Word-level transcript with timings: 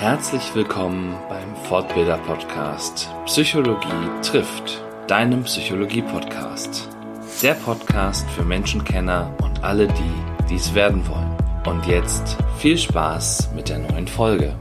Herzlich 0.00 0.54
willkommen 0.54 1.14
beim 1.28 1.54
Fortbilder 1.66 2.16
Podcast 2.16 3.10
Psychologie 3.26 4.08
trifft, 4.22 4.82
deinem 5.06 5.42
Psychologie 5.42 6.00
Podcast. 6.00 6.88
Der 7.42 7.52
Podcast 7.52 8.26
für 8.30 8.42
Menschenkenner 8.42 9.30
und 9.42 9.62
alle 9.62 9.88
die, 9.88 10.46
dies 10.48 10.72
werden 10.72 11.06
wollen. 11.06 11.36
Und 11.66 11.84
jetzt 11.84 12.38
viel 12.56 12.78
Spaß 12.78 13.50
mit 13.54 13.68
der 13.68 13.80
neuen 13.80 14.08
Folge. 14.08 14.56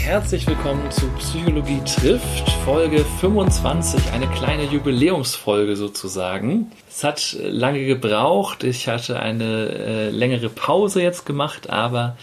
Herzlich 0.00 0.46
willkommen 0.46 0.90
zu 0.90 1.06
Psychologie 1.18 1.82
trifft, 1.84 2.50
Folge 2.64 3.04
25, 3.20 4.12
eine 4.12 4.26
kleine 4.28 4.64
Jubiläumsfolge 4.64 5.76
sozusagen. 5.76 6.72
Es 6.88 7.04
hat 7.04 7.36
lange 7.40 7.84
gebraucht, 7.84 8.64
ich 8.64 8.88
hatte 8.88 9.20
eine 9.20 9.68
äh, 9.68 10.10
längere 10.10 10.48
Pause 10.48 11.02
jetzt 11.02 11.26
gemacht, 11.26 11.68
aber 11.68 12.16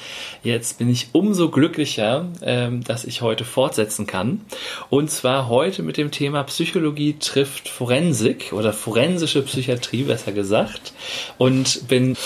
jetzt 0.44 0.80
bin 0.80 0.90
ich 0.90 1.10
umso 1.12 1.50
glücklicher, 1.50 2.26
ähm, 2.42 2.84
dass 2.84 3.06
ich 3.06 3.22
heute 3.22 3.46
fortsetzen 3.46 4.08
kann. 4.08 4.42
Und 4.90 5.12
zwar 5.12 5.48
heute 5.48 5.84
mit 5.84 5.98
dem 5.98 6.12
Thema 6.12 6.44
Psychologie 6.44 7.18
trifft 7.20 7.70
Forensik 7.70 8.52
oder 8.52 8.74
forensische 8.74 9.44
Psychiatrie 9.44 10.04
besser 10.04 10.32
gesagt. 10.32 10.94
Und 11.38 11.88
bin 11.88 12.18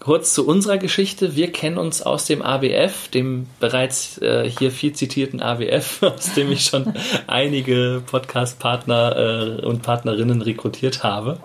Kurz 0.00 0.32
zu 0.32 0.46
unserer 0.46 0.78
Geschichte. 0.78 1.34
Wir 1.34 1.50
kennen 1.50 1.76
uns 1.76 2.02
aus 2.02 2.24
dem 2.24 2.40
ABF, 2.40 3.08
dem 3.08 3.46
bereits 3.58 4.18
äh, 4.18 4.48
hier 4.48 4.70
viel 4.70 4.92
zitierten 4.92 5.42
ABF, 5.42 6.02
aus 6.02 6.34
dem 6.34 6.52
ich 6.52 6.64
schon 6.64 6.94
einige 7.26 8.02
Podcast-Partner 8.06 9.58
äh, 9.60 9.66
und 9.66 9.82
Partnerinnen 9.82 10.40
rekrutiert 10.40 11.02
habe 11.02 11.38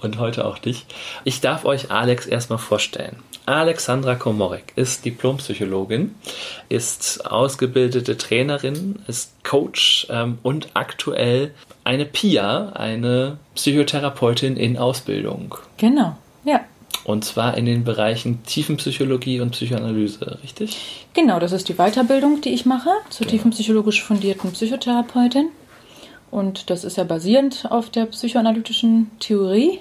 und 0.00 0.18
heute 0.18 0.46
auch 0.46 0.58
dich. 0.58 0.86
Ich 1.24 1.40
darf 1.40 1.64
euch 1.64 1.90
Alex 1.90 2.26
erstmal 2.26 2.58
vorstellen. 2.58 3.16
Alexandra 3.46 4.14
Komorek 4.14 4.72
ist 4.76 5.04
Diplompsychologin, 5.04 6.14
ist 6.68 7.26
ausgebildete 7.30 8.16
Trainerin, 8.16 9.00
ist 9.08 9.32
Coach 9.44 10.06
ähm, 10.08 10.38
und 10.42 10.68
aktuell 10.74 11.52
eine 11.84 12.06
PIA, 12.06 12.70
eine 12.70 13.38
Psychotherapeutin 13.54 14.56
in 14.56 14.78
Ausbildung. 14.78 15.56
Genau, 15.78 16.16
ja. 16.44 16.60
Und 17.10 17.24
zwar 17.24 17.56
in 17.56 17.66
den 17.66 17.82
Bereichen 17.82 18.44
Tiefenpsychologie 18.44 19.40
und 19.40 19.50
Psychoanalyse, 19.50 20.38
richtig? 20.44 21.06
Genau, 21.12 21.40
das 21.40 21.50
ist 21.50 21.68
die 21.68 21.74
Weiterbildung, 21.74 22.40
die 22.40 22.50
ich 22.50 22.66
mache 22.66 22.90
zur 23.08 23.26
genau. 23.26 23.36
tiefenpsychologisch 23.36 24.02
fundierten 24.02 24.52
Psychotherapeutin. 24.52 25.48
Und 26.30 26.70
das 26.70 26.84
ist 26.84 26.96
ja 26.96 27.04
basierend 27.04 27.66
auf 27.68 27.90
der 27.90 28.06
psychoanalytischen 28.06 29.10
Theorie. 29.18 29.80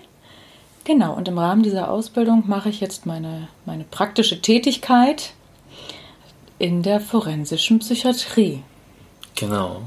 Genau, 0.86 1.14
und 1.14 1.28
im 1.28 1.38
Rahmen 1.38 1.62
dieser 1.62 1.92
Ausbildung 1.92 2.46
mache 2.48 2.70
ich 2.70 2.82
jetzt 2.82 3.06
meine, 3.06 3.48
meine 3.68 3.84
praktische 3.84 4.42
Tätigkeit 4.42 5.34
in 6.58 6.82
der 6.82 7.00
forensischen 7.00 7.78
Psychiatrie. 7.78 8.64
Genau. 9.36 9.84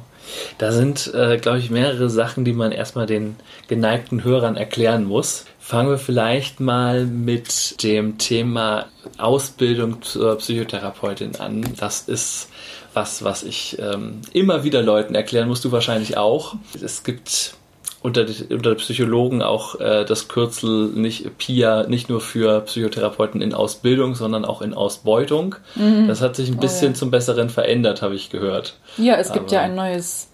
Da 0.58 0.70
sind, 0.70 1.12
äh, 1.12 1.38
glaube 1.38 1.58
ich, 1.58 1.70
mehrere 1.70 2.08
Sachen, 2.08 2.44
die 2.44 2.52
man 2.52 2.70
erstmal 2.70 3.06
den 3.06 3.34
geneigten 3.66 4.22
Hörern 4.22 4.56
erklären 4.56 5.04
muss. 5.04 5.46
Fangen 5.64 5.90
wir 5.90 5.98
vielleicht 5.98 6.58
mal 6.58 7.06
mit 7.06 7.84
dem 7.84 8.18
Thema 8.18 8.86
Ausbildung 9.16 10.02
zur 10.02 10.36
Psychotherapeutin 10.38 11.36
an. 11.36 11.64
Das 11.78 12.02
ist 12.08 12.48
was, 12.94 13.22
was 13.22 13.44
ich 13.44 13.78
ähm, 13.78 14.22
immer 14.32 14.64
wieder 14.64 14.82
Leuten 14.82 15.14
erklären 15.14 15.46
muss, 15.46 15.62
du 15.62 15.70
wahrscheinlich 15.70 16.16
auch. 16.16 16.56
Es 16.82 17.04
gibt 17.04 17.54
unter, 18.02 18.26
unter 18.50 18.74
Psychologen 18.74 19.40
auch 19.40 19.78
äh, 19.78 20.04
das 20.04 20.26
Kürzel 20.26 20.88
nicht 20.88 21.38
PIA 21.38 21.84
nicht 21.84 22.10
nur 22.10 22.20
für 22.20 22.60
Psychotherapeuten 22.62 23.40
in 23.40 23.54
Ausbildung, 23.54 24.16
sondern 24.16 24.44
auch 24.44 24.62
in 24.62 24.74
Ausbeutung. 24.74 25.54
Mhm. 25.76 26.08
Das 26.08 26.20
hat 26.20 26.34
sich 26.34 26.50
ein 26.50 26.58
bisschen 26.58 26.88
oh, 26.88 26.90
ja. 26.90 26.94
zum 26.94 27.10
Besseren 27.12 27.50
verändert, 27.50 28.02
habe 28.02 28.16
ich 28.16 28.30
gehört. 28.30 28.74
Ja, 28.98 29.14
es 29.14 29.32
gibt 29.32 29.46
Aber, 29.46 29.52
ja 29.52 29.60
ein 29.60 29.76
neues 29.76 30.28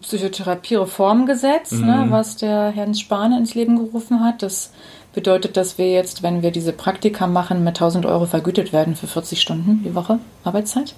Psychotherapie-Reformgesetz, 0.00 1.72
ne, 1.72 1.78
mhm. 1.78 1.86
ne, 1.86 2.06
was 2.10 2.36
der 2.36 2.70
Herrn 2.70 2.94
Spahn 2.94 3.32
ins 3.32 3.54
Leben 3.54 3.76
gerufen 3.76 4.24
hat. 4.24 4.42
Das 4.42 4.72
bedeutet, 5.12 5.56
dass 5.56 5.78
wir 5.78 5.90
jetzt, 5.90 6.22
wenn 6.22 6.42
wir 6.42 6.50
diese 6.50 6.72
Praktika 6.72 7.26
machen, 7.26 7.64
mit 7.64 7.76
1000 7.76 8.06
Euro 8.06 8.26
vergütet 8.26 8.72
werden 8.72 8.94
für 8.96 9.06
40 9.06 9.40
Stunden 9.40 9.82
die 9.84 9.94
Woche 9.94 10.18
Arbeitszeit. 10.44 10.94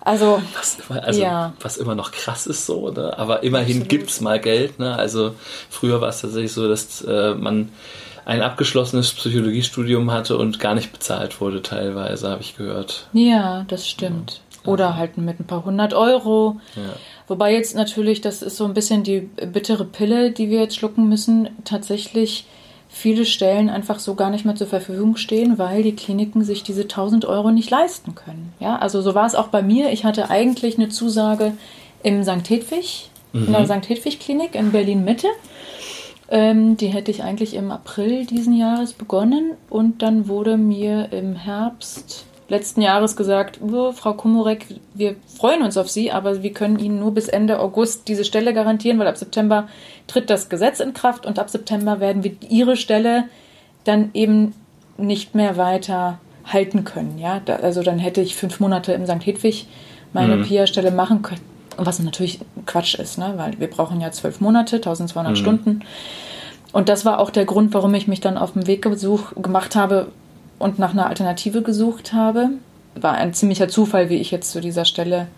Also, 0.00 0.40
was, 0.54 0.78
also 1.02 1.20
ja. 1.20 1.52
was 1.60 1.78
immer 1.78 1.96
noch 1.96 2.12
krass 2.12 2.46
ist 2.46 2.64
so, 2.64 2.90
ne? 2.90 3.18
aber 3.18 3.42
immerhin 3.42 3.88
gibt 3.88 4.08
es 4.08 4.20
mal 4.20 4.38
Geld. 4.38 4.78
Ne? 4.78 4.94
Also 4.94 5.34
früher 5.68 6.00
war 6.00 6.10
es 6.10 6.20
tatsächlich 6.20 6.52
so, 6.52 6.68
dass 6.68 7.02
äh, 7.02 7.34
man 7.34 7.70
ein 8.24 8.40
abgeschlossenes 8.40 9.12
Psychologiestudium 9.14 10.12
hatte 10.12 10.36
und 10.36 10.60
gar 10.60 10.74
nicht 10.74 10.92
bezahlt 10.92 11.40
wurde 11.40 11.60
teilweise, 11.60 12.28
habe 12.28 12.42
ich 12.42 12.56
gehört. 12.56 13.08
Ja, 13.12 13.64
das 13.66 13.88
stimmt. 13.88 14.42
Ja. 14.64 14.72
Oder 14.72 14.96
halt 14.96 15.18
mit 15.18 15.40
ein 15.40 15.46
paar 15.46 15.64
hundert 15.64 15.92
Euro. 15.92 16.60
Ja. 16.76 16.82
Wobei 17.28 17.54
jetzt 17.54 17.74
natürlich, 17.74 18.20
das 18.20 18.42
ist 18.42 18.56
so 18.56 18.64
ein 18.64 18.74
bisschen 18.74 19.02
die 19.02 19.20
bittere 19.20 19.84
Pille, 19.84 20.30
die 20.30 20.50
wir 20.50 20.60
jetzt 20.60 20.76
schlucken 20.76 21.08
müssen, 21.08 21.48
tatsächlich 21.64 22.46
viele 22.88 23.26
Stellen 23.26 23.68
einfach 23.68 23.98
so 23.98 24.14
gar 24.14 24.30
nicht 24.30 24.44
mehr 24.44 24.54
zur 24.54 24.68
Verfügung 24.68 25.16
stehen, 25.16 25.58
weil 25.58 25.82
die 25.82 25.96
Kliniken 25.96 26.44
sich 26.44 26.62
diese 26.62 26.82
1000 26.82 27.24
Euro 27.24 27.50
nicht 27.50 27.70
leisten 27.70 28.14
können. 28.14 28.52
Ja, 28.60 28.76
also 28.76 29.02
so 29.02 29.14
war 29.14 29.26
es 29.26 29.34
auch 29.34 29.48
bei 29.48 29.62
mir. 29.62 29.90
Ich 29.90 30.04
hatte 30.04 30.30
eigentlich 30.30 30.78
eine 30.78 30.88
Zusage 30.88 31.52
im 32.02 32.22
St. 32.22 32.48
Hedwig, 32.48 33.10
mhm. 33.32 33.46
in 33.46 33.52
der 33.52 33.60
mhm. 33.62 33.82
St. 33.82 33.88
Hedwig 33.88 34.20
Klinik 34.20 34.54
in 34.54 34.70
Berlin 34.70 35.04
Mitte. 35.04 35.28
Ähm, 36.28 36.76
die 36.76 36.88
hätte 36.88 37.10
ich 37.10 37.22
eigentlich 37.22 37.54
im 37.54 37.70
April 37.70 38.26
diesen 38.26 38.52
Jahres 38.52 38.92
begonnen 38.92 39.52
und 39.70 40.02
dann 40.02 40.28
wurde 40.28 40.56
mir 40.56 41.12
im 41.12 41.36
Herbst 41.36 42.25
letzten 42.48 42.80
Jahres 42.80 43.16
gesagt, 43.16 43.60
oh, 43.60 43.92
Frau 43.92 44.14
Kumurek, 44.14 44.66
wir 44.94 45.16
freuen 45.36 45.62
uns 45.62 45.76
auf 45.76 45.88
Sie, 45.88 46.12
aber 46.12 46.42
wir 46.42 46.52
können 46.52 46.78
Ihnen 46.78 47.00
nur 47.00 47.12
bis 47.12 47.28
Ende 47.28 47.58
August 47.58 48.08
diese 48.08 48.24
Stelle 48.24 48.54
garantieren, 48.54 48.98
weil 48.98 49.08
ab 49.08 49.16
September 49.16 49.68
tritt 50.06 50.30
das 50.30 50.48
Gesetz 50.48 50.80
in 50.80 50.94
Kraft 50.94 51.26
und 51.26 51.38
ab 51.38 51.50
September 51.50 52.00
werden 52.00 52.22
wir 52.22 52.36
Ihre 52.48 52.76
Stelle 52.76 53.24
dann 53.84 54.10
eben 54.14 54.54
nicht 54.96 55.34
mehr 55.34 55.56
weiter 55.56 56.18
halten 56.44 56.84
können. 56.84 57.18
Ja? 57.18 57.40
Da, 57.44 57.56
also 57.56 57.82
dann 57.82 57.98
hätte 57.98 58.20
ich 58.20 58.36
fünf 58.36 58.60
Monate 58.60 58.92
im 58.92 59.06
St. 59.06 59.24
Hedwig 59.26 59.66
meine 60.12 60.36
mhm. 60.36 60.44
PIA-Stelle 60.44 60.90
machen 60.90 61.22
können. 61.22 61.40
Was 61.76 61.98
natürlich 61.98 62.40
Quatsch 62.64 62.94
ist, 62.94 63.18
ne? 63.18 63.34
weil 63.36 63.58
wir 63.58 63.68
brauchen 63.68 64.00
ja 64.00 64.10
zwölf 64.12 64.40
Monate, 64.40 64.76
1200 64.76 65.32
mhm. 65.32 65.36
Stunden. 65.36 65.80
Und 66.72 66.88
das 66.88 67.04
war 67.04 67.18
auch 67.18 67.30
der 67.30 67.44
Grund, 67.44 67.74
warum 67.74 67.94
ich 67.94 68.08
mich 68.08 68.20
dann 68.20 68.38
auf 68.38 68.52
den 68.52 68.66
Weg 68.66 68.82
gemacht 68.82 69.76
habe, 69.76 70.08
und 70.58 70.78
nach 70.78 70.92
einer 70.92 71.06
Alternative 71.06 71.62
gesucht 71.62 72.12
habe. 72.12 72.50
War 72.94 73.14
ein 73.14 73.34
ziemlicher 73.34 73.68
Zufall, 73.68 74.08
wie 74.08 74.16
ich 74.16 74.30
jetzt 74.30 74.50
zu 74.50 74.60
dieser 74.60 74.84
Stelle 74.84 75.28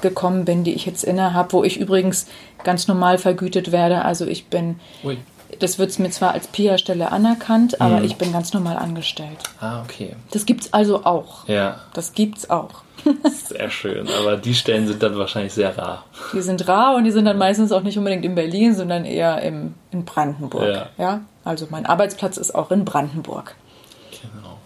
gekommen 0.00 0.44
bin, 0.44 0.64
die 0.64 0.74
ich 0.74 0.86
jetzt 0.86 1.04
inne 1.04 1.32
habe, 1.32 1.52
wo 1.52 1.64
ich 1.64 1.78
übrigens 1.78 2.26
ganz 2.64 2.88
normal 2.88 3.18
vergütet 3.18 3.72
werde. 3.72 4.04
Also 4.04 4.26
ich 4.26 4.46
bin, 4.46 4.80
Ui. 5.04 5.18
das 5.58 5.78
wird 5.78 5.98
mir 5.98 6.10
zwar 6.10 6.32
als 6.32 6.48
PIA-Stelle 6.48 7.12
anerkannt, 7.12 7.80
aber 7.80 7.98
mhm. 7.98 8.04
ich 8.04 8.16
bin 8.16 8.32
ganz 8.32 8.52
normal 8.52 8.76
angestellt. 8.76 9.38
Ah, 9.60 9.82
okay. 9.82 10.16
Das 10.32 10.46
gibt's 10.46 10.72
also 10.72 11.04
auch. 11.04 11.48
Ja. 11.48 11.80
Das 11.94 12.12
gibt's 12.12 12.50
auch. 12.50 12.82
Sehr 13.48 13.70
schön, 13.70 14.08
aber 14.08 14.36
die 14.36 14.54
Stellen 14.54 14.88
sind 14.88 15.02
dann 15.02 15.16
wahrscheinlich 15.16 15.52
sehr 15.52 15.76
rar. 15.78 16.06
Die 16.32 16.40
sind 16.40 16.66
rar 16.66 16.96
und 16.96 17.04
die 17.04 17.12
sind 17.12 17.26
dann 17.26 17.38
meistens 17.38 17.70
auch 17.70 17.82
nicht 17.82 17.96
unbedingt 17.98 18.24
in 18.24 18.34
Berlin, 18.34 18.74
sondern 18.74 19.04
eher 19.04 19.42
im, 19.42 19.74
in 19.92 20.04
Brandenburg. 20.04 20.64
Ja. 20.66 20.88
ja. 20.98 21.20
Also 21.44 21.68
mein 21.70 21.86
Arbeitsplatz 21.86 22.36
ist 22.36 22.54
auch 22.54 22.72
in 22.72 22.84
Brandenburg. 22.84 23.54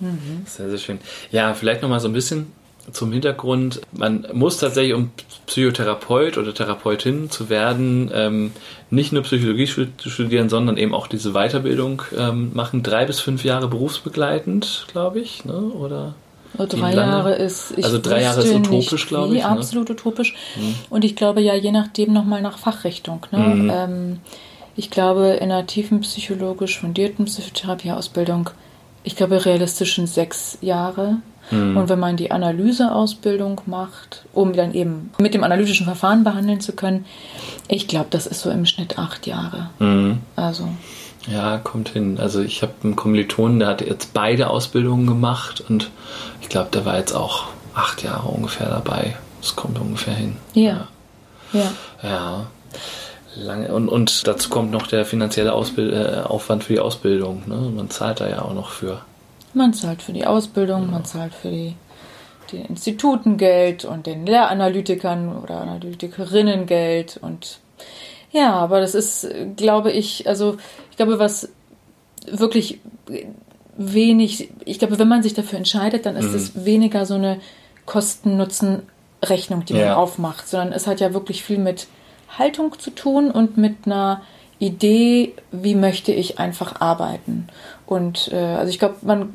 Mhm. 0.00 0.44
Sehr, 0.47 0.71
sehr 0.71 0.78
schön. 0.78 0.99
Ja, 1.31 1.55
vielleicht 1.55 1.83
nochmal 1.83 2.00
so 2.00 2.09
ein 2.09 2.12
bisschen 2.12 2.53
zum 2.93 3.12
Hintergrund. 3.12 3.81
Man 3.93 4.27
muss 4.33 4.59
tatsächlich, 4.59 4.94
um 4.94 5.11
Psychotherapeut 5.47 6.38
oder 6.38 6.55
Therapeutin 6.55 7.31
zu 7.31 7.49
werden, 7.49 8.10
ähm, 8.12 8.53
nicht 8.91 9.12
nur 9.12 9.22
Psychologie 9.22 9.66
studieren, 9.66 10.49
sondern 10.49 10.77
eben 10.77 10.94
auch 10.94 11.06
diese 11.06 11.33
Weiterbildung 11.33 12.03
ähm, 12.16 12.50
machen. 12.55 12.83
Drei 12.83 13.05
bis 13.05 13.21
fünf 13.21 13.44
Jahre 13.44 13.69
berufsbegleitend, 13.69 14.87
glaube 14.91 15.21
ich, 15.21 15.44
ne? 15.44 15.60
oder? 15.60 16.15
drei 16.56 16.94
Jahre 16.94 17.34
ist. 17.34 17.72
also 17.83 17.99
drei 17.99 18.22
Jahre 18.22 18.43
ist 18.43 18.53
utopisch, 18.53 19.06
glaube 19.06 19.37
ich. 19.37 19.43
Ne? 19.43 19.49
Absolut 19.49 19.91
utopisch. 19.91 20.34
Mhm. 20.57 20.74
Und 20.91 21.04
ich 21.04 21.15
glaube 21.15 21.41
ja, 21.41 21.54
je 21.54 21.71
nachdem 21.71 22.13
nochmal 22.13 22.42
nach 22.42 22.59
Fachrichtung. 22.59 23.27
Ne? 23.30 23.39
Mhm. 23.39 23.71
Ähm, 23.72 24.19
ich 24.77 24.91
glaube, 24.91 25.39
in 25.41 25.51
einer 25.51 25.66
tiefen 25.66 26.01
psychologisch 26.01 26.80
fundierten 26.80 27.27
Psychotherapieausbildung 27.27 28.51
ich 29.02 29.16
glaube, 29.16 29.44
realistischen 29.44 30.06
sechs 30.06 30.58
Jahre. 30.60 31.16
Mhm. 31.50 31.76
Und 31.76 31.88
wenn 31.88 31.98
man 31.98 32.16
die 32.16 32.30
Analyseausbildung 32.30 33.62
macht, 33.66 34.24
um 34.32 34.52
dann 34.52 34.72
eben 34.74 35.10
mit 35.18 35.34
dem 35.34 35.42
analytischen 35.42 35.86
Verfahren 35.86 36.24
behandeln 36.24 36.60
zu 36.60 36.72
können, 36.72 37.06
ich 37.68 37.88
glaube, 37.88 38.06
das 38.10 38.26
ist 38.26 38.41
so 38.41 38.50
im 38.50 38.66
Schnitt 38.66 38.98
acht 38.98 39.26
Jahre. 39.26 39.70
Mhm. 39.78 40.18
Also. 40.36 40.68
Ja, 41.30 41.58
kommt 41.58 41.91
hin. 41.91 42.18
Also 42.18 42.41
ich 42.41 42.62
habe 42.62 42.72
einen 42.82 42.97
Kommilitonen, 42.97 43.58
der 43.58 43.68
hat 43.68 43.82
jetzt 43.82 44.14
beide 44.14 44.48
Ausbildungen 44.48 45.06
gemacht 45.06 45.62
und 45.68 45.91
ich 46.41 46.48
glaube, 46.48 46.70
der 46.72 46.84
war 46.84 46.97
jetzt 46.97 47.14
auch 47.14 47.48
acht 47.74 48.02
Jahre 48.02 48.28
ungefähr 48.28 48.68
dabei. 48.68 49.16
Das 49.41 49.56
kommt 49.56 49.78
ungefähr 49.78 50.14
hin. 50.14 50.36
Ja. 50.54 50.88
Ja. 51.52 51.60
Ja. 52.02 52.08
ja. 52.08 52.47
Lange. 53.36 53.72
Und, 53.72 53.88
und 53.88 54.27
dazu 54.27 54.50
kommt 54.50 54.71
noch 54.71 54.86
der 54.86 55.04
finanzielle 55.04 55.53
Ausbild 55.53 55.92
äh, 55.92 56.22
Aufwand 56.22 56.65
für 56.65 56.74
die 56.74 56.80
Ausbildung. 56.80 57.42
Ne? 57.47 57.56
Man 57.74 57.88
zahlt 57.91 58.21
da 58.21 58.28
ja 58.28 58.42
auch 58.42 58.54
noch 58.54 58.71
für. 58.71 59.03
Man 59.54 59.72
zahlt 59.72 60.03
für 60.03 60.12
die 60.12 60.27
Ausbildung, 60.27 60.82
ja. 60.82 60.91
man 60.91 61.04
zahlt 61.04 61.34
für 61.34 61.50
die 61.50 61.74
den 62.53 62.65
Instituten 62.66 63.36
Geld 63.36 63.84
und 63.84 64.06
den 64.06 64.27
Lehranalytikern 64.27 65.36
oder 65.36 65.60
Analytikerinnen 65.60 66.66
Geld 66.66 67.18
und 67.21 67.60
ja, 68.32 68.53
aber 68.53 68.80
das 68.80 68.94
ist, 68.94 69.28
glaube 69.56 69.91
ich, 69.91 70.28
also 70.28 70.56
ich 70.91 70.97
glaube, 70.97 71.18
was 71.18 71.48
wirklich 72.30 72.80
wenig, 73.76 74.50
ich 74.65 74.78
glaube, 74.78 74.98
wenn 74.98 75.09
man 75.09 75.22
sich 75.22 75.34
dafür 75.34 75.59
entscheidet, 75.59 76.06
dann 76.06 76.16
ist 76.16 76.30
mhm. 76.30 76.34
es 76.36 76.65
weniger 76.65 77.06
so 77.06 77.15
eine 77.15 77.41
Kosten-Nutzen-Rechnung, 77.86 79.65
die 79.65 79.72
man 79.72 79.83
ja. 79.83 79.97
aufmacht, 79.97 80.47
sondern 80.47 80.72
es 80.72 80.86
hat 80.86 81.00
ja 81.00 81.12
wirklich 81.12 81.42
viel 81.42 81.59
mit 81.59 81.88
Haltung 82.41 82.77
zu 82.78 82.91
tun 82.91 83.31
und 83.31 83.57
mit 83.57 83.87
einer 83.87 84.22
Idee, 84.59 85.34
wie 85.53 85.75
möchte 85.75 86.13
ich 86.13 86.39
einfach 86.39 86.81
arbeiten. 86.81 87.47
Und 87.87 88.31
äh, 88.33 88.37
also 88.37 88.71
ich 88.71 88.78
glaube, 88.78 88.97
man 89.03 89.34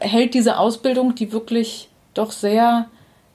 hält 0.00 0.34
diese 0.34 0.58
Ausbildung, 0.58 1.14
die 1.14 1.32
wirklich 1.32 1.88
doch 2.14 2.30
sehr 2.30 2.86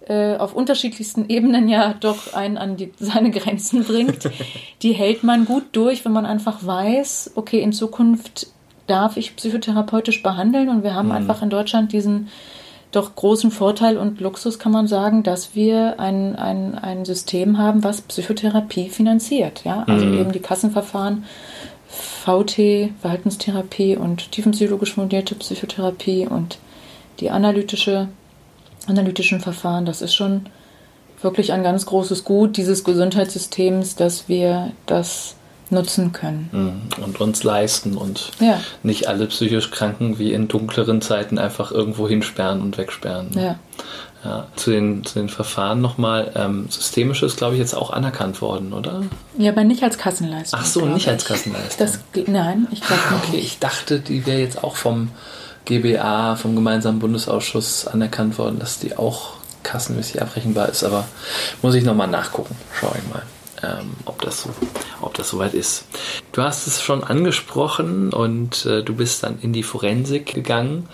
äh, 0.07 0.35
auf 0.37 0.53
unterschiedlichsten 0.53 1.29
Ebenen 1.29 1.67
ja 1.67 1.93
doch 1.93 2.33
einen 2.33 2.57
an 2.57 2.77
die, 2.77 2.91
seine 2.97 3.31
Grenzen 3.31 3.83
bringt, 3.87 4.29
die 4.81 4.93
hält 4.93 5.23
man 5.23 5.45
gut 5.45 5.65
durch, 5.73 6.05
wenn 6.05 6.11
man 6.11 6.25
einfach 6.25 6.65
weiß, 6.65 7.33
okay, 7.35 7.61
in 7.61 7.73
Zukunft 7.73 8.47
darf 8.87 9.17
ich 9.17 9.35
psychotherapeutisch 9.35 10.23
behandeln 10.23 10.69
und 10.69 10.83
wir 10.83 10.95
haben 10.95 11.09
mhm. 11.09 11.15
einfach 11.15 11.41
in 11.41 11.49
Deutschland 11.49 11.93
diesen 11.93 12.29
doch 12.91 13.15
großen 13.15 13.51
Vorteil 13.51 13.97
und 13.97 14.19
Luxus, 14.19 14.59
kann 14.59 14.71
man 14.71 14.87
sagen, 14.87 15.23
dass 15.23 15.55
wir 15.55 15.99
ein, 15.99 16.35
ein, 16.35 16.77
ein 16.77 17.05
System 17.05 17.57
haben, 17.57 17.83
was 17.83 18.01
Psychotherapie 18.01 18.89
finanziert. 18.89 19.63
Ja? 19.63 19.83
Also 19.87 20.05
mhm. 20.05 20.19
eben 20.19 20.31
die 20.31 20.39
Kassenverfahren, 20.39 21.23
VT, 21.87 22.91
Verhaltenstherapie 23.01 23.95
und 23.95 24.31
tiefenpsychologisch 24.31 24.93
fundierte 24.93 25.35
Psychotherapie 25.35 26.27
und 26.27 26.57
die 27.19 27.29
analytische, 27.29 28.07
analytischen 28.87 29.39
Verfahren. 29.39 29.85
Das 29.85 30.01
ist 30.01 30.13
schon 30.13 30.45
wirklich 31.21 31.53
ein 31.53 31.63
ganz 31.63 31.85
großes 31.85 32.23
Gut 32.23 32.57
dieses 32.57 32.83
Gesundheitssystems, 32.83 33.95
dass 33.95 34.27
wir 34.27 34.71
das 34.85 35.35
nutzen 35.71 36.11
können. 36.11 36.49
Mhm. 36.51 37.03
Und 37.03 37.19
uns 37.19 37.43
leisten 37.43 37.97
und 37.97 38.31
ja. 38.39 38.59
nicht 38.83 39.07
alle 39.07 39.27
psychisch 39.27 39.71
Kranken 39.71 40.19
wie 40.19 40.33
in 40.33 40.47
dunkleren 40.47 41.01
Zeiten 41.01 41.39
einfach 41.39 41.71
irgendwo 41.71 42.07
hinsperren 42.07 42.61
und 42.61 42.77
wegsperren. 42.77 43.29
Ja. 43.33 43.59
Ja, 44.23 44.45
zu, 44.55 44.69
den, 44.69 45.03
zu 45.03 45.17
den 45.17 45.29
Verfahren 45.29 45.81
nochmal. 45.81 46.31
Ähm, 46.35 46.67
systemisch 46.69 47.23
ist, 47.23 47.37
glaube 47.37 47.55
ich, 47.55 47.59
jetzt 47.59 47.73
auch 47.73 47.89
anerkannt 47.89 48.39
worden, 48.39 48.71
oder? 48.71 49.01
Ja, 49.35 49.51
aber 49.51 49.63
nicht 49.63 49.81
als 49.81 49.97
Kassenleistung. 49.97 50.59
Ach 50.61 50.65
so, 50.65 50.85
nicht 50.85 51.07
als 51.07 51.25
Kassenleistung. 51.25 51.87
Das, 51.87 52.27
nein, 52.27 52.67
ich 52.71 52.81
glaube 52.81 53.01
nicht. 53.11 53.29
Okay, 53.29 53.37
ich 53.37 53.57
dachte, 53.57 53.99
die 53.99 54.27
wäre 54.27 54.39
jetzt 54.39 54.63
auch 54.63 54.75
vom 54.75 55.09
GBA, 55.65 56.35
vom 56.35 56.53
Gemeinsamen 56.53 56.99
Bundesausschuss 56.99 57.87
anerkannt 57.87 58.37
worden, 58.37 58.59
dass 58.59 58.77
die 58.77 58.95
auch 58.95 59.37
kassenmäßig 59.63 60.21
abrechenbar 60.21 60.69
ist. 60.69 60.83
Aber 60.83 61.07
muss 61.63 61.73
ich 61.73 61.83
nochmal 61.83 62.07
nachgucken. 62.07 62.55
Schau 62.79 62.93
ich 62.95 63.11
mal 63.11 63.23
ähm, 63.63 63.91
ob, 64.05 64.21
das 64.21 64.43
so, 64.43 64.49
ob 65.01 65.13
das 65.13 65.29
soweit 65.29 65.53
ist. 65.53 65.85
Du 66.31 66.41
hast 66.41 66.67
es 66.67 66.81
schon 66.81 67.03
angesprochen 67.03 68.11
und 68.13 68.65
äh, 68.65 68.83
du 68.83 68.95
bist 68.95 69.23
dann 69.23 69.39
in 69.41 69.53
die 69.53 69.63
Forensik 69.63 70.33
gegangen. 70.33 70.87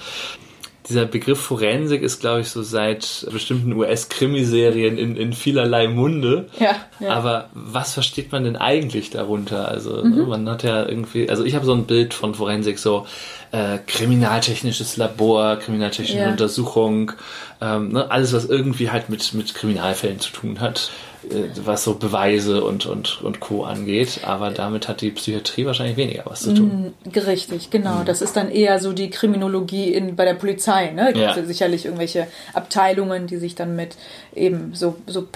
Dieser 0.90 1.06
Begriff 1.06 1.42
Forensik 1.42 2.02
ist, 2.02 2.22
glaube 2.22 2.40
ich, 2.40 2.50
so 2.50 2.64
seit 2.64 3.28
bestimmten 3.30 3.74
US-Krimiserien 3.74 4.98
in, 4.98 5.18
in 5.18 5.34
vielerlei 5.34 5.90
Munde. 5.90 6.48
Ja, 6.60 6.78
ja, 7.02 7.10
Aber 7.10 7.50
was 7.54 7.94
versteht 7.94 8.32
man 8.32 8.46
denn 8.46 8.56
eigentlich 8.56 9.10
darunter? 9.10 9.68
Also 9.68 10.02
mhm. 10.02 10.30
man 10.30 10.50
hat 10.50 10.64
ja 10.64 10.88
irgendwie, 10.88 11.30
also 11.30 11.44
ich 11.44 11.56
habe 11.56 11.66
so 11.66 11.74
ein 11.74 11.88
Bild 11.88 12.14
von 12.14 12.36
Forensik, 12.36 12.80
so 12.80 13.06
äh, 13.52 13.80
kriminaltechnisches 13.86 14.96
Labor, 14.96 15.58
kriminaltechnische 15.58 16.22
ja. 16.22 16.30
Untersuchung, 16.30 17.12
ähm, 17.60 17.90
ne, 17.90 18.10
alles, 18.10 18.32
was 18.32 18.46
irgendwie 18.46 18.90
halt 18.90 19.10
mit, 19.10 19.34
mit 19.34 19.54
Kriminalfällen 19.56 20.22
zu 20.22 20.32
tun 20.32 20.62
hat. 20.62 20.92
Äh, 21.32 21.50
was 21.66 21.84
so 21.84 21.96
Beweise 21.96 22.64
und, 22.64 22.86
und, 22.86 23.22
und 23.22 23.40
Co. 23.40 23.64
angeht. 23.64 24.22
Aber 24.24 24.52
damit 24.52 24.88
hat 24.88 25.02
die 25.02 25.12
Psychiatrie 25.12 25.66
wahrscheinlich 25.66 25.98
weniger 25.98 26.24
was 26.26 26.42
zu 26.42 26.54
tun. 26.54 26.94
Mm, 27.04 27.10
richtig, 27.18 27.70
genau. 27.70 28.04
Das 28.06 28.22
ist 28.22 28.36
dann 28.36 28.50
eher 28.50 28.80
so 28.80 28.94
die 28.94 29.10
Kriminologie 29.10 29.94
in, 29.94 30.16
bei 30.16 30.26
der 30.26 30.36
Polizei. 30.36 30.92
Ne? 30.92 31.08
Gibt 31.14 31.18
ja. 31.18 31.44
sicherlich 31.44 31.86
irgendwelche 31.86 32.28
Abteilungen, 32.54 33.28
die 33.28 33.38
sich 33.38 33.56
dann 33.56 33.76
mit 33.76 33.98
eben 34.36 34.74
so, 34.74 34.96
so 35.08 35.28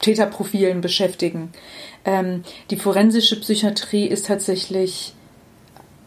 Täterprofilen 0.00 0.80
beschäftigen. 0.80 1.52
Ähm, 2.04 2.44
die 2.70 2.76
forensische 2.76 3.40
Psychiatrie 3.40 4.06
ist 4.06 4.26
tatsächlich, 4.26 5.14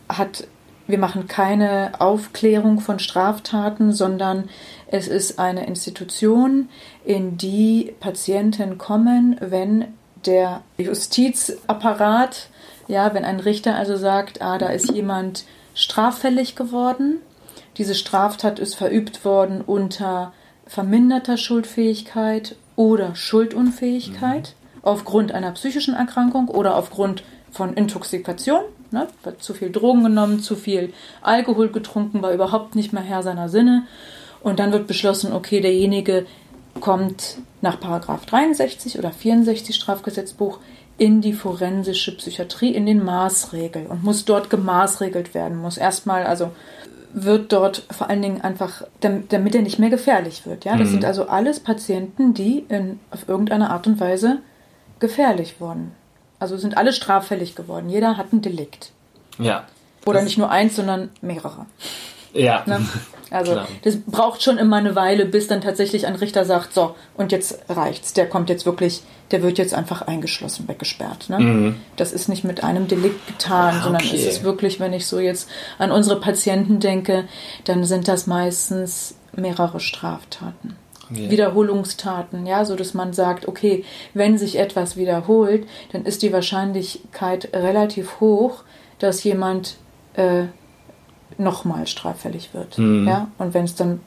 hat, 0.08 0.48
wir 0.88 1.00
machen 1.00 1.28
keine 1.28 1.94
Aufklärung 2.00 2.80
von 2.80 3.00
Straftaten, 3.00 3.92
sondern 3.92 4.50
es 4.90 5.08
ist 5.08 5.40
eine 5.40 5.66
Institution, 5.68 6.70
in 7.04 7.38
die 7.38 7.94
Patienten 8.00 8.78
kommen, 8.78 9.38
wenn 9.40 9.86
der 10.26 10.62
Justizapparat, 10.78 12.50
ja, 12.88 13.14
wenn 13.14 13.26
ein 13.26 13.40
Richter 13.40 13.76
also 13.76 13.98
sagt, 13.98 14.42
ah, 14.42 14.58
da 14.58 14.68
ist 14.68 14.92
jemand 14.92 15.46
straffällig 15.74 16.56
geworden, 16.56 17.20
diese 17.78 17.96
Straftat 17.96 18.60
ist 18.60 18.76
verübt 18.76 19.24
worden 19.24 19.62
unter 19.62 20.34
verminderter 20.66 21.38
Schuldfähigkeit 21.38 22.56
oder 22.76 23.16
Schuldunfähigkeit 23.16 24.56
mhm. 24.74 24.80
aufgrund 24.84 25.32
einer 25.32 25.52
psychischen 25.52 25.94
Erkrankung 25.94 26.48
oder 26.48 26.76
aufgrund 26.76 27.24
von 27.52 27.74
Intoxikation, 27.74 28.62
ne, 28.92 29.08
zu 29.40 29.54
viel 29.54 29.72
Drogen 29.72 30.04
genommen, 30.04 30.40
zu 30.42 30.56
viel 30.56 30.94
Alkohol 31.22 31.70
getrunken, 31.70 32.22
war 32.22 32.34
überhaupt 32.34 32.76
nicht 32.76 32.94
mehr 32.94 33.04
Herr 33.04 33.24
seiner 33.24 33.50
Sinne 33.50 33.84
und 34.48 34.60
dann 34.60 34.72
wird 34.72 34.88
beschlossen, 34.88 35.34
okay, 35.34 35.60
derjenige 35.60 36.26
kommt 36.80 37.38
nach 37.62 37.80
Paragraph 37.80 38.26
63 38.26 38.98
oder 38.98 39.12
64 39.12 39.76
Strafgesetzbuch 39.76 40.60
in 40.98 41.22
die 41.22 41.34
forensische 41.34 42.16
Psychiatrie, 42.16 42.74
in 42.74 42.86
den 42.86 43.04
Maßregel 43.04 43.88
und 43.88 44.04
muss 44.04 44.26
dort 44.26 44.50
gemaßregelt 44.50 45.34
werden, 45.34 45.58
muss 45.58 45.78
erstmal, 45.78 46.26
also 46.26 46.52
wird 47.14 47.52
dort 47.52 47.84
vor 47.90 48.10
allen 48.10 48.22
Dingen 48.22 48.42
einfach, 48.42 48.84
damit 49.02 49.56
er 49.56 49.62
nicht 49.62 49.80
mehr 49.80 49.90
gefährlich 49.90 50.46
wird. 50.46 50.66
Ja? 50.66 50.78
Das 50.78 50.88
mhm. 50.88 50.94
sind 50.94 51.06
also 51.06 51.28
alles 51.28 51.60
Patienten, 51.60 52.34
die 52.34 52.66
in, 52.70 53.00
auf 53.12 53.28
irgendeine 53.28 53.70
Art 53.70 53.86
und 53.88 54.00
Weise 54.00 54.40
gefährlich 55.00 55.60
wurden. 55.60 55.92
Also 56.40 56.58
sind 56.58 56.78
alle 56.78 56.94
straffällig 56.94 57.56
geworden. 57.56 57.90
Jeder 57.90 58.18
hat 58.18 58.34
ein 58.34 58.42
Delikt. 58.42 58.92
Ja. 59.40 59.66
Oder 60.06 60.22
nicht 60.22 60.38
nur 60.38 60.50
eins, 60.50 60.76
sondern 60.76 61.10
mehrere. 61.22 61.66
Ja. 62.38 62.64
Ne? 62.66 62.86
Also 63.30 63.54
Klar. 63.54 63.68
das 63.84 63.98
braucht 64.06 64.42
schon 64.42 64.58
immer 64.58 64.78
eine 64.78 64.96
Weile, 64.96 65.26
bis 65.26 65.48
dann 65.48 65.62
tatsächlich 65.62 66.08
ein 66.08 66.16
Richter 66.16 66.46
sagt, 66.46 66.74
so, 66.74 66.96
und 67.16 67.32
jetzt 67.32 67.60
reicht's. 67.70 68.14
Der 68.14 68.28
kommt 68.28 68.50
jetzt 68.50 68.66
wirklich, 68.66 69.02
der 69.32 69.44
wird 69.44 69.58
jetzt 69.58 69.74
einfach 69.74 70.02
eingeschlossen, 70.04 70.68
weggesperrt. 70.68 71.30
Ne? 71.30 71.40
Mhm. 71.40 71.76
Das 71.98 72.14
ist 72.14 72.30
nicht 72.30 72.44
mit 72.44 72.64
einem 72.64 72.88
Delikt 72.88 73.28
getan, 73.28 73.52
ah, 73.52 73.70
okay. 73.70 73.84
sondern 73.84 74.02
es 74.06 74.26
ist 74.26 74.44
wirklich, 74.44 74.80
wenn 74.80 74.94
ich 74.94 75.08
so 75.08 75.20
jetzt 75.20 75.50
an 75.78 75.92
unsere 75.92 76.20
Patienten 76.20 76.80
denke, 76.80 77.26
dann 77.66 77.84
sind 77.84 78.08
das 78.08 78.28
meistens 78.28 79.16
mehrere 79.36 79.80
Straftaten. 79.80 80.76
Okay. 81.10 81.30
Wiederholungstaten, 81.30 82.46
ja, 82.46 82.66
so 82.66 82.76
dass 82.76 82.94
man 82.94 83.14
sagt, 83.14 83.48
okay, 83.48 83.86
wenn 84.14 84.38
sich 84.38 84.60
etwas 84.60 84.98
wiederholt, 84.98 85.66
dann 85.94 86.06
ist 86.06 86.22
die 86.22 86.34
Wahrscheinlichkeit 86.34 87.50
relativ 87.54 88.20
hoch, 88.20 88.64
dass 89.00 89.24
jemand 89.24 89.78
äh, 90.16 90.46
nochmal 91.38 91.88
straffällig 91.88 92.54
wird. 92.54 92.78
Mhm. 92.78 93.08
Ja? 93.08 93.28
Und 93.38 93.54
wenn 93.54 93.66
es 93.66 93.76
dann, 93.76 94.00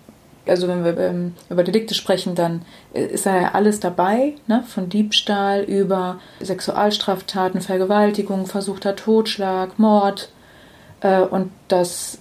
also 0.47 0.69
wenn 0.69 0.85
wir 0.85 0.97
ähm, 0.99 1.35
über 1.49 1.63
Delikte 1.63 1.95
sprechen, 1.95 2.35
dann 2.35 2.63
äh, 2.93 3.05
ist 3.05 3.27
ja 3.27 3.53
alles 3.53 3.81
dabei, 3.81 4.35
ne? 4.47 4.65
von 4.67 4.89
Diebstahl 4.89 5.63
über 5.63 6.19
Sexualstraftaten, 6.41 7.61
Vergewaltigung, 7.61 8.47
versuchter 8.47 8.97
Totschlag, 8.97 9.79
Mord. 9.79 10.31
Äh, 11.01 11.21
und 11.21 11.51
das 11.69 12.19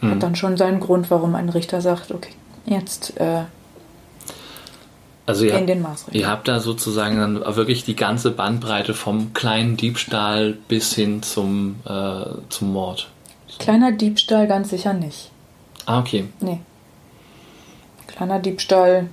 mhm. 0.00 0.12
hat 0.12 0.22
dann 0.22 0.36
schon 0.36 0.56
seinen 0.56 0.80
Grund, 0.80 1.10
warum 1.10 1.34
ein 1.34 1.48
Richter 1.48 1.80
sagt, 1.80 2.10
okay, 2.10 2.32
jetzt 2.66 3.18
äh, 3.20 3.44
also 5.24 5.44
ihr, 5.44 5.86
ihr, 6.10 6.28
habt 6.28 6.48
da 6.48 6.58
sozusagen 6.58 7.16
dann 7.18 7.56
wirklich 7.56 7.84
die 7.84 7.94
ganze 7.94 8.32
Bandbreite 8.32 8.92
vom 8.92 9.32
kleinen 9.32 9.76
Diebstahl 9.76 10.58
bis 10.66 10.94
hin 10.94 11.22
zum, 11.22 11.76
äh, 11.86 12.24
zum 12.48 12.72
Mord. 12.72 13.11
Kleiner 13.62 13.92
Diebstahl 13.92 14.46
ganz 14.46 14.70
sicher 14.70 14.92
nicht. 14.92 15.30
Ah, 15.86 16.00
okay. 16.00 16.24
Nee. 16.40 16.60
Kleiner 18.06 18.38
Diebstahl, 18.38 19.08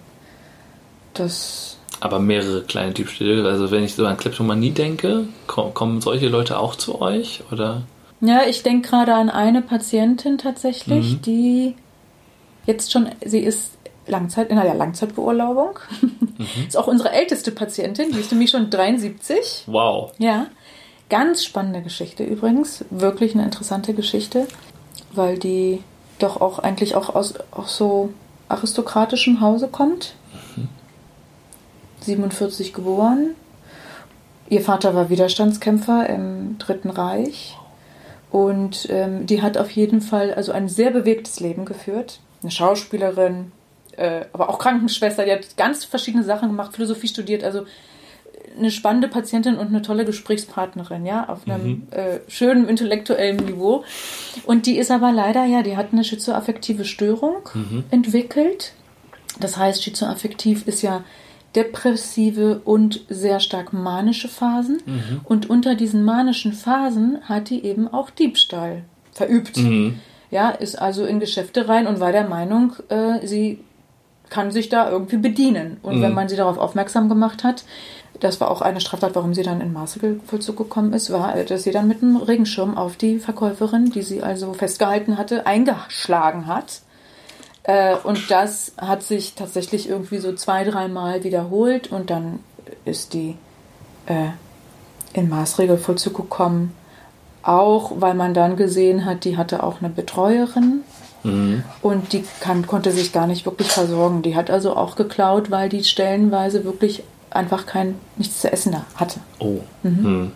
das. 1.13 1.77
Aber 1.99 2.19
mehrere 2.19 2.63
kleine 2.63 2.93
Diebstähle. 2.93 3.47
Also 3.47 3.71
wenn 3.71 3.83
ich 3.83 3.95
so 3.95 4.05
an 4.05 4.17
Kleptomanie 4.17 4.71
denke, 4.71 5.27
kommen 5.47 6.01
solche 6.01 6.27
Leute 6.27 6.59
auch 6.59 6.75
zu 6.75 7.01
euch? 7.01 7.43
Oder? 7.51 7.83
Ja, 8.21 8.43
ich 8.47 8.63
denke 8.63 8.89
gerade 8.89 9.13
an 9.13 9.29
eine 9.29 9.61
Patientin 9.61 10.37
tatsächlich, 10.37 11.13
mhm. 11.13 11.21
die 11.21 11.75
jetzt 12.65 12.91
schon, 12.91 13.09
sie 13.25 13.39
ist 13.39 13.71
Langzeit, 14.07 14.49
in 14.49 14.57
einer 14.57 14.75
Langzeitbeurlaubung. 14.75 15.79
Mhm. 16.01 16.47
Ist 16.67 16.77
auch 16.77 16.87
unsere 16.87 17.11
älteste 17.11 17.51
Patientin, 17.51 18.11
die 18.13 18.19
ist 18.19 18.31
nämlich 18.31 18.49
schon 18.49 18.69
73. 18.69 19.65
Wow. 19.67 20.13
Ja. 20.19 20.47
Ganz 21.09 21.43
spannende 21.43 21.81
Geschichte 21.81 22.23
übrigens, 22.23 22.85
wirklich 22.89 23.33
eine 23.33 23.43
interessante 23.43 23.93
Geschichte, 23.93 24.47
weil 25.11 25.37
die 25.39 25.83
doch 26.19 26.39
auch 26.39 26.59
eigentlich 26.59 26.95
auch 26.95 27.15
aus 27.15 27.35
auch 27.51 27.67
so 27.67 28.13
aristokratischem 28.47 29.41
Hause 29.41 29.67
kommt. 29.67 30.13
Mhm. 30.55 30.69
47 32.01 32.73
geboren. 32.73 33.35
Ihr 34.49 34.61
Vater 34.61 34.95
war 34.95 35.09
Widerstandskämpfer 35.09 36.09
im 36.09 36.57
Dritten 36.57 36.89
Reich. 36.89 37.57
Und 38.31 38.87
ähm, 38.89 39.25
die 39.25 39.41
hat 39.41 39.57
auf 39.57 39.71
jeden 39.71 40.01
Fall 40.01 40.33
also 40.33 40.51
ein 40.51 40.69
sehr 40.69 40.91
bewegtes 40.91 41.39
Leben 41.39 41.65
geführt. 41.65 42.19
Eine 42.41 42.51
Schauspielerin, 42.51 43.51
äh, 43.97 44.25
aber 44.33 44.49
auch 44.49 44.59
Krankenschwester, 44.59 45.25
die 45.25 45.31
hat 45.31 45.57
ganz 45.57 45.85
verschiedene 45.85 46.23
Sachen 46.23 46.49
gemacht, 46.49 46.73
Philosophie 46.73 47.07
studiert, 47.07 47.43
also 47.43 47.65
eine 48.57 48.71
spannende 48.71 49.07
Patientin 49.07 49.55
und 49.55 49.67
eine 49.67 49.81
tolle 49.81 50.05
Gesprächspartnerin, 50.05 51.05
ja, 51.05 51.27
auf 51.29 51.47
einem 51.47 51.67
mhm. 51.67 51.87
äh, 51.91 52.19
schönen 52.27 52.67
intellektuellen 52.67 53.37
Niveau. 53.37 53.83
Und 54.45 54.65
die 54.65 54.77
ist 54.77 54.91
aber 54.91 55.11
leider, 55.11 55.45
ja, 55.45 55.63
die 55.63 55.77
hat 55.77 55.87
eine 55.91 56.03
schizoaffektive 56.03 56.85
Störung 56.85 57.49
mhm. 57.53 57.83
entwickelt. 57.91 58.73
Das 59.39 59.57
heißt, 59.57 59.83
schizoaffektiv 59.83 60.67
ist 60.67 60.81
ja 60.81 61.03
depressive 61.55 62.61
und 62.63 63.05
sehr 63.09 63.39
stark 63.39 63.73
manische 63.73 64.27
Phasen. 64.27 64.81
Mhm. 64.85 65.21
Und 65.23 65.49
unter 65.49 65.75
diesen 65.75 66.03
manischen 66.03 66.53
Phasen 66.53 67.19
hat 67.23 67.49
die 67.49 67.65
eben 67.65 67.87
auch 67.87 68.09
Diebstahl 68.09 68.83
verübt. 69.13 69.57
Mhm. 69.57 69.99
Ja, 70.31 70.49
ist 70.49 70.79
also 70.79 71.05
in 71.05 71.19
Geschäfte 71.19 71.67
rein 71.67 71.87
und 71.87 71.99
war 71.99 72.11
der 72.11 72.27
Meinung, 72.27 72.73
äh, 72.89 73.25
sie 73.25 73.59
kann 74.29 74.51
sich 74.51 74.69
da 74.69 74.89
irgendwie 74.91 75.17
bedienen. 75.17 75.77
Und 75.81 75.97
mhm. 75.97 76.01
wenn 76.03 76.13
man 76.13 76.29
sie 76.29 76.35
darauf 76.35 76.57
aufmerksam 76.57 77.09
gemacht 77.09 77.43
hat, 77.43 77.63
das 78.19 78.41
war 78.41 78.51
auch 78.51 78.61
eine 78.61 78.81
Straftat, 78.81 79.15
warum 79.15 79.33
sie 79.33 79.43
dann 79.43 79.61
in 79.61 79.73
Maßregelvollzug 79.73 80.57
gekommen 80.57 80.93
ist, 80.93 81.11
war, 81.11 81.35
dass 81.43 81.63
sie 81.63 81.71
dann 81.71 81.87
mit 81.87 82.03
einem 82.03 82.17
Regenschirm 82.17 82.77
auf 82.77 82.95
die 82.95 83.19
Verkäuferin, 83.19 83.91
die 83.91 84.01
sie 84.01 84.21
also 84.21 84.53
festgehalten 84.53 85.17
hatte, 85.17 85.45
eingeschlagen 85.45 86.47
hat. 86.47 86.81
Äh, 87.63 87.95
und 88.03 88.29
das 88.29 88.73
hat 88.77 89.03
sich 89.03 89.35
tatsächlich 89.35 89.89
irgendwie 89.89 90.17
so 90.17 90.33
zwei, 90.33 90.63
dreimal 90.63 91.23
wiederholt 91.23 91.91
und 91.91 92.09
dann 92.09 92.39
ist 92.85 93.13
die 93.13 93.37
äh, 94.07 94.29
in 95.13 95.29
Maßregelvollzug 95.29 96.15
gekommen. 96.15 96.75
Auch 97.41 97.93
weil 97.95 98.15
man 98.15 98.33
dann 98.33 98.57
gesehen 98.57 99.05
hat, 99.05 99.23
die 99.23 99.37
hatte 99.37 99.63
auch 99.63 99.79
eine 99.79 99.89
Betreuerin 99.89 100.81
mhm. 101.23 101.63
und 101.81 102.11
die 102.11 102.25
kann, 102.41 102.67
konnte 102.67 102.91
sich 102.91 103.13
gar 103.13 103.27
nicht 103.27 103.45
wirklich 103.45 103.69
versorgen. 103.69 104.23
Die 104.23 104.35
hat 104.35 104.49
also 104.49 104.75
auch 104.75 104.97
geklaut, 104.97 105.49
weil 105.49 105.69
die 105.69 105.85
stellenweise 105.85 106.65
wirklich 106.65 107.03
einfach 107.31 107.65
kein 107.65 107.95
nichts 108.17 108.41
zu 108.41 108.51
essen 108.51 108.71
da 108.71 108.85
hatte. 108.95 109.19
Oh. 109.39 109.59
Mhm. 109.83 109.91
Mhm 110.01 110.31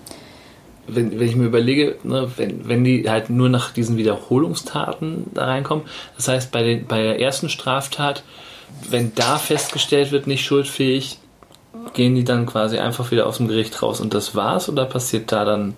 wenn, 0.87 1.19
wenn 1.19 1.27
ich 1.27 1.35
mir 1.35 1.45
überlege, 1.45 1.97
ne, 2.03 2.29
wenn, 2.35 2.67
wenn 2.67 2.83
die 2.83 3.09
halt 3.09 3.29
nur 3.29 3.49
nach 3.49 3.71
diesen 3.71 3.97
Wiederholungstaten 3.97 5.25
da 5.33 5.45
reinkommen, 5.45 5.85
das 6.15 6.27
heißt 6.27 6.51
bei, 6.51 6.63
den, 6.63 6.87
bei 6.87 7.01
der 7.01 7.19
ersten 7.19 7.49
Straftat, 7.49 8.23
wenn 8.89 9.13
da 9.15 9.37
festgestellt 9.37 10.11
wird, 10.11 10.27
nicht 10.27 10.45
schuldfähig, 10.45 11.19
gehen 11.93 12.15
die 12.15 12.23
dann 12.23 12.45
quasi 12.45 12.77
einfach 12.77 13.11
wieder 13.11 13.27
aus 13.27 13.37
dem 13.37 13.47
Gericht 13.47 13.81
raus 13.81 14.01
und 14.01 14.13
das 14.13 14.35
war's 14.35 14.69
oder 14.69 14.85
passiert 14.85 15.31
da 15.31 15.45
dann 15.45 15.75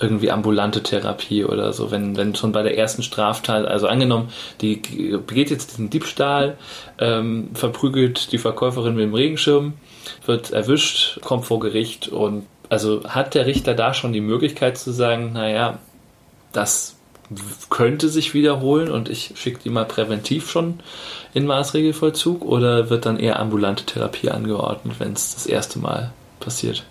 irgendwie 0.00 0.30
ambulante 0.30 0.82
Therapie 0.82 1.44
oder 1.44 1.72
so, 1.72 1.90
wenn, 1.90 2.16
wenn 2.16 2.34
schon 2.34 2.52
bei 2.52 2.62
der 2.62 2.76
ersten 2.76 3.02
Straftat, 3.02 3.66
also 3.66 3.86
angenommen, 3.86 4.30
die 4.60 4.76
begeht 5.26 5.50
jetzt 5.50 5.72
diesen 5.72 5.90
Diebstahl, 5.90 6.56
ähm, 6.98 7.50
verprügelt 7.54 8.32
die 8.32 8.38
Verkäuferin 8.38 8.94
mit 8.94 9.04
dem 9.04 9.14
Regenschirm, 9.14 9.74
wird 10.24 10.52
erwischt, 10.52 11.20
kommt 11.20 11.44
vor 11.44 11.60
Gericht 11.60 12.08
und 12.08 12.46
also 12.70 13.04
hat 13.04 13.34
der 13.34 13.46
Richter 13.46 13.74
da 13.74 13.92
schon 13.92 14.12
die 14.12 14.20
Möglichkeit 14.20 14.78
zu 14.78 14.92
sagen, 14.92 15.32
naja, 15.34 15.78
das 16.52 16.96
könnte 17.68 18.08
sich 18.08 18.34
wiederholen 18.34 18.90
und 18.90 19.08
ich 19.08 19.34
schicke 19.36 19.60
die 19.62 19.70
mal 19.70 19.84
präventiv 19.84 20.50
schon 20.50 20.80
in 21.32 21.46
Maßregelvollzug 21.46 22.44
oder 22.44 22.90
wird 22.90 23.06
dann 23.06 23.18
eher 23.18 23.38
ambulante 23.38 23.84
Therapie 23.84 24.30
angeordnet, 24.30 24.96
wenn 24.98 25.12
es 25.12 25.34
das 25.34 25.46
erste 25.46 25.78
Mal 25.78 26.12
passiert? 26.40 26.84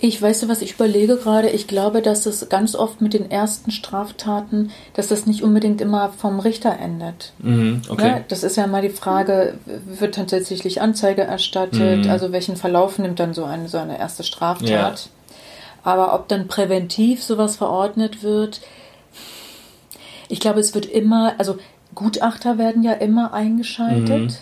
Ich 0.00 0.20
weiß, 0.20 0.48
was 0.48 0.62
ich 0.62 0.74
überlege 0.74 1.16
gerade. 1.16 1.48
Ich 1.50 1.66
glaube, 1.66 2.02
dass 2.02 2.26
es 2.26 2.48
ganz 2.48 2.74
oft 2.74 3.00
mit 3.00 3.14
den 3.14 3.30
ersten 3.30 3.70
Straftaten, 3.70 4.70
dass 4.94 5.08
das 5.08 5.26
nicht 5.26 5.42
unbedingt 5.42 5.80
immer 5.80 6.10
vom 6.10 6.40
Richter 6.40 6.78
endet. 6.78 7.32
Mhm, 7.38 7.82
okay. 7.88 8.08
Ja, 8.08 8.20
das 8.28 8.42
ist 8.42 8.56
ja 8.56 8.66
mal 8.66 8.82
die 8.82 8.90
Frage, 8.90 9.54
wird 9.66 10.14
tatsächlich 10.14 10.80
Anzeige 10.80 11.22
erstattet? 11.22 12.04
Mhm. 12.04 12.10
Also 12.10 12.32
welchen 12.32 12.56
Verlauf 12.56 12.98
nimmt 12.98 13.20
dann 13.20 13.34
so 13.34 13.44
eine, 13.44 13.68
so 13.68 13.78
eine 13.78 13.98
erste 13.98 14.24
Straftat? 14.24 14.68
Ja. 14.68 14.94
Aber 15.84 16.14
ob 16.14 16.28
dann 16.28 16.46
präventiv 16.46 17.22
sowas 17.22 17.56
verordnet 17.56 18.22
wird, 18.22 18.60
ich 20.28 20.40
glaube, 20.40 20.60
es 20.60 20.74
wird 20.74 20.86
immer, 20.86 21.34
also 21.38 21.58
Gutachter 21.94 22.56
werden 22.56 22.82
ja 22.82 22.92
immer 22.92 23.34
eingeschaltet. 23.34 24.30
Mhm. 24.30 24.36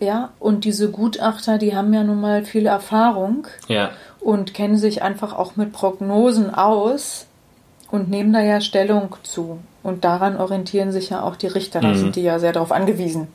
Ja, 0.00 0.30
und 0.38 0.64
diese 0.64 0.90
Gutachter, 0.90 1.58
die 1.58 1.76
haben 1.76 1.92
ja 1.92 2.02
nun 2.02 2.20
mal 2.22 2.44
viel 2.44 2.66
Erfahrung. 2.66 3.46
Ja 3.68 3.90
und 4.20 4.54
kennen 4.54 4.76
sich 4.76 5.02
einfach 5.02 5.32
auch 5.36 5.56
mit 5.56 5.72
Prognosen 5.72 6.54
aus 6.54 7.26
und 7.90 8.08
nehmen 8.08 8.32
da 8.32 8.40
ja 8.40 8.60
Stellung 8.60 9.16
zu. 9.22 9.58
Und 9.82 10.04
daran 10.04 10.36
orientieren 10.36 10.92
sich 10.92 11.10
ja 11.10 11.22
auch 11.22 11.36
die 11.36 11.46
Richter. 11.46 11.80
Da 11.80 11.88
mhm. 11.88 11.96
sind 11.96 12.16
die 12.16 12.22
ja 12.22 12.38
sehr 12.38 12.52
darauf 12.52 12.72
angewiesen. 12.72 13.28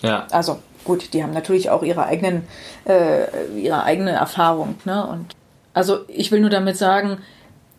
Ja. 0.00 0.26
Also 0.30 0.58
gut, 0.84 1.12
die 1.12 1.22
haben 1.22 1.32
natürlich 1.32 1.70
auch 1.70 1.82
ihre 1.82 2.04
eigenen, 2.04 2.44
äh, 2.84 3.24
ihre 3.56 3.82
eigene 3.82 4.12
Erfahrung. 4.12 4.76
Ne? 4.84 5.06
Und 5.06 5.34
also 5.72 6.00
ich 6.08 6.30
will 6.30 6.40
nur 6.40 6.50
damit 6.50 6.76
sagen, 6.76 7.18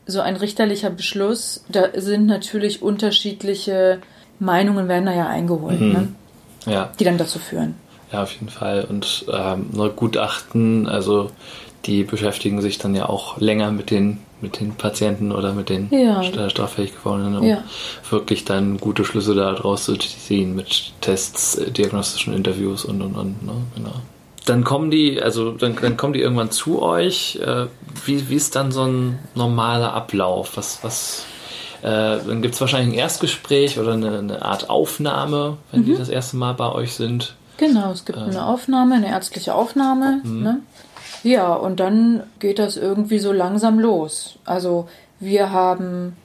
so 0.06 0.22
ein 0.22 0.36
richterlicher 0.36 0.90
Beschluss, 0.90 1.64
da 1.70 1.90
sind 1.96 2.28
natürlich 2.28 2.82
unterschiedliche 2.82 4.00
Meinungen 4.40 4.88
werden 4.88 5.06
da 5.06 5.14
ja 5.14 5.28
eingeholt, 5.28 5.80
mhm. 5.80 5.92
ne? 5.94 6.08
ja. 6.66 6.92
die 7.00 7.06
dann 7.06 7.18
dazu 7.18 7.40
führen. 7.40 7.75
Ja, 8.12 8.24
auf 8.24 8.32
jeden 8.34 8.50
Fall. 8.50 8.86
Und 8.88 9.25
ähm, 9.32 9.72
Gutachten, 9.96 10.88
also 10.88 11.32
die 11.86 12.04
beschäftigen 12.04 12.62
sich 12.62 12.77
dann 12.77 12.96
ja 12.96 13.08
auch 13.08 13.39
länger 13.39 13.72
mit 13.72 13.92
den, 13.92 14.20
mit 14.42 14.60
den 14.60 14.75
Patienten 14.75 15.32
oder 15.32 15.54
mit 15.54 15.70
den 15.70 15.89
ja. 15.92 16.24
straffähig 16.50 16.96
gewordenen, 16.96 17.38
um 17.38 17.44
ja. 17.46 17.63
wirklich 18.10 18.46
dann 18.46 18.77
gute 18.80 19.06
Schlüsse 19.06 19.36
daraus 19.36 19.86
zu 19.86 19.96
ziehen 19.98 20.56
mit 20.56 20.94
Tests, 21.01 21.56
äh, 21.56 21.72
diagnostischen 21.72 22.34
Interviews 22.34 22.86
und 22.86 23.01
und 23.01 23.15
und. 23.15 23.46
Ne? 23.46 23.54
Genau. 23.75 23.94
Dann 24.46 24.63
kommen 24.63 24.92
die, 24.92 25.22
also 25.22 25.51
dann, 25.51 25.75
dann 25.82 25.98
kommen 25.98 26.13
die 26.13 26.22
irgendwann 26.22 26.51
zu 26.51 26.82
euch. 26.82 27.39
Äh, 27.42 27.65
wie, 28.06 28.30
wie 28.30 28.36
ist 28.36 28.56
dann 28.56 28.72
so 28.72 28.84
ein 28.84 29.20
normaler 29.34 29.94
Ablauf? 29.94 30.58
Was, 30.58 30.80
was 30.84 31.25
äh, 31.82 32.20
dann 32.25 32.42
gibt 32.42 32.56
es 32.56 32.62
wahrscheinlich 32.62 32.96
ein 32.96 33.00
Erstgespräch 33.00 33.80
oder 33.80 33.94
eine, 33.94 34.20
eine 34.20 34.42
Art 34.42 34.70
Aufnahme, 34.70 35.58
wenn 35.72 35.82
mhm. 35.82 35.86
die 35.86 35.96
das 35.96 36.10
erste 36.10 36.38
Mal 36.38 36.54
bei 36.54 36.72
euch 36.72 36.94
sind. 36.94 37.36
Genau, 37.58 37.92
es 37.92 38.06
gibt 38.06 38.18
ähm. 38.18 38.25
eine 38.25 38.46
Aufnahme, 38.46 38.96
eine 38.96 39.08
ärztliche 39.08 39.54
Aufnahme. 39.54 40.22
Mhm. 40.24 40.44
Ne? 40.44 40.60
Ja, 41.25 41.55
und 41.55 41.79
dann 41.79 42.22
geht 42.38 42.60
das 42.60 42.77
irgendwie 42.77 43.17
so 43.17 43.32
langsam 43.32 43.79
los. 43.79 44.38
Also 44.46 44.88
wir 45.20 45.51
haben 45.51 46.15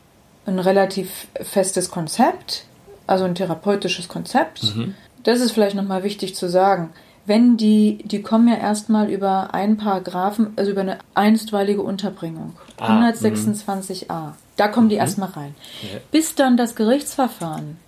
ein 0.45 0.59
relativ 0.59 1.27
festes 1.41 1.91
Konzept, 1.91 2.65
also 3.07 3.25
ein 3.25 3.35
therapeutisches 3.35 4.09
Konzept. 4.09 4.77
Mhm. 4.77 4.95
Das 5.23 5.41
ist 5.41 5.53
vielleicht 5.53 5.75
nochmal 5.75 6.03
wichtig 6.03 6.37
zu 6.37 6.51
sagen. 6.51 6.91
Wenn 7.25 7.57
die, 7.57 8.03
die 8.05 8.21
kommen 8.21 8.47
ja 8.47 8.57
erstmal 8.57 9.11
über 9.11 9.55
einen 9.55 9.79
Paragraphen, 9.79 10.53
also 10.57 10.71
über 10.71 10.83
eine 10.83 10.99
einstweilige 11.15 11.81
Unterbringung. 11.81 12.53
Ah, 12.79 13.01
126a. 13.01 14.05
Mhm. 14.13 14.33
Da 14.57 14.69
kommen 14.69 14.91
die 14.91 14.97
mhm. 14.97 15.01
erstmal 15.01 15.31
rein. 15.31 15.55
Ja. 15.81 15.99
Bis 16.11 16.35
dann 16.35 16.59
das 16.59 16.75
Gerichtsverfahren 16.75 17.79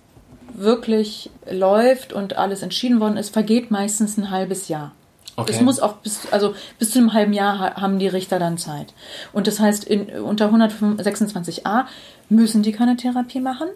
wirklich 0.55 1.29
läuft 1.49 2.11
und 2.11 2.37
alles 2.37 2.63
entschieden 2.63 2.99
worden 2.99 3.17
ist, 3.17 3.29
vergeht 3.29 3.69
meistens 3.69 4.17
ein 4.17 4.31
halbes 4.31 4.67
Jahr. 4.67 4.93
Okay. 5.35 5.51
Es 5.51 5.61
muss 5.61 5.79
auch 5.79 5.93
bis, 5.95 6.27
also 6.31 6.53
bis 6.77 6.91
zu 6.91 6.99
einem 6.99 7.13
halben 7.13 7.33
Jahr 7.33 7.75
haben 7.75 7.97
die 7.97 8.07
Richter 8.07 8.39
dann 8.39 8.57
Zeit. 8.57 8.93
Und 9.31 9.47
das 9.47 9.59
heißt, 9.59 9.83
in, 9.83 10.09
unter 10.21 10.51
126a 10.51 11.85
müssen 12.29 12.61
die 12.61 12.71
keine 12.71 12.97
Therapie 12.97 13.39
machen. 13.39 13.69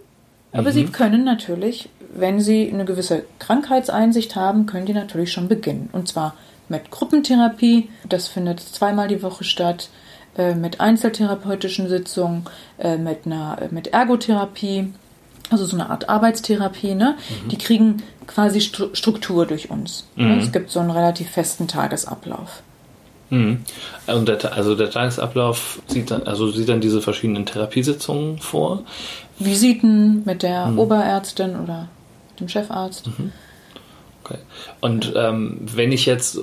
Aber 0.52 0.70
mhm. 0.70 0.74
sie 0.74 0.86
können 0.86 1.24
natürlich, 1.24 1.90
wenn 2.14 2.40
sie 2.40 2.72
eine 2.72 2.86
gewisse 2.86 3.24
Krankheitseinsicht 3.40 4.36
haben, 4.36 4.66
können 4.66 4.86
die 4.86 4.94
natürlich 4.94 5.32
schon 5.32 5.48
beginnen. 5.48 5.90
Und 5.92 6.08
zwar 6.08 6.36
mit 6.70 6.92
Gruppentherapie, 6.92 7.90
das 8.08 8.28
findet 8.28 8.60
zweimal 8.60 9.08
die 9.08 9.24
Woche 9.24 9.44
statt, 9.44 9.90
äh, 10.38 10.54
mit 10.54 10.80
einzeltherapeutischen 10.80 11.90
Sitzungen, 11.90 12.46
äh, 12.78 12.98
mit 12.98 13.26
einer 13.26 13.58
mit 13.72 13.88
Ergotherapie 13.88 14.94
also 15.50 15.66
so 15.66 15.75
eine 15.75 15.89
Art 15.89 16.10
Arbeitstherapie, 16.10 16.96
ne? 16.96 17.16
Mhm. 17.46 17.50
Die 17.50 17.58
kriegen 17.58 18.04
quasi 18.25 18.62
Struktur 18.62 19.46
durch 19.46 19.70
uns. 19.70 20.08
Mhm. 20.16 20.39
Es 20.39 20.51
gibt 20.51 20.70
so 20.70 20.80
einen 20.80 20.92
relativ 20.92 21.30
festen 21.30 21.68
Tagesablauf. 21.68 22.62
Mhm. 23.30 23.63
Und 24.08 24.27
der, 24.27 24.54
also 24.54 24.75
der 24.75 24.89
Tagesablauf 24.89 25.82
sieht 25.88 26.12
dann, 26.12 26.24
also 26.24 26.50
sieht 26.50 26.70
dann 26.70 26.82
diese 26.82 27.01
verschiedenen 27.01 27.46
Therapiesitzungen 27.46 28.39
vor. 28.39 28.84
Visiten 29.39 30.24
mit 30.25 30.44
der 30.44 30.68
mhm. 30.68 30.80
Oberärztin 30.80 31.56
oder 31.58 31.89
dem 32.39 32.48
Chefarzt. 32.48 33.08
Mhm. 33.08 33.32
Okay. 34.24 34.39
Und 34.82 35.13
ähm, 35.16 35.60
wenn 35.62 35.92
ich 35.92 36.06
jetzt 36.06 36.39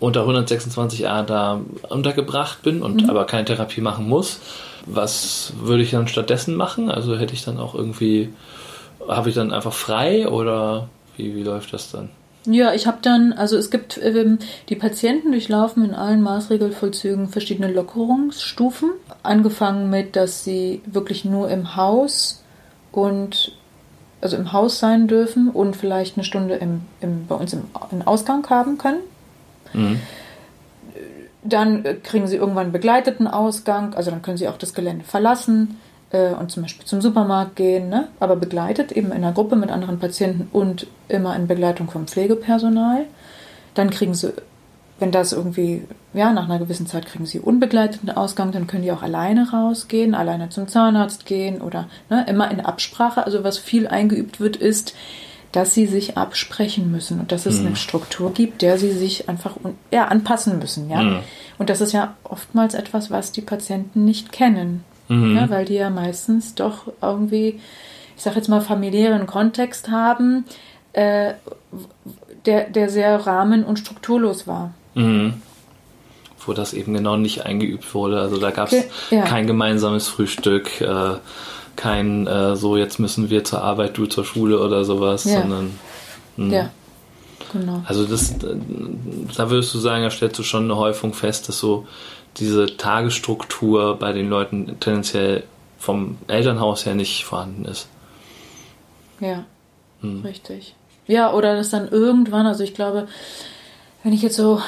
unter 0.00 0.26
126a 0.26 1.22
da 1.22 1.60
untergebracht 1.88 2.62
bin 2.62 2.82
und 2.82 3.02
mhm. 3.02 3.10
aber 3.10 3.26
keine 3.26 3.44
Therapie 3.44 3.80
machen 3.80 4.08
muss, 4.08 4.40
was 4.86 5.52
würde 5.60 5.82
ich 5.82 5.92
dann 5.92 6.08
stattdessen 6.08 6.54
machen? 6.54 6.90
Also 6.90 7.16
hätte 7.16 7.34
ich 7.34 7.44
dann 7.44 7.58
auch 7.58 7.74
irgendwie, 7.74 8.32
habe 9.08 9.28
ich 9.28 9.34
dann 9.34 9.52
einfach 9.52 9.72
frei 9.72 10.28
oder 10.28 10.88
Wie, 11.16 11.34
wie 11.34 11.42
läuft 11.42 11.72
das 11.72 11.90
dann? 11.90 12.10
Ja, 12.46 12.74
ich 12.74 12.86
habe 12.86 12.98
dann, 13.00 13.32
also 13.32 13.56
es 13.56 13.70
gibt, 13.70 13.98
ähm, 14.02 14.38
die 14.68 14.76
Patienten 14.76 15.32
durchlaufen 15.32 15.82
in 15.84 15.94
allen 15.94 16.20
Maßregelvollzügen 16.20 17.28
verschiedene 17.28 17.72
Lockerungsstufen. 17.72 18.90
Angefangen 19.22 19.88
mit, 19.88 20.14
dass 20.14 20.44
sie 20.44 20.82
wirklich 20.84 21.24
nur 21.24 21.48
im 21.48 21.76
Haus 21.76 22.42
und 22.92 23.52
also 24.20 24.36
im 24.36 24.52
Haus 24.52 24.78
sein 24.78 25.08
dürfen 25.08 25.50
und 25.50 25.76
vielleicht 25.76 26.16
eine 26.16 26.24
Stunde 26.24 26.56
im, 26.56 26.82
im, 27.00 27.26
bei 27.26 27.34
uns 27.34 27.52
im, 27.52 27.64
im 27.90 28.02
Ausgang 28.02 28.48
haben 28.50 28.76
können. 28.76 29.00
Mhm. 29.72 30.00
Dann 31.44 31.84
kriegen 32.02 32.26
sie 32.26 32.36
irgendwann 32.36 32.72
begleiteten 32.72 33.26
Ausgang, 33.26 33.94
also 33.94 34.10
dann 34.10 34.22
können 34.22 34.38
sie 34.38 34.48
auch 34.48 34.56
das 34.56 34.74
Gelände 34.74 35.04
verlassen 35.04 35.78
äh, 36.10 36.32
und 36.32 36.50
zum 36.50 36.62
Beispiel 36.62 36.86
zum 36.86 37.02
Supermarkt 37.02 37.56
gehen, 37.56 37.90
ne? 37.90 38.08
aber 38.18 38.36
begleitet 38.36 38.92
eben 38.92 39.08
in 39.08 39.12
einer 39.12 39.32
Gruppe 39.32 39.56
mit 39.56 39.70
anderen 39.70 39.98
Patienten 39.98 40.48
und 40.52 40.86
immer 41.08 41.36
in 41.36 41.46
Begleitung 41.46 41.90
vom 41.90 42.06
Pflegepersonal. 42.06 43.04
Dann 43.74 43.90
kriegen 43.90 44.14
sie, 44.14 44.32
wenn 44.98 45.10
das 45.10 45.32
irgendwie, 45.32 45.82
ja, 46.14 46.32
nach 46.32 46.44
einer 46.44 46.58
gewissen 46.58 46.86
Zeit 46.86 47.06
kriegen 47.06 47.26
sie 47.26 47.40
unbegleiteten 47.40 48.10
Ausgang, 48.10 48.52
dann 48.52 48.66
können 48.66 48.84
die 48.84 48.92
auch 48.92 49.02
alleine 49.02 49.50
rausgehen, 49.50 50.14
alleine 50.14 50.48
zum 50.48 50.68
Zahnarzt 50.68 51.26
gehen 51.26 51.60
oder 51.60 51.88
ne, 52.08 52.24
immer 52.28 52.50
in 52.50 52.60
Absprache. 52.60 53.26
Also 53.26 53.44
was 53.44 53.58
viel 53.58 53.88
eingeübt 53.88 54.40
wird, 54.40 54.56
ist, 54.56 54.94
dass 55.54 55.74
sie 55.74 55.86
sich 55.86 56.16
absprechen 56.16 56.90
müssen 56.90 57.20
und 57.20 57.32
dass 57.32 57.46
es 57.46 57.60
mhm. 57.60 57.68
eine 57.68 57.76
Struktur 57.76 58.32
gibt, 58.32 58.62
der 58.62 58.78
sie 58.78 58.92
sich 58.92 59.28
einfach 59.28 59.56
ja, 59.90 60.06
anpassen 60.06 60.58
müssen. 60.58 60.90
Ja? 60.90 61.02
Mhm. 61.02 61.18
Und 61.58 61.70
das 61.70 61.80
ist 61.80 61.92
ja 61.92 62.16
oftmals 62.24 62.74
etwas, 62.74 63.10
was 63.10 63.32
die 63.32 63.42
Patienten 63.42 64.04
nicht 64.04 64.32
kennen 64.32 64.84
mhm. 65.08 65.36
ja, 65.36 65.50
weil 65.50 65.64
die 65.64 65.74
ja 65.74 65.90
meistens 65.90 66.54
doch 66.54 66.92
irgendwie, 67.00 67.60
ich 68.16 68.22
sage 68.22 68.36
jetzt 68.36 68.48
mal, 68.48 68.60
familiären 68.60 69.26
Kontext 69.26 69.90
haben, 69.90 70.44
äh, 70.92 71.34
der, 72.46 72.70
der 72.70 72.90
sehr 72.90 73.26
rahmen- 73.26 73.64
und 73.64 73.78
strukturlos 73.78 74.46
war. 74.46 74.74
Mhm. 74.94 75.34
Wo 76.46 76.52
das 76.52 76.74
eben 76.74 76.92
genau 76.92 77.16
nicht 77.16 77.46
eingeübt 77.46 77.94
wurde. 77.94 78.20
Also 78.20 78.38
da 78.38 78.50
gab 78.50 78.70
es 78.70 78.84
okay. 78.84 79.16
ja. 79.16 79.22
kein 79.22 79.46
gemeinsames 79.46 80.08
Frühstück, 80.08 80.80
äh, 80.80 81.14
kein 81.76 82.26
äh, 82.26 82.56
so, 82.56 82.76
jetzt 82.76 82.98
müssen 82.98 83.30
wir 83.30 83.44
zur 83.44 83.62
Arbeit, 83.62 83.96
du 83.96 84.06
zur 84.06 84.24
Schule 84.24 84.60
oder 84.60 84.84
sowas, 84.84 85.24
ja. 85.24 85.40
sondern. 85.40 85.78
Mh. 86.36 86.54
Ja. 86.54 86.70
Genau. 87.52 87.82
Also 87.86 88.04
das, 88.04 88.32
äh, 88.42 88.56
da 89.36 89.50
würdest 89.50 89.72
du 89.74 89.78
sagen, 89.78 90.02
da 90.02 90.10
stellst 90.10 90.38
du 90.38 90.42
schon 90.42 90.64
eine 90.64 90.76
Häufung 90.76 91.14
fest, 91.14 91.48
dass 91.48 91.58
so 91.58 91.86
diese 92.36 92.76
Tagesstruktur 92.76 93.96
bei 93.98 94.12
den 94.12 94.28
Leuten 94.28 94.76
tendenziell 94.80 95.44
vom 95.78 96.18
Elternhaus 96.26 96.86
her 96.86 96.94
nicht 96.94 97.24
vorhanden 97.24 97.64
ist. 97.64 97.88
Ja, 99.20 99.44
hm. 100.00 100.22
richtig. 100.22 100.74
Ja, 101.06 101.32
oder 101.32 101.54
dass 101.54 101.70
dann 101.70 101.88
irgendwann, 101.88 102.46
also 102.46 102.64
ich 102.64 102.74
glaube, 102.74 103.06
wenn 104.02 104.12
ich 104.12 104.22
jetzt 104.22 104.36
so 104.36 104.60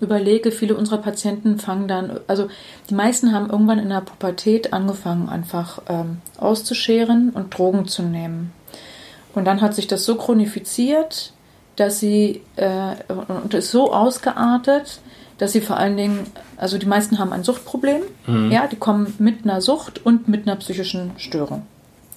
überlege, 0.00 0.50
viele 0.50 0.76
unserer 0.76 0.98
Patienten 0.98 1.58
fangen 1.58 1.88
dann, 1.88 2.20
also 2.26 2.48
die 2.90 2.94
meisten 2.94 3.32
haben 3.32 3.50
irgendwann 3.50 3.78
in 3.78 3.88
der 3.88 4.00
Pubertät 4.00 4.72
angefangen, 4.72 5.28
einfach 5.28 5.82
ähm, 5.88 6.18
auszuscheren 6.38 7.30
und 7.30 7.56
Drogen 7.56 7.86
zu 7.86 8.02
nehmen. 8.02 8.52
Und 9.34 9.44
dann 9.44 9.60
hat 9.60 9.74
sich 9.74 9.86
das 9.86 10.04
so 10.04 10.16
chronifiziert, 10.16 11.32
dass 11.76 11.98
sie, 11.98 12.42
äh, 12.56 12.94
und 13.28 13.54
ist 13.54 13.70
so 13.70 13.92
ausgeartet, 13.92 15.00
dass 15.38 15.52
sie 15.52 15.60
vor 15.60 15.76
allen 15.76 15.96
Dingen, 15.96 16.26
also 16.56 16.78
die 16.78 16.86
meisten 16.86 17.18
haben 17.18 17.32
ein 17.32 17.42
Suchtproblem, 17.42 18.02
mhm. 18.26 18.52
ja, 18.52 18.66
die 18.66 18.76
kommen 18.76 19.14
mit 19.18 19.44
einer 19.44 19.60
Sucht 19.60 20.04
und 20.04 20.28
mit 20.28 20.46
einer 20.46 20.56
psychischen 20.56 21.12
Störung. 21.16 21.66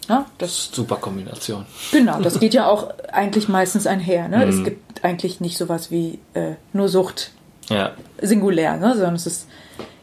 Ja, 0.08 0.26
das 0.38 0.70
super 0.72 0.96
Kombination. 0.96 1.66
Genau, 1.92 2.22
das 2.22 2.40
geht 2.40 2.54
ja 2.54 2.68
auch 2.68 2.94
eigentlich 3.12 3.50
meistens 3.50 3.88
einher. 3.88 4.30
Ne? 4.30 4.46
Mhm. 4.46 4.50
Es 4.50 4.64
gibt 4.64 5.04
eigentlich 5.04 5.42
nicht 5.42 5.58
sowas 5.58 5.92
wie 5.92 6.20
äh, 6.34 6.54
nur 6.72 6.88
Sucht 6.88 7.32
ja. 7.70 7.92
singulär, 8.22 8.78
ne? 8.78 8.94
sondern 8.94 9.16
es 9.16 9.28
ist 9.28 9.48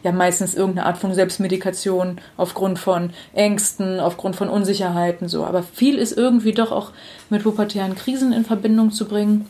ja 0.02 0.12
meistens 0.12 0.54
irgendeine 0.54 0.86
Art 0.86 0.99
von 0.99 1.15
Selbstmedikation 1.15 2.21
aufgrund 2.36 2.78
von 2.78 3.10
Ängsten, 3.32 4.00
aufgrund 4.00 4.36
von 4.36 4.49
Unsicherheiten 4.49 5.28
so. 5.28 5.45
Aber 5.45 5.62
viel 5.62 5.97
ist 5.97 6.17
irgendwie 6.17 6.52
doch 6.52 6.73
auch 6.73 6.93
mit 7.30 7.43
pubertären 7.43 7.95
Krisen 7.95 8.32
in 8.32 8.45
Verbindung 8.45 8.93
zu 8.93 9.06
bringen 9.06 9.47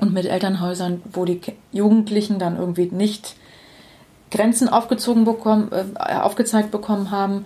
und 0.00 0.12
mit 0.14 0.24
Elternhäusern, 0.24 1.02
wo 1.12 1.26
die 1.26 1.40
Jugendlichen 1.70 2.38
dann 2.38 2.56
irgendwie 2.56 2.86
nicht 2.90 3.36
Grenzen 4.30 4.68
aufgezogen 4.68 5.24
bekommen, 5.24 5.70
äh, 5.72 6.14
aufgezeigt 6.14 6.70
bekommen 6.70 7.10
haben. 7.10 7.44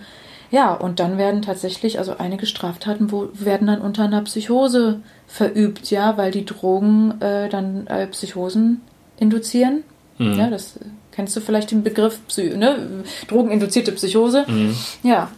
Ja, 0.51 0.73
und 0.73 0.99
dann 0.99 1.17
werden 1.17 1.41
tatsächlich, 1.41 1.99
also 1.99 2.17
einige 2.17 2.45
Straftaten 2.45 3.11
wo, 3.11 3.29
werden 3.33 3.67
dann 3.67 3.81
unter 3.81 4.03
einer 4.03 4.21
Psychose 4.21 5.01
verübt, 5.27 5.89
ja, 5.91 6.17
weil 6.17 6.31
die 6.31 6.45
Drogen 6.45 7.19
äh, 7.19 7.49
dann 7.49 7.87
äh, 7.87 8.07
Psychosen 8.07 8.81
induzieren. 9.17 9.83
Mhm. 10.17 10.39
Ja, 10.39 10.49
das 10.49 10.79
kennst 11.11 11.35
du 11.35 11.41
vielleicht 11.41 11.71
den 11.71 11.83
Begriff 11.83 12.19
Psy 12.27 12.55
ne? 12.55 13.03
drogeninduzierte 13.27 13.91
Psychose. 13.91 14.45
Mhm. 14.47 14.75
Ja. 15.03 15.29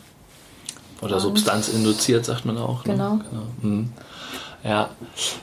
Oder 1.01 1.19
substanzinduziert, 1.19 2.25
sagt 2.25 2.45
man 2.45 2.57
auch. 2.57 2.85
Ne? 2.85 2.93
Genau. 2.93 3.19
genau. 3.29 3.43
Mhm. 3.61 3.89
Ja, 4.63 4.89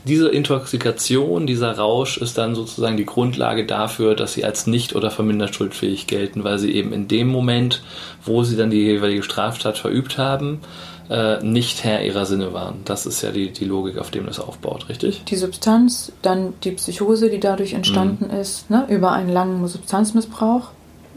diese 0.04 0.28
Intoxikation, 0.28 1.46
dieser 1.46 1.78
Rausch 1.78 2.18
ist 2.18 2.36
dann 2.36 2.54
sozusagen 2.54 2.96
die 2.96 3.06
Grundlage 3.06 3.64
dafür, 3.64 4.14
dass 4.16 4.34
sie 4.34 4.44
als 4.44 4.66
nicht 4.66 4.94
oder 4.94 5.10
vermindert 5.10 5.54
schuldfähig 5.54 6.06
gelten, 6.06 6.44
weil 6.44 6.58
sie 6.58 6.72
eben 6.72 6.92
in 6.92 7.08
dem 7.08 7.28
Moment, 7.28 7.82
wo 8.24 8.42
sie 8.42 8.56
dann 8.56 8.70
die 8.70 8.82
jeweilige 8.82 9.22
Straftat 9.22 9.78
verübt 9.78 10.18
haben, 10.18 10.60
äh, 11.10 11.42
nicht 11.42 11.84
Herr 11.84 12.04
ihrer 12.04 12.26
Sinne 12.26 12.52
waren. 12.52 12.76
Das 12.84 13.06
ist 13.06 13.22
ja 13.22 13.30
die, 13.30 13.50
die 13.50 13.64
Logik, 13.64 13.98
auf 13.98 14.10
dem 14.10 14.26
das 14.26 14.40
aufbaut, 14.40 14.88
richtig? 14.88 15.24
Die 15.24 15.36
Substanz, 15.36 16.12
dann 16.22 16.54
die 16.62 16.72
Psychose, 16.72 17.30
die 17.30 17.40
dadurch 17.40 17.74
entstanden 17.74 18.26
mhm. 18.26 18.40
ist, 18.40 18.70
ne, 18.70 18.86
über 18.88 19.12
einen 19.12 19.28
langen 19.28 19.66
Substanzmissbrauch. 19.66 20.68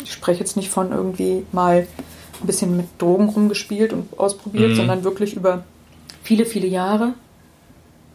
Ich 0.03 0.11
spreche 0.11 0.39
jetzt 0.39 0.57
nicht 0.57 0.69
von 0.69 0.91
irgendwie 0.91 1.43
mal 1.51 1.87
ein 2.41 2.47
bisschen 2.47 2.77
mit 2.77 2.87
Drogen 2.97 3.29
rumgespielt 3.29 3.93
und 3.93 4.19
ausprobiert, 4.19 4.71
mhm. 4.71 4.75
sondern 4.75 5.03
wirklich 5.03 5.35
über 5.35 5.63
viele, 6.21 6.45
viele 6.45 6.67
Jahre 6.67 7.13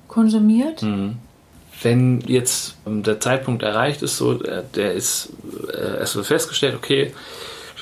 konsumiert. 0.08 0.82
Mhm. 0.82 1.16
Wenn 1.82 2.20
jetzt 2.20 2.76
der 2.86 3.18
Zeitpunkt 3.18 3.62
erreicht 3.62 4.02
ist, 4.02 4.16
so, 4.16 4.40
äh, 4.42 4.62
der 4.74 4.92
ist, 4.92 5.30
äh, 5.72 6.00
es 6.02 6.14
wird 6.14 6.26
festgestellt, 6.26 6.76
okay, 6.76 7.12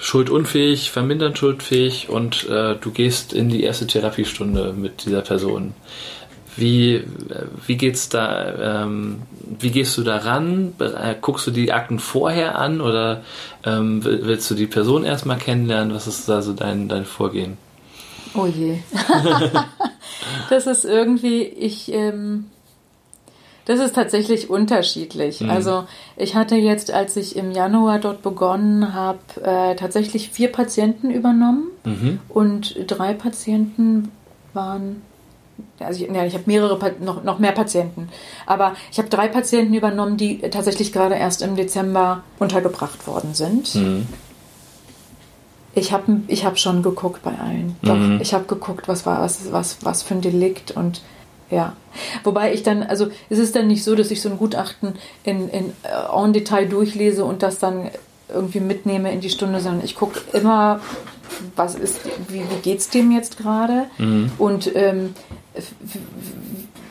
schuldunfähig, 0.00 0.90
vermindert 0.90 1.38
schuldfähig 1.38 2.08
und 2.08 2.48
äh, 2.48 2.76
du 2.76 2.90
gehst 2.90 3.32
in 3.32 3.48
die 3.48 3.62
erste 3.62 3.86
Therapiestunde 3.86 4.72
mit 4.72 5.04
dieser 5.04 5.20
Person. 5.20 5.74
Wie, 6.56 6.94
äh, 6.94 7.04
wie 7.66 7.76
geht's 7.76 8.08
da, 8.08 8.84
ähm, 8.84 9.22
wie 9.58 9.70
gehst 9.70 9.96
du 9.98 10.02
da 10.02 10.16
ran? 10.16 10.72
Guckst 11.20 11.46
du 11.46 11.50
die 11.50 11.72
Akten 11.72 11.98
vorher 11.98 12.58
an 12.58 12.80
oder 12.80 13.22
ähm, 13.64 14.02
willst 14.02 14.50
du 14.50 14.54
die 14.54 14.66
Person 14.66 15.04
erstmal 15.04 15.38
kennenlernen? 15.38 15.94
Was 15.94 16.06
ist 16.06 16.28
da 16.28 16.42
so 16.42 16.54
dein, 16.54 16.88
dein 16.88 17.04
Vorgehen? 17.04 17.58
Oh 18.34 18.46
je. 18.46 18.78
das 20.50 20.66
ist 20.66 20.84
irgendwie, 20.84 21.42
ich, 21.42 21.92
ähm, 21.92 22.46
das 23.64 23.80
ist 23.80 23.94
tatsächlich 23.94 24.50
unterschiedlich. 24.50 25.40
Mhm. 25.40 25.50
Also 25.50 25.84
ich 26.16 26.34
hatte 26.34 26.56
jetzt, 26.56 26.92
als 26.92 27.16
ich 27.16 27.36
im 27.36 27.52
Januar 27.52 27.98
dort 27.98 28.22
begonnen 28.22 28.94
habe, 28.94 29.18
äh, 29.42 29.76
tatsächlich 29.76 30.30
vier 30.30 30.50
Patienten 30.50 31.10
übernommen 31.10 31.68
mhm. 31.84 32.20
und 32.28 32.76
drei 32.86 33.14
Patienten 33.14 34.10
waren 34.52 35.02
also 35.78 36.04
ich, 36.04 36.10
ja, 36.10 36.24
ich 36.24 36.34
habe 36.34 36.44
mehrere, 36.46 36.78
noch, 37.00 37.22
noch 37.24 37.38
mehr 37.38 37.52
Patienten. 37.52 38.08
Aber 38.46 38.74
ich 38.90 38.98
habe 38.98 39.08
drei 39.08 39.28
Patienten 39.28 39.74
übernommen, 39.74 40.16
die 40.16 40.38
tatsächlich 40.38 40.92
gerade 40.92 41.14
erst 41.14 41.42
im 41.42 41.56
Dezember 41.56 42.22
untergebracht 42.38 43.06
worden 43.06 43.34
sind. 43.34 43.74
Mhm. 43.74 44.06
Ich 45.74 45.92
habe 45.92 46.22
ich 46.26 46.44
hab 46.44 46.58
schon 46.58 46.82
geguckt 46.82 47.22
bei 47.22 47.32
allen. 47.38 47.76
Doch, 47.82 47.94
mhm. 47.94 48.18
ich 48.20 48.34
habe 48.34 48.44
geguckt, 48.44 48.88
was 48.88 49.06
war, 49.06 49.20
was, 49.20 49.52
was, 49.52 49.78
was 49.82 50.02
für 50.02 50.14
ein 50.14 50.20
Delikt 50.20 50.72
und 50.72 51.00
ja. 51.50 51.76
Wobei 52.24 52.52
ich 52.54 52.62
dann, 52.62 52.82
also 52.82 53.08
es 53.28 53.38
ist 53.38 53.56
dann 53.56 53.66
nicht 53.66 53.84
so, 53.84 53.94
dass 53.94 54.10
ich 54.10 54.22
so 54.22 54.28
ein 54.28 54.38
Gutachten 54.38 54.94
in, 55.24 55.48
in 55.48 55.72
äh, 55.82 56.24
en 56.24 56.32
Detail 56.32 56.66
durchlese 56.66 57.24
und 57.24 57.42
das 57.42 57.58
dann 57.58 57.90
irgendwie 58.28 58.60
mitnehme 58.60 59.12
in 59.12 59.20
die 59.20 59.30
Stunde, 59.30 59.60
sondern 59.60 59.84
ich 59.84 59.96
gucke 59.96 60.20
immer, 60.32 60.80
was 61.56 61.74
ist, 61.74 62.00
wie, 62.28 62.42
wie 62.42 62.62
geht 62.62 62.78
es 62.78 62.88
dem 62.88 63.10
jetzt 63.12 63.38
gerade 63.38 63.86
mhm. 63.98 64.30
und 64.38 64.70
ähm, 64.74 65.14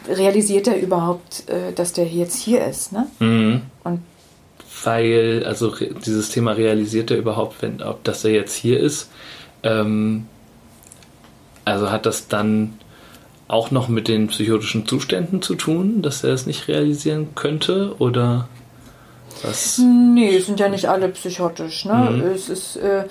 realisiert 0.08 0.68
er 0.68 0.80
überhaupt, 0.80 1.50
äh, 1.50 1.72
dass 1.74 1.94
der 1.94 2.08
jetzt 2.08 2.36
hier 2.36 2.66
ist, 2.66 2.92
ne? 2.92 3.08
Mhm. 3.20 3.62
Und 3.84 4.02
weil, 4.84 5.44
also 5.46 5.74
dieses 6.06 6.30
Thema 6.30 6.54
realisiert 6.54 7.12
er 7.12 7.18
überhaupt, 7.18 7.62
wenn, 7.62 7.82
ob 7.82 8.04
dass 8.04 8.24
er 8.24 8.32
jetzt 8.32 8.56
hier 8.56 8.80
ist. 8.80 9.10
Ähm, 9.64 10.28
also 11.66 11.92
hat 11.92 12.06
das 12.06 12.28
dann 12.28 12.80
auch 13.50 13.72
noch 13.72 13.90
mit 13.90 14.08
den 14.08 14.28
psychotischen 14.28 14.88
Zuständen 14.88 15.42
zu 15.42 15.56
tun, 15.56 16.02
dass 16.02 16.24
er 16.24 16.34
es 16.34 16.46
nicht 16.46 16.70
realisieren 16.70 17.30
könnte 17.36 17.96
oder 18.00 18.48
was? 19.44 19.80
Nee, 19.80 20.36
es 20.38 20.46
sind 20.46 20.60
ja 20.60 20.70
nicht 20.70 20.88
alle 20.88 21.10
psychotisch. 21.10 21.86
Ne? 21.86 22.12
Mhm. 22.12 22.22
Es 22.22 22.48
ist, 22.50 22.78
äh, 22.78 23.06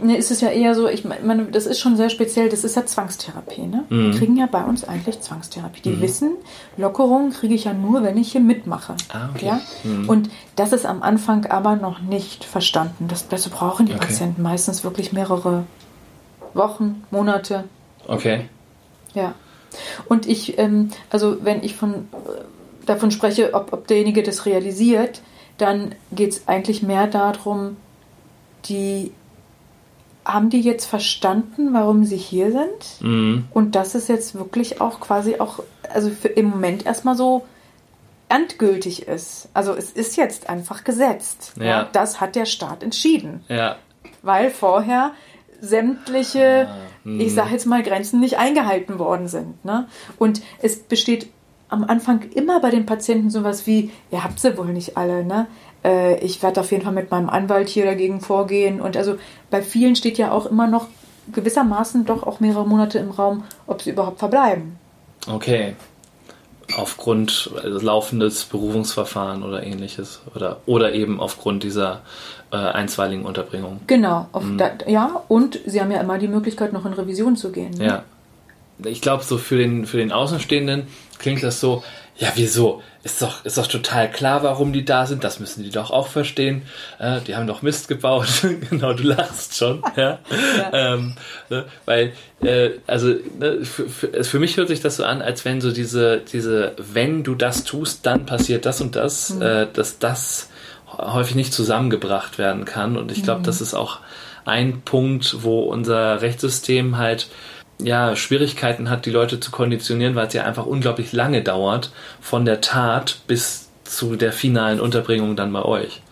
Ne, 0.00 0.16
ist 0.16 0.30
es 0.30 0.40
ja 0.40 0.48
eher 0.48 0.74
so, 0.74 0.88
ich 0.88 1.04
meine, 1.04 1.44
das 1.46 1.66
ist 1.66 1.78
schon 1.78 1.96
sehr 1.96 2.08
speziell, 2.08 2.48
das 2.48 2.64
ist 2.64 2.76
ja 2.76 2.86
Zwangstherapie. 2.86 3.62
Ne? 3.66 3.84
Mhm. 3.90 4.12
Die 4.12 4.18
kriegen 4.18 4.36
ja 4.36 4.46
bei 4.46 4.64
uns 4.64 4.84
eigentlich 4.84 5.20
Zwangstherapie. 5.20 5.82
Die 5.82 5.90
mhm. 5.90 6.00
wissen, 6.00 6.30
Lockerung 6.78 7.30
kriege 7.30 7.54
ich 7.54 7.64
ja 7.64 7.74
nur, 7.74 8.02
wenn 8.02 8.16
ich 8.16 8.32
hier 8.32 8.40
mitmache. 8.40 8.94
Ah, 9.12 9.28
okay. 9.34 9.46
ja? 9.46 9.60
Mhm. 9.84 10.08
Und 10.08 10.30
das 10.56 10.72
ist 10.72 10.86
am 10.86 11.02
Anfang 11.02 11.44
aber 11.46 11.76
noch 11.76 12.00
nicht 12.00 12.44
verstanden. 12.44 13.06
Das, 13.06 13.28
das 13.28 13.48
brauchen 13.50 13.84
die 13.84 13.92
okay. 13.92 14.06
Patienten 14.06 14.40
meistens 14.40 14.82
wirklich 14.82 15.12
mehrere 15.12 15.64
Wochen, 16.54 17.04
Monate. 17.10 17.64
Okay. 18.08 18.48
Ja. 19.12 19.34
Und 20.08 20.26
ich, 20.26 20.58
ähm, 20.58 20.90
also 21.10 21.44
wenn 21.44 21.62
ich 21.62 21.76
von, 21.76 21.94
äh, 21.94 22.86
davon 22.86 23.10
spreche, 23.10 23.54
ob, 23.54 23.72
ob 23.72 23.86
derjenige 23.86 24.22
das 24.22 24.46
realisiert, 24.46 25.20
dann 25.58 25.94
geht 26.10 26.30
es 26.32 26.48
eigentlich 26.48 26.82
mehr 26.82 27.06
darum, 27.06 27.76
die 28.66 29.12
haben 30.24 30.50
die 30.50 30.60
jetzt 30.60 30.86
verstanden, 30.86 31.72
warum 31.72 32.04
sie 32.04 32.16
hier 32.16 32.52
sind? 32.52 33.00
Mhm. 33.00 33.44
Und 33.52 33.74
das 33.74 33.94
ist 33.94 34.08
jetzt 34.08 34.34
wirklich 34.34 34.80
auch 34.80 35.00
quasi 35.00 35.40
auch, 35.40 35.62
also 35.92 36.10
für 36.10 36.28
im 36.28 36.46
Moment 36.46 36.86
erstmal 36.86 37.16
so 37.16 37.44
endgültig 38.28 39.08
ist. 39.08 39.48
Also 39.52 39.74
es 39.74 39.90
ist 39.90 40.16
jetzt 40.16 40.48
einfach 40.48 40.84
gesetzt. 40.84 41.52
Ja. 41.56 41.64
ja. 41.64 41.88
Das 41.92 42.20
hat 42.20 42.36
der 42.36 42.46
Staat 42.46 42.82
entschieden. 42.82 43.44
Ja. 43.48 43.76
Weil 44.22 44.50
vorher 44.50 45.12
sämtliche, 45.60 46.68
ah, 46.68 46.76
ich 47.04 47.28
hm. 47.28 47.34
sage 47.34 47.50
jetzt 47.50 47.66
mal, 47.66 47.82
Grenzen 47.82 48.20
nicht 48.20 48.38
eingehalten 48.38 48.98
worden 48.98 49.28
sind. 49.28 49.64
Ne? 49.64 49.88
Und 50.18 50.42
es 50.60 50.78
besteht 50.78 51.28
am 51.68 51.84
Anfang 51.84 52.22
immer 52.34 52.60
bei 52.60 52.70
den 52.70 52.86
Patienten 52.86 53.30
sowas 53.30 53.66
wie, 53.66 53.90
ihr 54.10 54.22
habt 54.22 54.38
sie 54.38 54.56
wohl 54.58 54.72
nicht 54.72 54.96
alle, 54.96 55.24
ne? 55.24 55.46
Äh, 55.82 56.18
ich 56.22 56.42
werde 56.42 56.60
auf 56.60 56.70
jeden 56.70 56.84
Fall 56.84 56.92
mit 56.92 57.10
meinem 57.10 57.30
Anwalt 57.30 57.68
hier 57.68 57.86
dagegen 57.86 58.20
vorgehen. 58.20 58.80
Und 58.80 58.96
also 58.96 59.16
bei 59.50 59.62
vielen 59.62 59.96
steht 59.96 60.18
ja 60.18 60.32
auch 60.32 60.46
immer 60.46 60.66
noch 60.66 60.88
gewissermaßen 61.32 62.04
doch 62.04 62.24
auch 62.24 62.40
mehrere 62.40 62.66
Monate 62.66 62.98
im 62.98 63.10
Raum, 63.10 63.44
ob 63.66 63.80
sie 63.82 63.90
überhaupt 63.90 64.18
verbleiben. 64.18 64.76
Okay. 65.26 65.74
Aufgrund 66.76 67.50
laufendes 67.64 68.44
Berufungsverfahren 68.44 69.42
oder 69.42 69.62
ähnliches. 69.62 70.20
Oder, 70.34 70.60
oder 70.66 70.92
eben 70.92 71.20
aufgrund 71.20 71.62
dieser 71.62 72.02
äh, 72.50 72.56
einstweiligen 72.56 73.24
Unterbringung. 73.24 73.80
Genau. 73.86 74.28
Mhm. 74.38 74.58
Da, 74.58 74.70
ja, 74.86 75.22
und 75.28 75.58
sie 75.66 75.80
haben 75.80 75.90
ja 75.90 76.00
immer 76.00 76.18
die 76.18 76.28
Möglichkeit, 76.28 76.72
noch 76.72 76.86
in 76.86 76.92
Revision 76.92 77.36
zu 77.36 77.50
gehen. 77.52 77.72
Ne? 77.74 77.86
Ja. 77.86 78.04
Ich 78.84 79.00
glaube, 79.00 79.24
so 79.24 79.38
für 79.38 79.56
den, 79.56 79.86
für 79.86 79.98
den 79.98 80.12
Außenstehenden 80.12 80.86
klingt 81.18 81.42
das 81.42 81.60
so, 81.60 81.82
ja, 82.16 82.28
wieso? 82.34 82.82
Ist 83.04 83.20
doch, 83.20 83.44
ist 83.44 83.58
doch 83.58 83.66
total 83.66 84.08
klar, 84.08 84.44
warum 84.44 84.72
die 84.72 84.84
da 84.84 85.06
sind. 85.06 85.24
Das 85.24 85.40
müssen 85.40 85.64
die 85.64 85.70
doch 85.70 85.90
auch 85.90 86.06
verstehen. 86.06 86.62
Äh, 87.00 87.20
die 87.22 87.34
haben 87.34 87.48
doch 87.48 87.60
Mist 87.60 87.88
gebaut. 87.88 88.28
genau, 88.70 88.92
du 88.92 89.02
lachst 89.02 89.56
schon. 89.56 89.82
Ja? 89.96 90.20
ja. 90.56 90.94
Ähm, 90.94 91.16
ne? 91.50 91.64
Weil, 91.84 92.12
äh, 92.42 92.70
also, 92.86 93.08
ne, 93.38 93.64
für, 93.64 93.88
für, 93.88 94.24
für, 94.24 94.38
mich 94.38 94.56
hört 94.56 94.68
sich 94.68 94.80
das 94.80 94.96
so 94.96 95.04
an, 95.04 95.20
als 95.20 95.44
wenn 95.44 95.60
so 95.60 95.72
diese, 95.72 96.22
diese, 96.32 96.74
wenn 96.76 97.24
du 97.24 97.34
das 97.34 97.64
tust, 97.64 98.06
dann 98.06 98.24
passiert 98.24 98.66
das 98.66 98.80
und 98.80 98.94
das, 98.94 99.30
mhm. 99.30 99.42
äh, 99.42 99.66
dass 99.72 99.98
das 99.98 100.48
häufig 100.86 101.34
nicht 101.34 101.52
zusammengebracht 101.52 102.38
werden 102.38 102.64
kann. 102.64 102.96
Und 102.96 103.10
ich 103.10 103.24
glaube, 103.24 103.40
mhm. 103.40 103.44
das 103.44 103.60
ist 103.60 103.74
auch 103.74 103.98
ein 104.44 104.82
Punkt, 104.82 105.42
wo 105.42 105.62
unser 105.62 106.22
Rechtssystem 106.22 106.98
halt 106.98 107.28
ja, 107.84 108.16
Schwierigkeiten 108.16 108.90
hat, 108.90 109.06
die 109.06 109.10
Leute 109.10 109.40
zu 109.40 109.50
konditionieren, 109.50 110.14
weil 110.14 110.26
es 110.26 110.34
ja 110.34 110.44
einfach 110.44 110.66
unglaublich 110.66 111.12
lange 111.12 111.42
dauert, 111.42 111.92
von 112.20 112.44
der 112.44 112.60
Tat 112.60 113.20
bis 113.26 113.68
zu 113.84 114.16
der 114.16 114.32
finalen 114.32 114.80
Unterbringung 114.80 115.36
dann 115.36 115.52
bei 115.52 115.62
euch. 115.62 116.02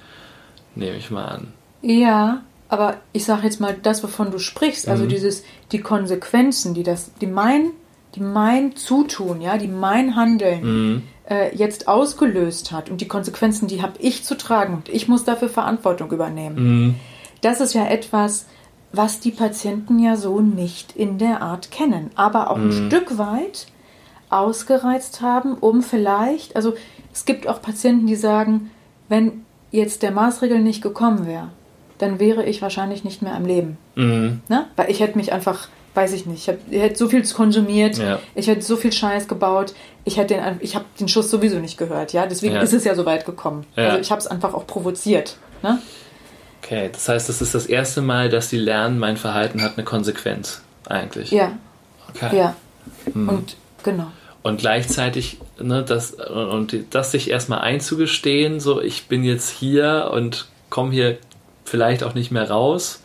Nehme 0.74 0.96
ich 0.96 1.11
mal 1.11 1.24
an. 1.24 1.52
Ja, 1.83 2.42
aber 2.68 2.96
ich 3.12 3.24
sage 3.24 3.44
jetzt 3.44 3.61
mal 3.61 3.76
das, 3.83 4.02
wovon 4.02 4.30
du 4.30 4.38
sprichst, 4.38 4.88
also 4.88 5.04
mhm. 5.04 5.09
dieses, 5.09 5.44
die 5.72 5.80
Konsequenzen, 5.80 6.74
die 6.74 6.83
das, 6.83 7.12
die 7.20 7.26
mein, 7.26 7.70
die 8.14 8.20
mein 8.20 8.76
Zutun, 8.76 9.40
ja, 9.40 9.59
die 9.59 9.68
mein 9.68 10.14
Handeln 10.14 10.62
mhm. 10.62 11.02
äh, 11.28 11.54
jetzt 11.56 11.88
ausgelöst 11.88 12.70
hat 12.70 12.90
und 12.90 13.00
die 13.00 13.09
Konsequenzen, 13.09 13.66
die 13.66 13.83
habe 13.83 13.94
ich 13.98 14.24
zu 14.24 14.37
tragen 14.37 14.74
und 14.74 14.88
ich 14.88 15.09
muss 15.09 15.24
dafür 15.24 15.48
Verantwortung 15.48 16.12
übernehmen. 16.12 16.56
Mhm. 16.56 16.94
Das 17.40 17.61
ist 17.61 17.74
ja 17.74 17.87
etwas, 17.87 18.46
was 18.92 19.20
die 19.20 19.31
Patienten 19.31 19.98
ja 19.98 20.16
so 20.16 20.40
nicht 20.40 20.96
in 20.96 21.18
der 21.18 21.42
Art 21.42 21.70
kennen, 21.70 22.11
aber 22.16 22.50
auch 22.50 22.57
mhm. 22.57 22.70
ein 22.70 22.72
Stück 22.72 23.18
weit 23.18 23.66
ausgereizt 24.31 25.20
haben, 25.20 25.55
um 25.55 25.83
vielleicht, 25.83 26.57
also 26.57 26.74
es 27.12 27.24
gibt 27.24 27.46
auch 27.48 27.61
Patienten, 27.61 28.07
die 28.07 28.16
sagen, 28.16 28.70
wenn 29.09 29.44
jetzt 29.70 30.03
der 30.03 30.12
Maßregel 30.12 30.61
nicht 30.61 30.83
gekommen 30.83 31.26
wäre, 31.26 31.48
dann 31.98 32.18
wäre 32.18 32.44
ich 32.44 32.62
wahrscheinlich 32.62 33.05
nicht 33.05 33.22
mehr 33.22 33.35
am 33.35 33.44
Leben. 33.44 33.76
Mhm. 33.94 34.40
Ne? 34.48 34.66
Weil 34.76 34.90
ich 34.90 35.00
hätte 35.00 35.18
mich 35.18 35.33
einfach, 35.33 35.68
weiß 35.94 36.12
ich 36.12 36.26
nicht, 36.26 36.48
ich, 36.48 36.81
hätte 36.81 36.96
so 36.96 37.09
viel 37.09 37.26
konsumiert, 37.26 37.98
ja. 37.98 38.20
ich 38.35 38.46
hätte 38.46 38.62
so 38.62 38.76
viel 38.76 38.92
Scheiß 38.92 39.29
gebaut, 39.29 39.74
ich 40.05 40.16
hätte 40.16 40.35
den, 40.35 40.44
ich 40.61 40.74
habe 40.74 40.85
den 40.98 41.09
Schuss 41.09 41.31
sowieso 41.31 41.59
nicht 41.59 41.76
gehört, 41.76 42.12
ja, 42.12 42.26
deswegen 42.26 42.55
ja. 42.55 42.62
ist 42.62 42.72
es 42.72 42.85
ja 42.85 42.94
so 42.94 43.05
weit 43.05 43.26
gekommen. 43.26 43.66
Ja. 43.76 43.88
Also 43.88 43.98
ich 43.98 44.11
habe 44.11 44.20
es 44.20 44.26
einfach 44.26 44.55
auch 44.55 44.66
provoziert. 44.66 45.37
Ne? 45.62 45.79
Okay, 46.62 46.90
das 46.92 47.08
heißt, 47.08 47.28
das 47.28 47.40
ist 47.40 47.54
das 47.54 47.66
erste 47.66 48.02
Mal, 48.02 48.28
dass 48.28 48.50
sie 48.50 48.58
lernen, 48.58 48.98
mein 48.98 49.16
Verhalten 49.16 49.62
hat 49.62 49.76
eine 49.76 49.84
Konsequenz, 49.84 50.62
eigentlich. 50.88 51.30
Ja. 51.30 51.52
Okay. 52.10 52.36
Ja. 52.36 52.56
Hm. 53.12 53.28
Und 53.28 53.56
genau. 53.82 54.10
Und 54.42 54.60
gleichzeitig, 54.60 55.38
ne, 55.58 55.82
das, 55.82 56.12
und 56.12 56.74
das 56.90 57.10
sich 57.12 57.30
erstmal 57.30 57.60
einzugestehen, 57.60 58.60
so 58.60 58.80
ich 58.80 59.06
bin 59.06 59.22
jetzt 59.22 59.50
hier 59.50 60.10
und 60.12 60.48
komme 60.70 60.92
hier 60.92 61.18
vielleicht 61.64 62.02
auch 62.02 62.14
nicht 62.14 62.30
mehr 62.30 62.50
raus, 62.50 62.99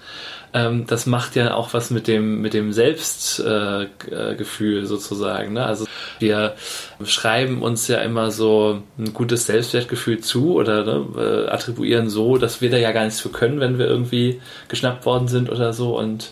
ähm, 0.55 0.85
das 0.87 1.05
macht 1.05 1.35
ja 1.35 1.53
auch 1.53 1.73
was 1.73 1.91
mit 1.91 2.07
dem, 2.07 2.41
mit 2.41 2.53
dem 2.53 2.71
Selbstgefühl 2.71 4.83
äh, 4.83 4.85
sozusagen. 4.85 5.51
Ne? 5.51 5.65
Also 5.65 5.85
wir 6.19 6.55
schreiben 7.03 7.61
uns 7.61 7.89
ja 7.89 7.97
immer 7.97 8.31
so 8.31 8.81
ein 8.97 9.13
gutes 9.13 9.47
Selbstwertgefühl 9.47 10.21
zu 10.21 10.53
oder 10.53 10.85
ne, 10.85 11.05
äh, 11.17 11.49
attribuieren 11.49 12.09
so, 12.09 12.37
dass 12.37 12.61
wir 12.61 12.69
da 12.69 12.77
ja 12.77 12.93
gar 12.93 13.03
nichts 13.03 13.19
für 13.19 13.27
können, 13.29 13.59
wenn 13.59 13.77
wir 13.77 13.87
irgendwie 13.87 14.39
geschnappt 14.69 15.05
worden 15.05 15.27
sind 15.27 15.49
oder 15.49 15.73
so. 15.73 15.99
Und 15.99 16.31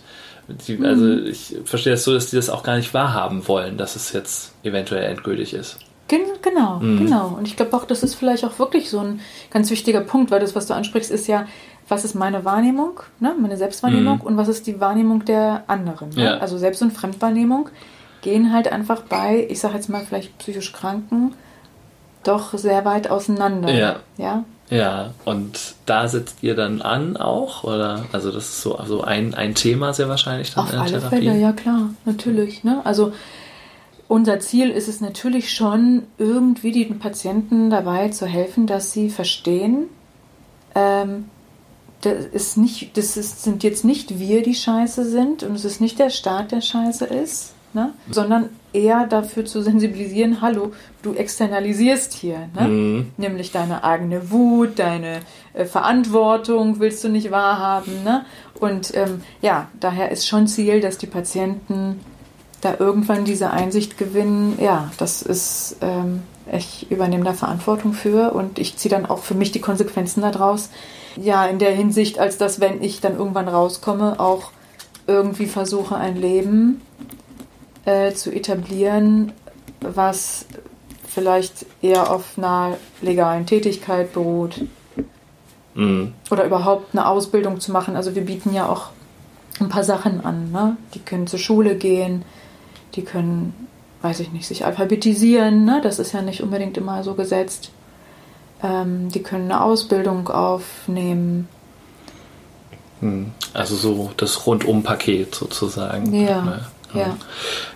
die, 0.67 0.77
mhm. 0.77 0.85
also 0.85 1.17
ich 1.17 1.57
verstehe 1.65 1.91
das 1.91 2.05
so, 2.05 2.13
dass 2.13 2.29
die 2.29 2.37
das 2.37 2.49
auch 2.49 2.63
gar 2.63 2.77
nicht 2.77 2.93
wahrhaben 2.93 3.45
wollen, 3.49 3.77
dass 3.77 3.97
es 3.97 4.13
jetzt 4.13 4.53
eventuell 4.63 5.03
endgültig 5.03 5.53
ist. 5.53 5.79
Genau, 6.07 6.79
mhm. 6.79 6.99
genau. 6.99 7.35
Und 7.37 7.47
ich 7.47 7.55
glaube 7.55 7.75
auch, 7.75 7.85
das 7.85 8.03
ist 8.03 8.15
vielleicht 8.15 8.45
auch 8.45 8.59
wirklich 8.59 8.89
so 8.89 8.99
ein 8.99 9.21
ganz 9.49 9.71
wichtiger 9.71 10.01
Punkt, 10.01 10.31
weil 10.31 10.39
das, 10.39 10.55
was 10.55 10.67
du 10.67 10.73
ansprichst, 10.73 11.11
ist 11.11 11.27
ja, 11.27 11.47
was 11.87 12.05
ist 12.05 12.15
meine 12.15 12.45
Wahrnehmung, 12.45 13.01
ne? 13.19 13.35
meine 13.39 13.57
Selbstwahrnehmung 13.57 14.19
mhm. 14.19 14.21
und 14.21 14.37
was 14.37 14.47
ist 14.47 14.67
die 14.67 14.79
Wahrnehmung 14.79 15.25
der 15.25 15.63
anderen. 15.67 16.09
Ne? 16.09 16.23
Ja. 16.23 16.37
Also 16.37 16.57
Selbst- 16.57 16.81
und 16.81 16.91
Fremdwahrnehmung 16.91 17.69
gehen 18.21 18.53
halt 18.53 18.71
einfach 18.71 19.01
bei, 19.01 19.45
ich 19.49 19.59
sage 19.59 19.75
jetzt 19.75 19.89
mal 19.89 20.03
vielleicht 20.05 20.37
psychisch 20.37 20.71
Kranken, 20.71 21.33
doch 22.23 22.57
sehr 22.57 22.85
weit 22.85 23.09
auseinander. 23.09 23.71
Ja. 23.71 23.97
Ja, 24.17 24.45
ja 24.69 25.11
und 25.25 25.75
da 25.85 26.07
setzt 26.07 26.41
ihr 26.41 26.55
dann 26.55 26.81
an 26.81 27.17
auch? 27.17 27.65
Oder? 27.65 28.05
Also 28.13 28.31
das 28.31 28.45
ist 28.45 28.61
so 28.61 28.75
also 28.75 29.01
ein, 29.01 29.33
ein 29.33 29.55
Thema 29.55 29.93
sehr 29.93 30.07
wahrscheinlich 30.07 30.53
dann 30.53 30.63
Auf 30.63 30.69
in 30.71 30.75
der 30.75 30.81
alle 30.81 30.99
Therapie. 30.99 31.15
Fälle, 31.17 31.37
ja 31.37 31.51
klar, 31.51 31.89
natürlich. 32.05 32.63
Ne? 32.63 32.81
Also 32.85 33.11
unser 34.07 34.39
Ziel 34.39 34.69
ist 34.69 34.87
es 34.87 35.01
natürlich 35.01 35.53
schon, 35.53 36.03
irgendwie 36.17 36.71
den 36.71 36.99
Patienten 36.99 37.69
dabei 37.69 38.09
zu 38.09 38.25
helfen, 38.25 38.67
dass 38.67 38.93
sie 38.93 39.09
verstehen, 39.09 39.87
ähm, 40.75 41.25
das, 42.05 42.25
ist 42.25 42.57
nicht, 42.57 42.97
das 42.97 43.17
ist, 43.17 43.43
sind 43.43 43.63
jetzt 43.63 43.85
nicht 43.85 44.19
wir, 44.19 44.43
die 44.43 44.55
scheiße 44.55 45.05
sind 45.05 45.43
und 45.43 45.55
es 45.55 45.65
ist 45.65 45.81
nicht 45.81 45.99
der 45.99 46.09
Staat, 46.09 46.51
der 46.51 46.61
scheiße 46.61 47.05
ist, 47.05 47.53
ne? 47.73 47.93
sondern 48.09 48.49
eher 48.73 49.05
dafür 49.07 49.45
zu 49.45 49.61
sensibilisieren, 49.61 50.41
hallo, 50.41 50.73
du 51.01 51.13
externalisierst 51.13 52.13
hier, 52.13 52.49
ne? 52.59 52.67
Mhm. 52.67 53.11
nämlich 53.17 53.51
deine 53.51 53.83
eigene 53.83 54.31
Wut, 54.31 54.79
deine 54.79 55.19
äh, 55.53 55.65
Verantwortung 55.65 56.79
willst 56.79 57.03
du 57.03 57.09
nicht 57.09 57.31
wahrhaben. 57.31 58.03
Ne? 58.03 58.25
Und 58.59 58.95
ähm, 58.95 59.21
ja, 59.41 59.67
daher 59.79 60.11
ist 60.11 60.27
schon 60.27 60.47
Ziel, 60.47 60.81
dass 60.81 60.97
die 60.97 61.07
Patienten 61.07 61.99
da 62.61 62.75
irgendwann 62.79 63.25
diese 63.25 63.51
Einsicht 63.51 63.97
gewinnen, 63.97 64.57
ja, 64.61 64.91
das 64.97 65.21
ist, 65.21 65.77
ähm, 65.81 66.23
ich 66.51 66.89
übernehme 66.91 67.23
da 67.23 67.33
Verantwortung 67.33 67.93
für 67.93 68.33
und 68.33 68.57
ich 68.59 68.77
ziehe 68.77 68.89
dann 68.93 69.05
auch 69.05 69.19
für 69.19 69.33
mich 69.33 69.51
die 69.51 69.61
Konsequenzen 69.61 70.21
daraus, 70.21 70.69
ja, 71.15 71.45
in 71.45 71.59
der 71.59 71.71
Hinsicht, 71.71 72.19
als 72.19 72.37
dass, 72.37 72.59
wenn 72.59 72.81
ich 72.81 73.01
dann 73.01 73.17
irgendwann 73.17 73.47
rauskomme, 73.47 74.19
auch 74.19 74.51
irgendwie 75.07 75.45
versuche, 75.45 75.95
ein 75.95 76.15
Leben 76.15 76.81
äh, 77.85 78.13
zu 78.13 78.31
etablieren, 78.31 79.33
was 79.81 80.45
vielleicht 81.05 81.65
eher 81.81 82.11
auf 82.11 82.37
einer 82.37 82.77
legalen 83.01 83.45
Tätigkeit 83.45 84.13
beruht. 84.13 84.61
Mhm. 85.75 86.13
Oder 86.31 86.45
überhaupt 86.45 86.93
eine 86.93 87.07
Ausbildung 87.07 87.59
zu 87.59 87.71
machen. 87.71 87.95
Also 87.95 88.15
wir 88.15 88.23
bieten 88.23 88.53
ja 88.53 88.67
auch 88.67 88.89
ein 89.59 89.69
paar 89.69 89.83
Sachen 89.83 90.25
an. 90.25 90.51
Ne? 90.51 90.77
Die 90.93 90.99
können 90.99 91.27
zur 91.27 91.39
Schule 91.39 91.75
gehen, 91.75 92.23
die 92.95 93.03
können, 93.03 93.67
weiß 94.01 94.19
ich 94.21 94.31
nicht, 94.31 94.47
sich 94.47 94.65
alphabetisieren. 94.65 95.65
Ne? 95.65 95.81
Das 95.83 95.99
ist 95.99 96.13
ja 96.13 96.21
nicht 96.21 96.41
unbedingt 96.41 96.77
immer 96.77 97.03
so 97.03 97.13
gesetzt. 97.13 97.71
Ähm, 98.63 99.09
die 99.09 99.21
können 99.21 99.51
eine 99.51 99.61
Ausbildung 99.61 100.29
aufnehmen. 100.29 101.47
Hm. 103.01 103.31
Also 103.53 103.75
so 103.75 104.11
das 104.17 104.45
Rundum-Paket 104.47 105.35
sozusagen. 105.35 106.13
Ja. 106.13 106.41
Ne? 106.41 106.65
Ja. 106.93 107.17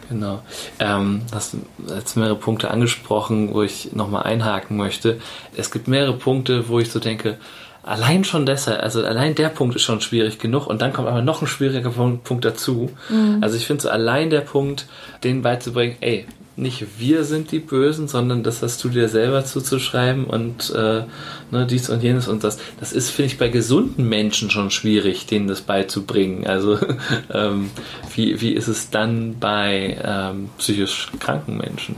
Genau. 0.09 0.41
Ähm, 0.79 1.23
hast 1.33 1.57
jetzt 1.89 2.15
mehrere 2.15 2.35
Punkte 2.35 2.71
angesprochen, 2.71 3.53
wo 3.53 3.63
ich 3.63 3.93
nochmal 3.93 4.23
einhaken 4.23 4.77
möchte. 4.77 5.19
Es 5.55 5.71
gibt 5.71 5.87
mehrere 5.87 6.13
Punkte, 6.13 6.69
wo 6.69 6.79
ich 6.79 6.91
so 6.91 6.99
denke, 6.99 7.37
allein 7.83 8.23
schon 8.23 8.45
deshalb, 8.45 8.81
also 8.81 9.03
allein 9.03 9.35
der 9.35 9.49
Punkt 9.49 9.75
ist 9.75 9.83
schon 9.83 10.01
schwierig 10.01 10.39
genug 10.39 10.67
und 10.67 10.81
dann 10.81 10.93
kommt 10.93 11.07
aber 11.07 11.21
noch 11.21 11.41
ein 11.41 11.47
schwieriger 11.47 11.89
Punkt 11.89 12.45
dazu. 12.45 12.91
Mhm. 13.09 13.39
Also 13.41 13.57
ich 13.57 13.65
finde 13.65 13.83
so 13.83 13.89
allein 13.89 14.29
der 14.29 14.41
Punkt, 14.41 14.87
den 15.23 15.41
beizubringen, 15.41 15.97
ey, 16.01 16.25
nicht 16.57 16.99
wir 16.99 17.23
sind 17.23 17.51
die 17.51 17.59
Bösen, 17.59 18.07
sondern 18.07 18.41
das 18.41 18.63
hast 18.63 18.83
du 18.83 18.89
dir 18.89 19.09
selber 19.09 19.45
zuzuschreiben 19.45 20.25
und 20.25 20.73
äh, 20.75 21.03
ne, 21.51 21.67
dies 21.69 21.89
und 21.89 22.01
jenes 22.01 22.27
und 22.27 22.43
das. 22.43 22.57
Das 22.79 22.93
ist, 22.93 23.11
finde 23.11 23.31
ich, 23.31 23.37
bei 23.37 23.47
gesunden 23.47 24.09
Menschen 24.09 24.49
schon 24.49 24.71
schwierig, 24.71 25.27
denen 25.27 25.47
das 25.47 25.61
beizubringen. 25.61 26.47
Also 26.47 26.79
ähm, 27.33 27.69
wie, 28.15 28.41
wie 28.41 28.53
ist 28.53 28.67
es 28.67 28.89
dann 28.89 29.37
bei 29.39 29.97
ähm, 30.03 30.49
psychisch 30.57 31.09
kranken 31.19 31.57
Menschen? 31.57 31.95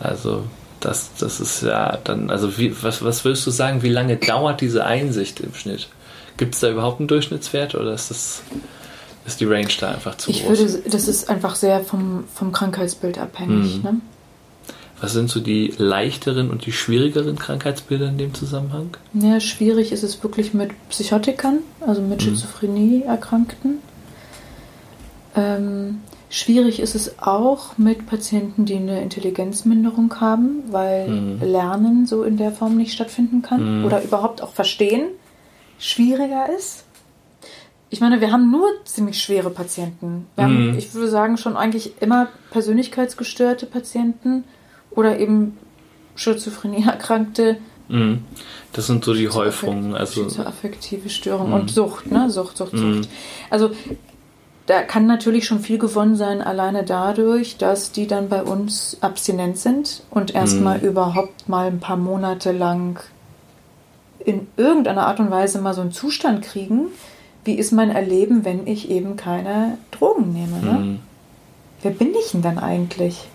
Also 0.00 0.44
das, 0.80 1.10
das 1.18 1.38
ist 1.38 1.62
ja 1.62 1.98
dann, 2.02 2.30
also 2.30 2.56
wie, 2.56 2.74
was, 2.82 3.04
was 3.04 3.26
würdest 3.26 3.46
du 3.46 3.50
sagen, 3.50 3.82
wie 3.82 3.90
lange 3.90 4.16
dauert 4.16 4.62
diese 4.62 4.86
Einsicht 4.86 5.40
im 5.40 5.54
Schnitt? 5.54 5.88
Gibt 6.38 6.54
es 6.54 6.60
da 6.60 6.70
überhaupt 6.70 7.00
einen 7.00 7.08
Durchschnittswert 7.08 7.74
oder 7.74 7.92
ist 7.92 8.10
das 8.10 8.42
ist 9.24 9.40
die 9.40 9.44
Range 9.44 9.68
da 9.78 9.92
einfach 9.92 10.16
zu 10.16 10.30
ich 10.30 10.44
groß? 10.44 10.58
Würde, 10.58 10.90
das 10.90 11.08
ist 11.08 11.30
einfach 11.30 11.54
sehr 11.54 11.80
vom, 11.80 12.24
vom 12.34 12.52
Krankheitsbild 12.52 13.18
abhängig. 13.18 13.76
Mhm. 13.78 13.82
Ne? 13.82 14.00
Was 15.00 15.12
sind 15.12 15.30
so 15.30 15.40
die 15.40 15.74
leichteren 15.78 16.50
und 16.50 16.66
die 16.66 16.72
schwierigeren 16.72 17.36
Krankheitsbilder 17.36 18.08
in 18.08 18.18
dem 18.18 18.34
Zusammenhang? 18.34 18.96
Ja, 19.14 19.40
schwierig 19.40 19.90
ist 19.92 20.04
es 20.04 20.22
wirklich 20.22 20.54
mit 20.54 20.70
Psychotikern, 20.90 21.58
also 21.80 22.00
mit 22.00 22.20
mhm. 22.20 22.36
Schizophrenie-Erkrankten. 22.36 23.78
Ähm, 25.34 26.00
schwierig 26.30 26.78
ist 26.78 26.94
es 26.94 27.18
auch 27.18 27.78
mit 27.78 28.06
Patienten, 28.06 28.64
die 28.64 28.76
eine 28.76 29.02
Intelligenzminderung 29.02 30.20
haben, 30.20 30.62
weil 30.70 31.08
mhm. 31.08 31.40
Lernen 31.42 32.06
so 32.06 32.22
in 32.22 32.36
der 32.36 32.52
Form 32.52 32.76
nicht 32.76 32.92
stattfinden 32.92 33.42
kann 33.42 33.80
mhm. 33.80 33.84
oder 33.84 34.02
überhaupt 34.02 34.40
auch 34.40 34.52
Verstehen 34.52 35.08
schwieriger 35.78 36.46
ist 36.56 36.84
ich 37.92 38.00
meine, 38.00 38.22
wir 38.22 38.32
haben 38.32 38.50
nur 38.50 38.66
ziemlich 38.86 39.22
schwere 39.22 39.50
Patienten. 39.50 40.26
Wir 40.34 40.46
mhm. 40.46 40.68
haben, 40.70 40.78
ich 40.78 40.94
würde 40.94 41.08
sagen, 41.08 41.36
schon 41.36 41.58
eigentlich 41.58 42.00
immer 42.00 42.28
persönlichkeitsgestörte 42.50 43.66
Patienten 43.66 44.44
oder 44.90 45.18
eben 45.20 45.58
Schizophrenie-Erkrankte. 46.16 47.58
Mhm. 47.88 48.24
Das 48.72 48.86
sind 48.86 49.04
so 49.04 49.12
die 49.12 49.28
Häufungen. 49.28 49.94
Also 49.94 50.26
affektive 50.42 51.10
Störung 51.10 51.48
mhm. 51.48 51.54
und 51.54 51.70
Sucht, 51.70 52.10
ne? 52.10 52.30
Sucht, 52.30 52.56
Sucht, 52.56 52.70
Sucht. 52.70 52.82
Mhm. 52.82 53.02
Also 53.50 53.72
da 54.64 54.80
kann 54.80 55.06
natürlich 55.06 55.44
schon 55.44 55.60
viel 55.60 55.76
gewonnen 55.76 56.16
sein, 56.16 56.40
alleine 56.40 56.84
dadurch, 56.84 57.58
dass 57.58 57.92
die 57.92 58.06
dann 58.06 58.30
bei 58.30 58.42
uns 58.42 58.96
abstinent 59.02 59.58
sind 59.58 60.02
und 60.08 60.34
erstmal 60.34 60.78
mhm. 60.78 60.84
überhaupt 60.86 61.46
mal 61.46 61.66
ein 61.66 61.80
paar 61.80 61.98
Monate 61.98 62.52
lang 62.52 63.00
in 64.18 64.46
irgendeiner 64.56 65.06
Art 65.08 65.20
und 65.20 65.30
Weise 65.30 65.60
mal 65.60 65.74
so 65.74 65.82
einen 65.82 65.92
Zustand 65.92 66.40
kriegen, 66.42 66.86
wie 67.44 67.54
ist 67.54 67.72
mein 67.72 67.90
Erleben, 67.90 68.44
wenn 68.44 68.66
ich 68.66 68.90
eben 68.90 69.16
keine 69.16 69.78
Drogen 69.90 70.32
nehme? 70.32 70.58
Ne? 70.60 70.72
Mhm. 70.72 70.98
Wer 71.82 71.90
bin 71.90 72.14
ich 72.14 72.30
denn 72.32 72.42
dann 72.42 72.58
eigentlich? 72.58 73.26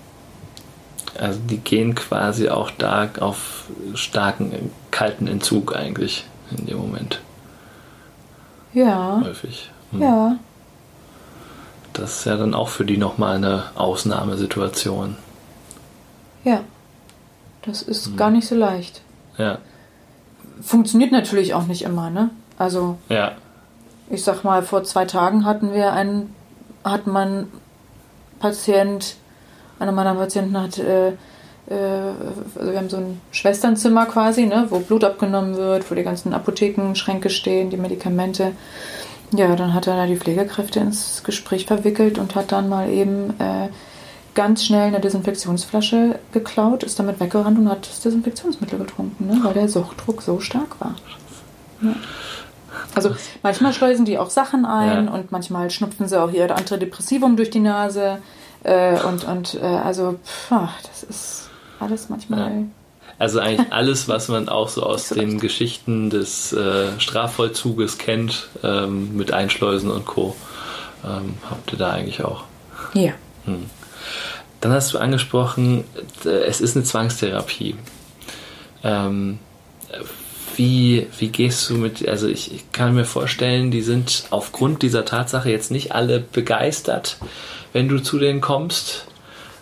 Also 1.20 1.40
die 1.50 1.58
gehen 1.58 1.96
quasi 1.96 2.50
auch 2.50 2.72
da 2.72 3.10
auf 3.20 3.66
starken, 3.96 4.72
kalten 4.92 5.28
Entzug 5.28 5.76
eigentlich 5.76 6.26
in 6.58 6.68
dem 6.68 6.78
Moment. 6.78 7.20
Ja. 8.74 9.22
Häufig. 9.24 9.72
Mhm. 9.92 10.02
Ja. 10.02 10.36
Das 11.94 12.20
ist 12.20 12.26
ja 12.26 12.38
dann 12.38 12.54
auch 12.54 12.70
für 12.70 12.86
die 12.86 12.98
nochmal 12.98 13.38
eine 13.38 13.64
Ausnahmesituation. 13.76 15.18
Ja. 16.44 16.62
Das 17.64 17.82
ist 17.82 18.12
mhm. 18.12 18.18
gar 18.18 18.30
nicht 18.30 18.48
so 18.48 18.56
leicht. 18.56 19.02
Ja. 19.38 19.58
Funktioniert 20.62 21.12
natürlich 21.12 21.54
auch 21.54 21.66
nicht 21.66 21.82
immer, 21.82 22.10
ne? 22.10 22.30
Also. 22.58 22.98
Ja 23.10 23.34
ich 24.10 24.24
sag 24.24 24.44
mal, 24.44 24.64
vor 24.64 24.84
zwei 24.84 25.06
Tagen 25.06 25.46
hatten 25.46 25.74
wir 25.74 25.94
einen, 25.94 26.34
hat 26.84 27.08
man 27.08 27.48
Patient, 28.40 29.16
einer 29.80 29.92
meiner 29.92 30.16
Patienten 30.16 30.60
hat, 30.60 30.78
äh, 30.78 31.10
äh, 31.10 31.14
also 32.56 32.72
wir 32.72 32.78
haben 32.78 32.90
so 32.90 32.98
ein 32.98 33.22
Schwesternzimmer 33.32 34.06
quasi, 34.06 34.46
ne, 34.46 34.68
wo 34.70 34.80
Blut 34.80 35.04
abgenommen 35.04 35.58
wird, 35.58 35.90
wo 35.90 35.96
die 35.96 36.04
ganzen 36.04 36.34
Apothekenschränke 36.34 37.30
stehen, 37.30 37.70
die 37.70 37.78
Medikamente. 37.78 38.54
Ja, 39.34 39.54
dann 39.56 39.74
hat 39.74 39.88
er 39.88 39.98
da 39.98 40.06
die 40.06 40.16
Pflegekräfte 40.16 40.80
ins 40.80 41.22
Gespräch 41.24 41.66
verwickelt 41.66 42.18
und 42.18 42.36
hat 42.36 42.54
dann 42.54 42.70
mal 42.70 42.90
eben 42.90 43.32
äh, 43.40 43.68
ganz 44.36 44.64
schnell 44.64 44.88
eine 44.88 45.02
Desinfektionsflasche 45.02 46.20
geklaut, 46.32 46.84
ist 46.84 46.98
damit 46.98 47.20
weggerannt 47.20 47.60
und 47.60 47.70
hat 47.70 47.90
das 47.90 48.00
Desinfektionsmittel 48.02 48.80
getrunken, 48.80 49.28
ne, 49.28 49.40
weil 49.44 49.54
der 49.54 49.68
Suchtdruck 49.68 50.22
so 50.22 50.40
stark 50.40 50.80
war. 50.80 50.96
Ja. 51.82 51.94
Also 52.96 53.16
manchmal 53.44 53.74
schleusen 53.74 54.06
die 54.06 54.18
auch 54.18 54.30
Sachen 54.30 54.66
ein 54.66 55.06
ja. 55.06 55.14
und 55.14 55.32
manchmal 55.32 55.70
schnupfen 55.70 56.08
sie 56.08 56.22
auch 56.22 56.32
ihr 56.32 56.56
Antidepressivum 56.56 57.38
durch 57.38 57.50
die 57.50 57.60
Nase. 57.60 58.20
Äh, 58.64 59.00
und 59.02 59.24
und 59.26 59.56
äh, 59.56 59.66
also, 59.66 60.20
pff, 60.24 60.52
das 60.84 61.04
ist 61.04 61.50
alles 61.80 62.10
manchmal. 62.10 62.40
Ja. 62.40 62.64
Also 63.20 63.40
eigentlich 63.40 63.72
alles, 63.72 64.08
was 64.08 64.28
man 64.28 64.50
auch 64.50 64.70
so 64.70 64.84
aus 64.84 65.10
den 65.10 65.40
Geschichten 65.40 66.10
des 66.10 66.54
äh, 66.54 67.00
Strafvollzuges 67.00 67.98
kennt, 67.98 68.50
ähm, 68.64 69.16
mit 69.16 69.32
Einschleusen 69.32 69.90
und 69.92 70.06
Co. 70.06 70.36
Ähm, 71.04 71.36
habt 71.50 71.72
ihr 71.72 71.78
da 71.78 71.92
eigentlich 71.92 72.24
auch. 72.24 72.44
Ja. 72.94 73.14
Hm. 73.46 73.70
Dann 74.62 74.72
hast 74.72 74.94
du 74.94 74.98
angesprochen, 74.98 75.84
äh, 76.26 76.30
es 76.30 76.62
ist 76.62 76.76
eine 76.76 76.84
Zwangstherapie. 76.84 77.76
Ähm, 78.84 79.40
wie, 80.58 81.08
wie 81.18 81.30
gehst 81.30 81.70
du 81.70 81.76
mit, 81.76 82.08
also 82.08 82.28
ich, 82.28 82.54
ich 82.54 82.72
kann 82.72 82.96
mir 82.96 83.06
vorstellen, 83.06 83.72
die 83.72 83.82
sind 83.82 84.26
aufgrund 84.32 84.82
dieser 84.82 85.06
Tatsache 85.06 85.50
jetzt 85.50 85.72
nicht 85.72 85.94
alle 85.94 86.20
begeistert, 86.20 87.18
wenn 87.74 87.88
du 87.88 88.00
zu 88.00 88.20
denen 88.20 88.42
kommst 88.42 89.08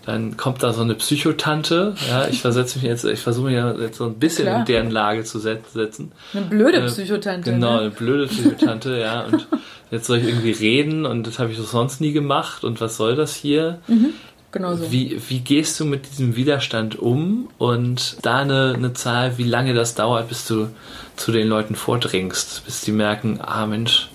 dann 0.05 0.37
kommt 0.37 0.61
da 0.61 0.71
so 0.71 0.83
eine 0.83 0.93
Psychotante. 0.95 1.95
Ja, 2.07 2.27
ich 2.27 2.41
versetze 2.41 2.77
mich 2.77 2.87
jetzt, 2.87 3.05
ich 3.05 3.21
versuche 3.21 3.47
mich 3.49 3.81
jetzt 3.81 3.97
so 3.97 4.05
ein 4.05 4.15
bisschen 4.15 4.45
Klar. 4.45 4.59
in 4.59 4.65
deren 4.65 4.91
Lage 4.91 5.23
zu 5.23 5.39
setzen. 5.39 6.11
Eine 6.33 6.45
blöde 6.45 6.77
äh, 6.77 6.85
Psychotante. 6.85 7.51
Genau, 7.51 7.73
ne? 7.73 7.79
eine 7.81 7.89
blöde 7.89 8.27
Psychotante, 8.27 8.99
ja. 8.99 9.25
Und 9.25 9.47
jetzt 9.91 10.05
soll 10.05 10.19
ich 10.19 10.27
irgendwie 10.27 10.51
reden 10.51 11.07
und 11.07 11.25
das 11.25 11.39
habe 11.39 11.51
ich 11.51 11.57
sonst 11.57 12.01
nie 12.01 12.11
gemacht 12.11 12.63
und 12.63 12.81
was 12.81 12.97
soll 12.97 13.15
das 13.15 13.33
hier? 13.33 13.79
Mhm. 13.87 14.13
Genau 14.55 14.73
so. 14.73 14.89
Wie, 14.89 15.21
wie 15.27 15.41
gehst 15.41 15.77
du 15.81 15.85
mit 15.85 16.09
diesem 16.09 16.37
Widerstand 16.37 16.97
um 16.97 17.49
und 17.57 18.15
da 18.21 18.37
eine, 18.37 18.73
eine 18.73 18.93
Zahl, 18.93 19.37
wie 19.37 19.43
lange 19.43 19.73
das 19.73 19.95
dauert, 19.95 20.29
bis 20.29 20.47
du 20.47 20.69
zu 21.17 21.33
den 21.33 21.49
Leuten 21.49 21.75
vordringst, 21.75 22.63
bis 22.63 22.79
die 22.79 22.93
merken, 22.93 23.41
ah 23.41 23.65
Mensch, 23.65 24.09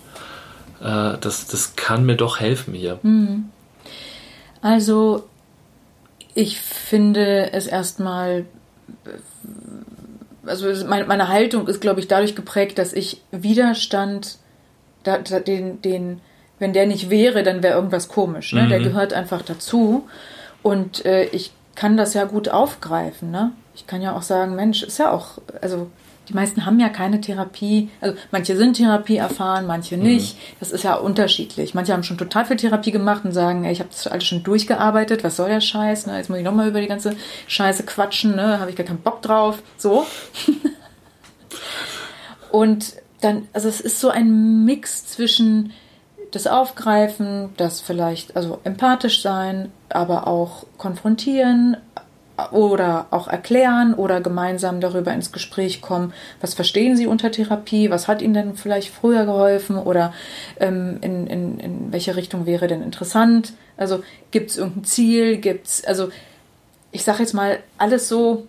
äh, 0.80 1.18
das, 1.20 1.46
das 1.48 1.76
kann 1.76 2.06
mir 2.06 2.16
doch 2.16 2.40
helfen 2.40 2.72
hier. 2.72 2.98
Mhm. 3.02 3.50
Also 4.62 5.28
ich 6.34 6.58
finde 6.58 7.52
es 7.52 7.66
erstmal, 7.66 8.46
also 10.46 10.68
meine, 10.86 11.04
meine 11.04 11.28
Haltung 11.28 11.68
ist, 11.68 11.82
glaube 11.82 12.00
ich, 12.00 12.08
dadurch 12.08 12.34
geprägt, 12.34 12.78
dass 12.78 12.94
ich 12.94 13.20
Widerstand, 13.30 14.38
den, 15.04 15.82
den 15.82 16.22
wenn 16.60 16.72
der 16.72 16.86
nicht 16.86 17.10
wäre, 17.10 17.42
dann 17.42 17.64
wäre 17.64 17.74
irgendwas 17.74 18.08
komisch. 18.08 18.52
Ne? 18.52 18.62
Mhm. 18.62 18.68
Der 18.68 18.78
gehört 18.78 19.12
einfach 19.12 19.42
dazu. 19.42 20.06
Und 20.62 21.04
äh, 21.04 21.24
ich 21.24 21.50
kann 21.74 21.96
das 21.96 22.14
ja 22.14 22.24
gut 22.24 22.50
aufgreifen. 22.50 23.30
Ne? 23.30 23.52
Ich 23.74 23.86
kann 23.86 24.02
ja 24.02 24.14
auch 24.14 24.22
sagen, 24.22 24.54
Mensch, 24.54 24.82
ist 24.82 24.98
ja 24.98 25.10
auch, 25.10 25.38
also 25.60 25.90
die 26.28 26.34
meisten 26.34 26.66
haben 26.66 26.78
ja 26.78 26.90
keine 26.90 27.20
Therapie. 27.20 27.88
Also 28.00 28.16
manche 28.30 28.56
sind 28.56 28.76
Therapie 28.76 29.16
erfahren, 29.16 29.66
manche 29.66 29.96
mhm. 29.96 30.02
nicht. 30.02 30.36
Mhm. 30.36 30.56
Das 30.60 30.70
ist 30.70 30.84
ja 30.84 30.94
unterschiedlich. 30.94 31.74
Manche 31.74 31.94
haben 31.94 32.02
schon 32.02 32.18
total 32.18 32.44
viel 32.44 32.58
Therapie 32.58 32.92
gemacht 32.92 33.24
und 33.24 33.32
sagen, 33.32 33.64
ey, 33.64 33.72
ich 33.72 33.80
habe 33.80 33.90
das 33.90 34.06
alles 34.06 34.24
schon 34.24 34.42
durchgearbeitet. 34.42 35.24
Was 35.24 35.36
soll 35.36 35.48
der 35.48 35.62
Scheiß? 35.62 36.06
Ne? 36.06 36.18
Jetzt 36.18 36.28
muss 36.28 36.38
ich 36.38 36.44
nochmal 36.44 36.68
über 36.68 36.82
die 36.82 36.86
ganze 36.86 37.16
Scheiße 37.48 37.84
quatschen. 37.84 38.36
Ne? 38.36 38.60
Habe 38.60 38.70
ich 38.70 38.76
gar 38.76 38.86
keinen 38.86 39.00
Bock 39.00 39.22
drauf. 39.22 39.62
So. 39.78 40.06
und 42.52 42.94
dann, 43.22 43.48
also 43.54 43.68
es 43.68 43.80
ist 43.80 44.00
so 44.00 44.10
ein 44.10 44.64
Mix 44.64 45.06
zwischen 45.06 45.72
das 46.30 46.46
Aufgreifen, 46.46 47.50
das 47.56 47.80
vielleicht, 47.80 48.36
also 48.36 48.60
empathisch 48.64 49.22
sein, 49.22 49.70
aber 49.88 50.26
auch 50.26 50.64
konfrontieren 50.78 51.76
oder 52.52 53.06
auch 53.10 53.28
erklären 53.28 53.94
oder 53.94 54.20
gemeinsam 54.20 54.80
darüber 54.80 55.12
ins 55.12 55.32
Gespräch 55.32 55.82
kommen, 55.82 56.14
was 56.40 56.54
verstehen 56.54 56.96
Sie 56.96 57.06
unter 57.06 57.30
Therapie, 57.30 57.90
was 57.90 58.08
hat 58.08 58.22
Ihnen 58.22 58.34
denn 58.34 58.54
vielleicht 58.54 58.88
früher 58.88 59.26
geholfen 59.26 59.76
oder 59.76 60.14
ähm, 60.58 60.98
in, 61.02 61.26
in, 61.26 61.60
in 61.60 61.92
welche 61.92 62.16
Richtung 62.16 62.46
wäre 62.46 62.66
denn 62.66 62.82
interessant? 62.82 63.52
Also 63.76 64.02
gibt 64.30 64.50
es 64.50 64.56
irgendein 64.56 64.84
Ziel, 64.84 65.36
gibt 65.36 65.66
es, 65.66 65.84
also 65.84 66.10
ich 66.92 67.04
sage 67.04 67.20
jetzt 67.20 67.34
mal 67.34 67.58
alles 67.78 68.08
so, 68.08 68.46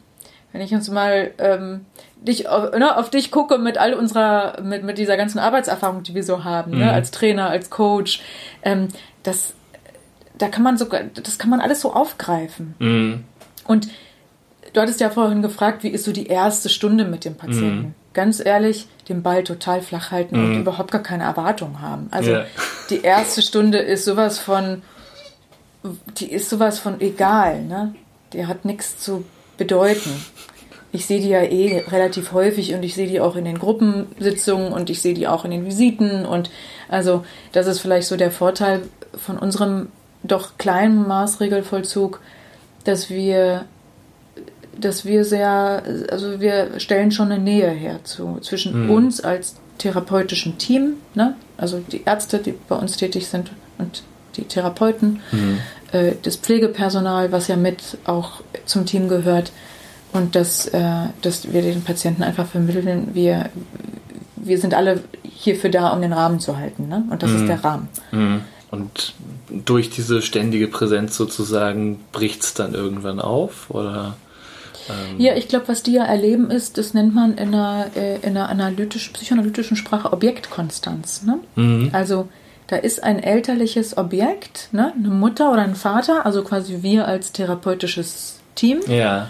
wenn 0.52 0.62
ich 0.62 0.74
uns 0.74 0.90
mal 0.90 1.32
ähm, 1.38 1.86
dich, 2.22 2.44
ne, 2.44 2.98
auf 2.98 3.10
dich 3.10 3.32
gucke 3.32 3.58
mit 3.58 3.78
all 3.78 3.94
unserer, 3.94 4.62
mit, 4.62 4.84
mit 4.84 4.98
dieser 4.98 5.18
ganzen 5.18 5.40
Arbeitserfahrung, 5.40 6.04
die 6.04 6.16
wir 6.16 6.24
so 6.24 6.44
haben, 6.44 6.72
ne, 6.72 6.78
mhm. 6.78 6.84
ne, 6.84 6.94
als 6.94 7.12
Trainer, 7.12 7.50
als 7.50 7.70
Coach, 7.70 8.22
ähm, 8.64 8.90
das, 9.24 9.54
da 10.38 10.48
kann 10.48 10.64
man 10.64 10.78
sogar, 10.78 11.02
das 11.04 11.38
kann 11.38 11.50
man 11.50 11.60
alles 11.62 11.82
so 11.82 11.94
aufgreifen. 11.94 12.76
Mhm. 12.80 13.24
Und 13.66 13.90
du 14.74 14.82
hattest 14.82 15.00
ja 15.00 15.10
vorhin 15.10 15.42
gefragt, 15.42 15.84
wie 15.84 15.90
ist 15.90 16.06
so 16.06 16.12
die 16.12 16.28
erste 16.28 16.70
Stunde 16.70 17.06
mit 17.06 17.26
dem 17.26 17.36
Patienten? 17.36 17.82
Mhm. 17.82 17.94
Ganz 18.14 18.44
ehrlich, 18.44 18.88
den 19.08 19.24
Ball 19.24 19.44
total 19.44 19.82
flach 19.82 20.12
halten 20.12 20.36
und 20.36 20.54
mhm. 20.54 20.62
überhaupt 20.62 20.92
gar 20.92 21.02
keine 21.02 21.24
Erwartung 21.24 21.82
haben. 21.82 22.08
Also 22.12 22.32
ja. 22.32 22.46
die 22.90 23.02
erste 23.02 23.42
Stunde 23.42 23.78
ist 23.80 24.06
sowas 24.06 24.38
von, 24.38 24.82
die 26.18 26.32
ist 26.32 26.50
sowas 26.50 26.80
von 26.80 27.00
egal, 27.02 27.64
ne? 27.64 27.96
Die 28.34 28.46
hat 28.46 28.66
nichts 28.66 28.98
zu 28.98 29.26
bedeuten. 29.58 30.12
Ich 30.92 31.06
sehe 31.06 31.22
die 31.22 31.30
ja 31.30 31.42
eh 31.42 31.84
relativ 31.88 32.34
häufig 32.34 32.74
und 32.74 32.84
ich 32.84 32.96
sehe 32.96 33.08
die 33.08 33.22
auch 33.22 33.36
in 33.36 33.46
den 33.46 33.60
Gruppensitzungen 33.60 34.74
und 34.74 34.90
ich 34.90 35.02
sehe 35.02 35.14
die 35.14 35.28
auch 35.28 35.46
in 35.46 35.52
den 35.52 35.66
Visiten 35.66 36.26
und 36.26 36.50
also 36.90 37.24
das 37.54 37.68
ist 37.68 37.80
vielleicht 37.80 38.08
so 38.08 38.18
der 38.18 38.32
Vorteil 38.32 38.82
von 39.16 39.38
unserem 39.38 39.88
doch 40.24 40.58
kleinen 40.58 41.08
Maßregelvollzug, 41.08 42.20
dass 42.84 43.10
wir 43.10 43.66
dass 44.80 45.06
wir 45.06 45.26
sehr, 45.26 45.84
also 46.10 46.40
wir 46.40 46.80
stellen 46.80 47.12
schon 47.12 47.32
eine 47.32 47.42
Nähe 47.42 47.70
her 47.70 48.00
zu, 48.04 48.40
zwischen 48.42 48.86
mhm. 48.86 48.90
uns 48.90 49.22
als 49.22 49.56
therapeutischem 49.78 50.58
Team, 50.58 50.94
ne? 51.14 51.36
also 51.58 51.80
die 51.80 52.04
Ärzte, 52.06 52.40
die 52.40 52.54
bei 52.70 52.76
uns 52.76 52.98
tätig 52.98 53.28
sind 53.28 53.52
und 53.78 54.04
die 54.38 54.44
Therapeuten, 54.44 55.20
mhm. 55.32 55.60
äh, 55.92 56.14
das 56.22 56.38
Pflegepersonal, 56.38 57.32
was 57.32 57.48
ja 57.48 57.58
mit 57.58 57.98
auch 58.06 58.42
zum 58.66 58.86
Team 58.86 59.10
gehört 59.10 59.52
und 60.14 60.36
dass, 60.36 60.68
äh, 60.68 61.08
dass 61.22 61.52
wir 61.52 61.62
den 61.62 61.84
Patienten 61.84 62.24
einfach 62.24 62.48
vermitteln, 62.48 63.10
wir, 63.14 63.50
wir 64.36 64.58
sind 64.58 64.74
alle 64.74 65.04
hierfür 65.24 65.70
da, 65.70 65.90
um 65.90 66.02
den 66.02 66.14
Rahmen 66.14 66.40
zu 66.40 66.58
halten 66.58 66.88
ne? 66.88 67.04
und 67.10 67.24
das 67.24 67.32
mhm. 67.32 67.38
ist 67.38 67.48
der 67.48 67.64
Rahmen. 67.64 67.90
Mhm. 68.12 68.42
Und 68.70 69.14
durch 69.50 69.90
diese 69.90 70.22
ständige 70.22 70.68
Präsenz 70.68 71.18
sozusagen 71.18 72.00
bricht 72.12 72.44
es 72.44 72.54
dann 72.54 72.74
irgendwann 72.74 73.20
auf 73.20 73.70
oder? 73.70 74.16
Ähm 74.90 75.20
ja, 75.20 75.36
ich 75.36 75.48
glaube, 75.48 75.68
was 75.68 75.84
die 75.84 75.94
ja 75.94 76.06
erleben 76.06 76.50
ist, 76.50 76.78
das 76.78 76.94
nennt 76.94 77.14
man 77.14 77.36
in 77.38 77.54
einer, 77.54 77.88
äh, 77.96 78.16
in 78.22 78.38
einer 78.38 78.50
analytisch, 78.50 79.10
psychoanalytischen 79.10 79.78
Sprache 79.78 80.14
Objektkonstanz. 80.14 81.24
Ne? 81.24 81.40
Mhm. 81.56 81.90
Also 81.92 82.30
da 82.68 82.78
ist 82.78 83.04
ein 83.04 83.22
elterliches 83.22 83.98
Objekt, 83.98 84.70
ne? 84.72 84.94
eine 84.98 85.10
Mutter 85.10 85.52
oder 85.52 85.62
ein 85.62 85.76
Vater, 85.76 86.26
also 86.26 86.44
quasi 86.44 86.82
wir 86.82 87.08
als 87.08 87.34
therapeutisches 87.34 88.40
Team. 88.56 88.80
Ja. 88.88 89.30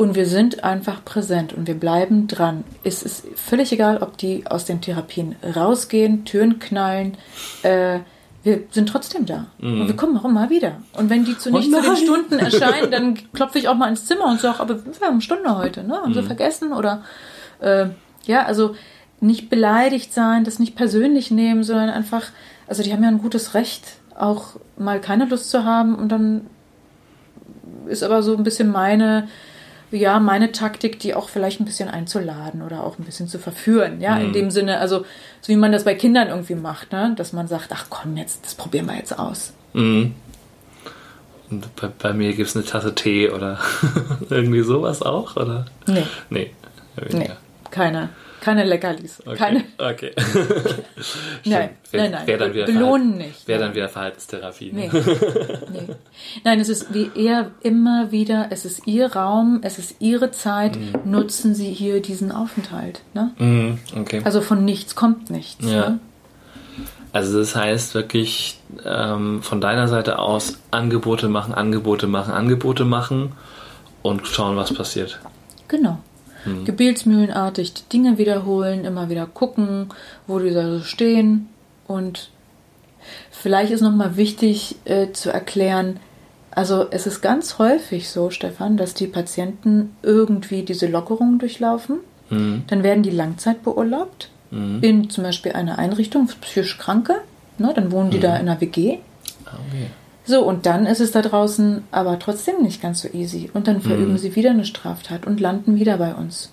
Und 0.00 0.14
wir 0.14 0.24
sind 0.24 0.64
einfach 0.64 1.04
präsent 1.04 1.52
und 1.52 1.66
wir 1.66 1.74
bleiben 1.74 2.26
dran. 2.26 2.64
Es 2.84 3.02
ist 3.02 3.26
völlig 3.36 3.70
egal, 3.70 3.98
ob 3.98 4.16
die 4.16 4.46
aus 4.46 4.64
den 4.64 4.80
Therapien 4.80 5.36
rausgehen, 5.54 6.24
Türen 6.24 6.58
knallen, 6.58 7.18
äh, 7.64 7.98
wir 8.42 8.62
sind 8.70 8.88
trotzdem 8.88 9.26
da. 9.26 9.48
Mm. 9.58 9.82
Und 9.82 9.88
wir 9.88 9.96
kommen 9.96 10.16
auch 10.16 10.24
immer 10.24 10.48
wieder. 10.48 10.78
Und 10.94 11.10
wenn 11.10 11.26
die 11.26 11.36
zu 11.36 11.50
nicht 11.50 11.70
oh 11.70 11.76
zu 11.76 11.82
den 11.82 11.96
Stunden 11.96 12.38
erscheinen, 12.38 12.90
dann 12.90 13.18
klopfe 13.34 13.58
ich 13.58 13.68
auch 13.68 13.74
mal 13.74 13.90
ins 13.90 14.06
Zimmer 14.06 14.24
und 14.24 14.40
sage, 14.40 14.60
aber 14.60 14.82
wir 14.82 14.92
haben 15.02 15.12
eine 15.12 15.20
Stunde 15.20 15.58
heute, 15.58 15.84
ne? 15.84 15.96
Haben 15.96 16.12
mm. 16.12 16.14
sie 16.14 16.22
vergessen? 16.22 16.72
Oder 16.72 17.04
äh, 17.60 17.88
ja, 18.24 18.46
also 18.46 18.74
nicht 19.20 19.50
beleidigt 19.50 20.14
sein, 20.14 20.44
das 20.44 20.58
nicht 20.58 20.76
persönlich 20.76 21.30
nehmen, 21.30 21.62
sondern 21.62 21.90
einfach, 21.90 22.24
also 22.66 22.82
die 22.82 22.94
haben 22.94 23.02
ja 23.02 23.10
ein 23.10 23.20
gutes 23.20 23.52
Recht, 23.52 23.84
auch 24.18 24.56
mal 24.78 24.98
keine 24.98 25.26
Lust 25.26 25.50
zu 25.50 25.66
haben 25.66 25.94
und 25.94 26.08
dann 26.08 26.46
ist 27.86 28.02
aber 28.02 28.22
so 28.22 28.34
ein 28.34 28.44
bisschen 28.44 28.72
meine 28.72 29.28
ja, 29.90 30.20
meine 30.20 30.52
Taktik, 30.52 30.98
die 31.00 31.14
auch 31.14 31.28
vielleicht 31.28 31.60
ein 31.60 31.64
bisschen 31.64 31.88
einzuladen 31.88 32.62
oder 32.62 32.84
auch 32.84 32.98
ein 32.98 33.04
bisschen 33.04 33.28
zu 33.28 33.38
verführen, 33.38 34.00
ja, 34.00 34.16
mhm. 34.16 34.26
in 34.26 34.32
dem 34.32 34.50
Sinne, 34.50 34.78
also 34.78 35.04
so 35.40 35.52
wie 35.52 35.56
man 35.56 35.72
das 35.72 35.84
bei 35.84 35.94
Kindern 35.94 36.28
irgendwie 36.28 36.54
macht, 36.54 36.92
ne, 36.92 37.12
dass 37.16 37.32
man 37.32 37.48
sagt, 37.48 37.70
ach 37.72 37.86
komm, 37.90 38.16
jetzt, 38.16 38.44
das 38.44 38.54
probieren 38.54 38.86
wir 38.86 38.96
jetzt 38.96 39.18
aus. 39.18 39.52
Mhm. 39.72 40.14
Und 41.50 41.74
bei, 41.76 41.88
bei 41.88 42.12
mir 42.12 42.32
gibt 42.34 42.48
es 42.48 42.56
eine 42.56 42.64
Tasse 42.64 42.94
Tee 42.94 43.30
oder 43.30 43.58
irgendwie 44.30 44.62
sowas 44.62 45.02
auch, 45.02 45.36
oder? 45.36 45.66
Nee. 45.86 46.06
Nee, 46.30 46.50
nee 47.10 47.30
keine. 47.70 48.10
Keine 48.40 48.64
Leckerlis. 48.64 49.20
Okay. 49.20 49.36
Keine. 49.36 49.64
Okay. 49.76 50.12
nein, 51.44 51.70
wär, 51.90 52.02
nein, 52.02 52.10
nein. 52.10 52.26
Wär 52.26 52.38
dann 52.38 52.54
wieder 52.54 52.66
Belohnen 52.66 53.18
nicht. 53.18 53.46
Wäre 53.46 53.60
dann 53.60 53.74
wieder 53.74 53.88
Verhaltenstherapie. 53.88 54.72
Ne? 54.72 54.90
Nee. 54.92 55.00
nee. 55.72 55.94
Nein, 56.44 56.60
es 56.60 56.70
ist 56.70 56.94
wie 56.94 57.10
eher 57.14 57.50
immer 57.60 58.12
wieder, 58.12 58.48
es 58.50 58.64
ist 58.64 58.86
Ihr 58.86 59.14
Raum, 59.14 59.60
es 59.62 59.78
ist 59.78 59.96
Ihre 60.00 60.30
Zeit, 60.30 60.76
mhm. 60.76 61.10
nutzen 61.10 61.54
Sie 61.54 61.72
hier 61.72 62.00
diesen 62.00 62.32
Aufenthalt. 62.32 63.02
Ne? 63.12 63.32
Mhm, 63.38 63.78
okay. 63.98 64.22
Also 64.24 64.40
von 64.40 64.64
nichts 64.64 64.94
kommt 64.94 65.30
nichts. 65.30 65.64
Ja. 65.70 65.90
Ne? 65.90 65.98
Also 67.12 67.38
das 67.38 67.54
heißt 67.54 67.94
wirklich 67.94 68.58
ähm, 68.84 69.42
von 69.42 69.60
deiner 69.60 69.88
Seite 69.88 70.18
aus 70.18 70.58
Angebote 70.70 71.28
machen, 71.28 71.52
Angebote 71.52 72.06
machen, 72.06 72.32
Angebote 72.32 72.84
machen 72.84 73.32
und 74.02 74.26
schauen, 74.26 74.56
was 74.56 74.72
passiert. 74.72 75.20
Genau 75.68 75.98
mhm. 76.44 76.64
gebetsmühlenartig 76.64 77.74
die 77.74 77.88
Dinge 77.92 78.18
wiederholen, 78.18 78.84
immer 78.84 79.10
wieder 79.10 79.26
gucken, 79.26 79.88
wo 80.26 80.38
die 80.38 80.52
da 80.52 80.78
so 80.78 80.80
stehen. 80.80 81.48
Und 81.86 82.30
vielleicht 83.30 83.72
ist 83.72 83.80
nochmal 83.80 84.16
wichtig 84.16 84.76
äh, 84.84 85.12
zu 85.12 85.30
erklären, 85.30 86.00
also 86.52 86.86
es 86.90 87.06
ist 87.06 87.20
ganz 87.20 87.58
häufig 87.58 88.08
so, 88.08 88.30
Stefan, 88.30 88.76
dass 88.76 88.94
die 88.94 89.06
Patienten 89.06 89.96
irgendwie 90.02 90.62
diese 90.62 90.88
Lockerungen 90.88 91.38
durchlaufen. 91.38 92.00
Mhm. 92.28 92.64
Dann 92.66 92.82
werden 92.82 93.02
die 93.02 93.10
Langzeit 93.10 93.62
beurlaubt 93.62 94.30
mhm. 94.50 94.78
in 94.82 95.10
zum 95.10 95.24
Beispiel 95.24 95.52
einer 95.52 95.78
Einrichtung 95.78 96.28
für 96.28 96.38
psychisch 96.38 96.78
Kranke. 96.78 97.16
Ne, 97.58 97.72
dann 97.74 97.92
wohnen 97.92 98.10
die 98.10 98.20
da 98.20 98.34
mhm. 98.34 98.40
in 98.40 98.48
einer 98.48 98.60
WG. 98.60 98.98
Ah, 99.44 99.58
okay. 99.68 99.86
So, 100.30 100.44
und 100.44 100.64
dann 100.64 100.86
ist 100.86 101.00
es 101.00 101.10
da 101.10 101.22
draußen 101.22 101.82
aber 101.90 102.20
trotzdem 102.20 102.62
nicht 102.62 102.80
ganz 102.80 103.02
so 103.02 103.08
easy. 103.08 103.50
Und 103.52 103.66
dann 103.66 103.80
verüben 103.80 104.12
mhm. 104.12 104.18
sie 104.18 104.36
wieder 104.36 104.50
eine 104.50 104.64
Straftat 104.64 105.26
und 105.26 105.40
landen 105.40 105.74
wieder 105.74 105.96
bei 105.96 106.14
uns. 106.14 106.52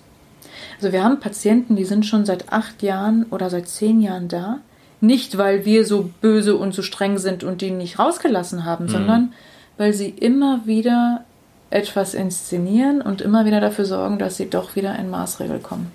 Also 0.78 0.90
wir 0.90 1.04
haben 1.04 1.20
Patienten, 1.20 1.76
die 1.76 1.84
sind 1.84 2.04
schon 2.04 2.26
seit 2.26 2.52
acht 2.52 2.82
Jahren 2.82 3.26
oder 3.30 3.50
seit 3.50 3.68
zehn 3.68 4.00
Jahren 4.00 4.26
da. 4.26 4.58
Nicht, 5.00 5.38
weil 5.38 5.64
wir 5.64 5.86
so 5.86 6.10
böse 6.20 6.56
und 6.56 6.74
so 6.74 6.82
streng 6.82 7.18
sind 7.18 7.44
und 7.44 7.60
die 7.60 7.70
nicht 7.70 8.00
rausgelassen 8.00 8.64
haben, 8.64 8.86
mhm. 8.86 8.88
sondern 8.88 9.32
weil 9.76 9.92
sie 9.92 10.08
immer 10.08 10.62
wieder 10.66 11.24
etwas 11.70 12.14
inszenieren 12.14 13.00
und 13.00 13.20
immer 13.20 13.44
wieder 13.44 13.60
dafür 13.60 13.84
sorgen, 13.84 14.18
dass 14.18 14.38
sie 14.38 14.50
doch 14.50 14.74
wieder 14.74 14.98
in 14.98 15.08
Maßregel 15.08 15.60
kommen. 15.60 15.92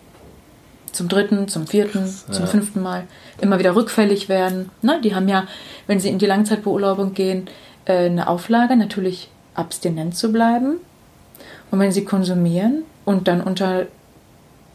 Zum 0.94 1.10
dritten, 1.10 1.50
zum 1.50 1.68
vierten, 1.68 2.06
ja. 2.06 2.34
zum 2.34 2.48
fünften 2.48 2.82
Mal. 2.82 3.04
Immer 3.42 3.60
wieder 3.60 3.76
rückfällig 3.76 4.30
werden. 4.30 4.70
Na, 4.82 5.02
die 5.02 5.16
haben 5.16 5.28
ja, 5.28 5.48
wenn 5.86 6.00
sie 6.00 6.08
in 6.08 6.20
die 6.20 6.28
Langzeitbeurlaubung 6.28 7.14
gehen, 7.14 7.50
eine 7.86 8.28
Auflage, 8.28 8.76
natürlich 8.76 9.30
abstinent 9.56 10.16
zu 10.16 10.32
bleiben. 10.32 10.78
Und 11.72 11.80
wenn 11.80 11.92
sie 11.92 12.06
konsumieren 12.06 12.84
und 13.06 13.28
dann 13.28 13.42
unter 13.42 13.88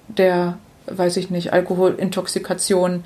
der, 0.09 0.59
weiß 0.87 1.17
ich 1.17 1.31
nicht, 1.31 1.53
Alkoholintoxikation 1.53 3.05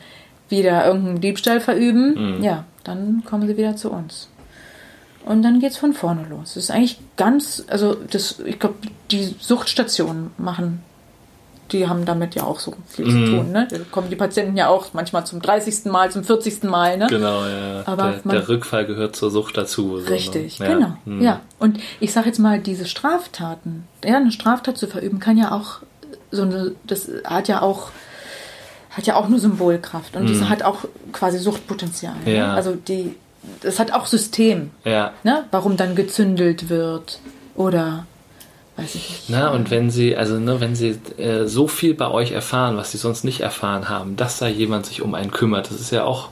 wieder 0.48 0.86
irgendeinen 0.86 1.20
Diebstahl 1.20 1.60
verüben, 1.60 2.36
mhm. 2.36 2.42
ja, 2.42 2.64
dann 2.84 3.22
kommen 3.24 3.46
sie 3.46 3.56
wieder 3.56 3.76
zu 3.76 3.90
uns. 3.90 4.28
Und 5.24 5.42
dann 5.42 5.60
geht 5.60 5.70
es 5.72 5.76
von 5.76 5.92
vorne 5.92 6.26
los. 6.28 6.54
Das 6.54 6.64
ist 6.64 6.70
eigentlich 6.70 6.98
ganz, 7.16 7.64
also 7.68 7.94
das, 7.94 8.40
ich 8.40 8.58
glaube, 8.58 8.76
die 9.10 9.34
Suchtstationen 9.38 10.30
machen 10.36 10.82
die 11.72 11.88
haben 11.88 12.04
damit 12.04 12.34
ja 12.34 12.44
auch 12.44 12.60
so 12.60 12.74
viel 12.88 13.06
mhm. 13.06 13.10
zu 13.10 13.32
tun. 13.32 13.52
Ne? 13.52 13.68
Da 13.70 13.78
kommen 13.90 14.10
die 14.10 14.16
Patienten 14.16 14.56
ja 14.56 14.68
auch 14.68 14.86
manchmal 14.92 15.24
zum 15.26 15.40
30. 15.40 15.86
Mal, 15.86 16.10
zum 16.10 16.24
40. 16.24 16.64
Mal. 16.64 16.96
Ne? 16.96 17.06
Genau, 17.08 17.44
ja. 17.44 17.82
Aber 17.86 18.20
der, 18.24 18.32
der 18.32 18.48
Rückfall 18.48 18.86
gehört 18.86 19.16
zur 19.16 19.30
Sucht 19.30 19.56
dazu. 19.56 19.98
So, 19.98 20.08
richtig, 20.08 20.60
ne? 20.60 20.66
ja. 20.66 20.74
genau. 20.74 20.96
Mhm. 21.04 21.22
Ja. 21.22 21.40
Und 21.58 21.78
ich 22.00 22.12
sage 22.12 22.26
jetzt 22.26 22.38
mal, 22.38 22.58
diese 22.58 22.86
Straftaten, 22.86 23.86
ja, 24.04 24.16
eine 24.16 24.32
Straftat 24.32 24.78
zu 24.78 24.86
verüben, 24.86 25.18
kann 25.18 25.36
ja 25.36 25.52
auch 25.52 25.80
so 26.30 26.42
eine, 26.42 26.72
das 26.84 27.08
hat 27.24 27.48
ja 27.48 27.62
auch 27.62 27.90
hat 28.90 29.06
ja 29.06 29.16
auch 29.16 29.28
nur 29.28 29.38
Symbolkraft 29.38 30.16
und 30.16 30.24
mhm. 30.24 30.26
diese 30.26 30.48
hat 30.50 30.62
auch 30.62 30.84
quasi 31.12 31.38
Suchtpotenzial. 31.38 32.14
Ne? 32.26 32.36
Ja. 32.36 32.46
Ne? 32.48 32.52
Also 32.52 32.74
die, 32.74 33.16
das 33.62 33.78
hat 33.78 33.92
auch 33.92 34.06
System. 34.06 34.70
Ja. 34.84 35.12
Ne? 35.24 35.44
Warum 35.50 35.76
dann 35.76 35.94
gezündelt 35.94 36.68
wird 36.68 37.18
oder 37.54 38.06
weiß 38.82 38.94
ich 38.94 39.08
nicht. 39.10 39.22
Na, 39.28 39.50
und 39.50 39.70
wenn 39.70 39.90
sie, 39.90 40.16
also 40.16 40.38
ne, 40.38 40.60
wenn 40.60 40.74
sie 40.74 40.98
äh, 41.18 41.46
so 41.46 41.68
viel 41.68 41.94
bei 41.94 42.10
euch 42.10 42.32
erfahren, 42.32 42.76
was 42.76 42.92
sie 42.92 42.98
sonst 42.98 43.24
nicht 43.24 43.40
erfahren 43.40 43.88
haben, 43.88 44.16
dass 44.16 44.38
da 44.38 44.48
jemand 44.48 44.86
sich 44.86 45.02
um 45.02 45.14
einen 45.14 45.30
kümmert, 45.30 45.70
das 45.70 45.80
ist 45.80 45.90
ja 45.90 46.04
auch 46.04 46.28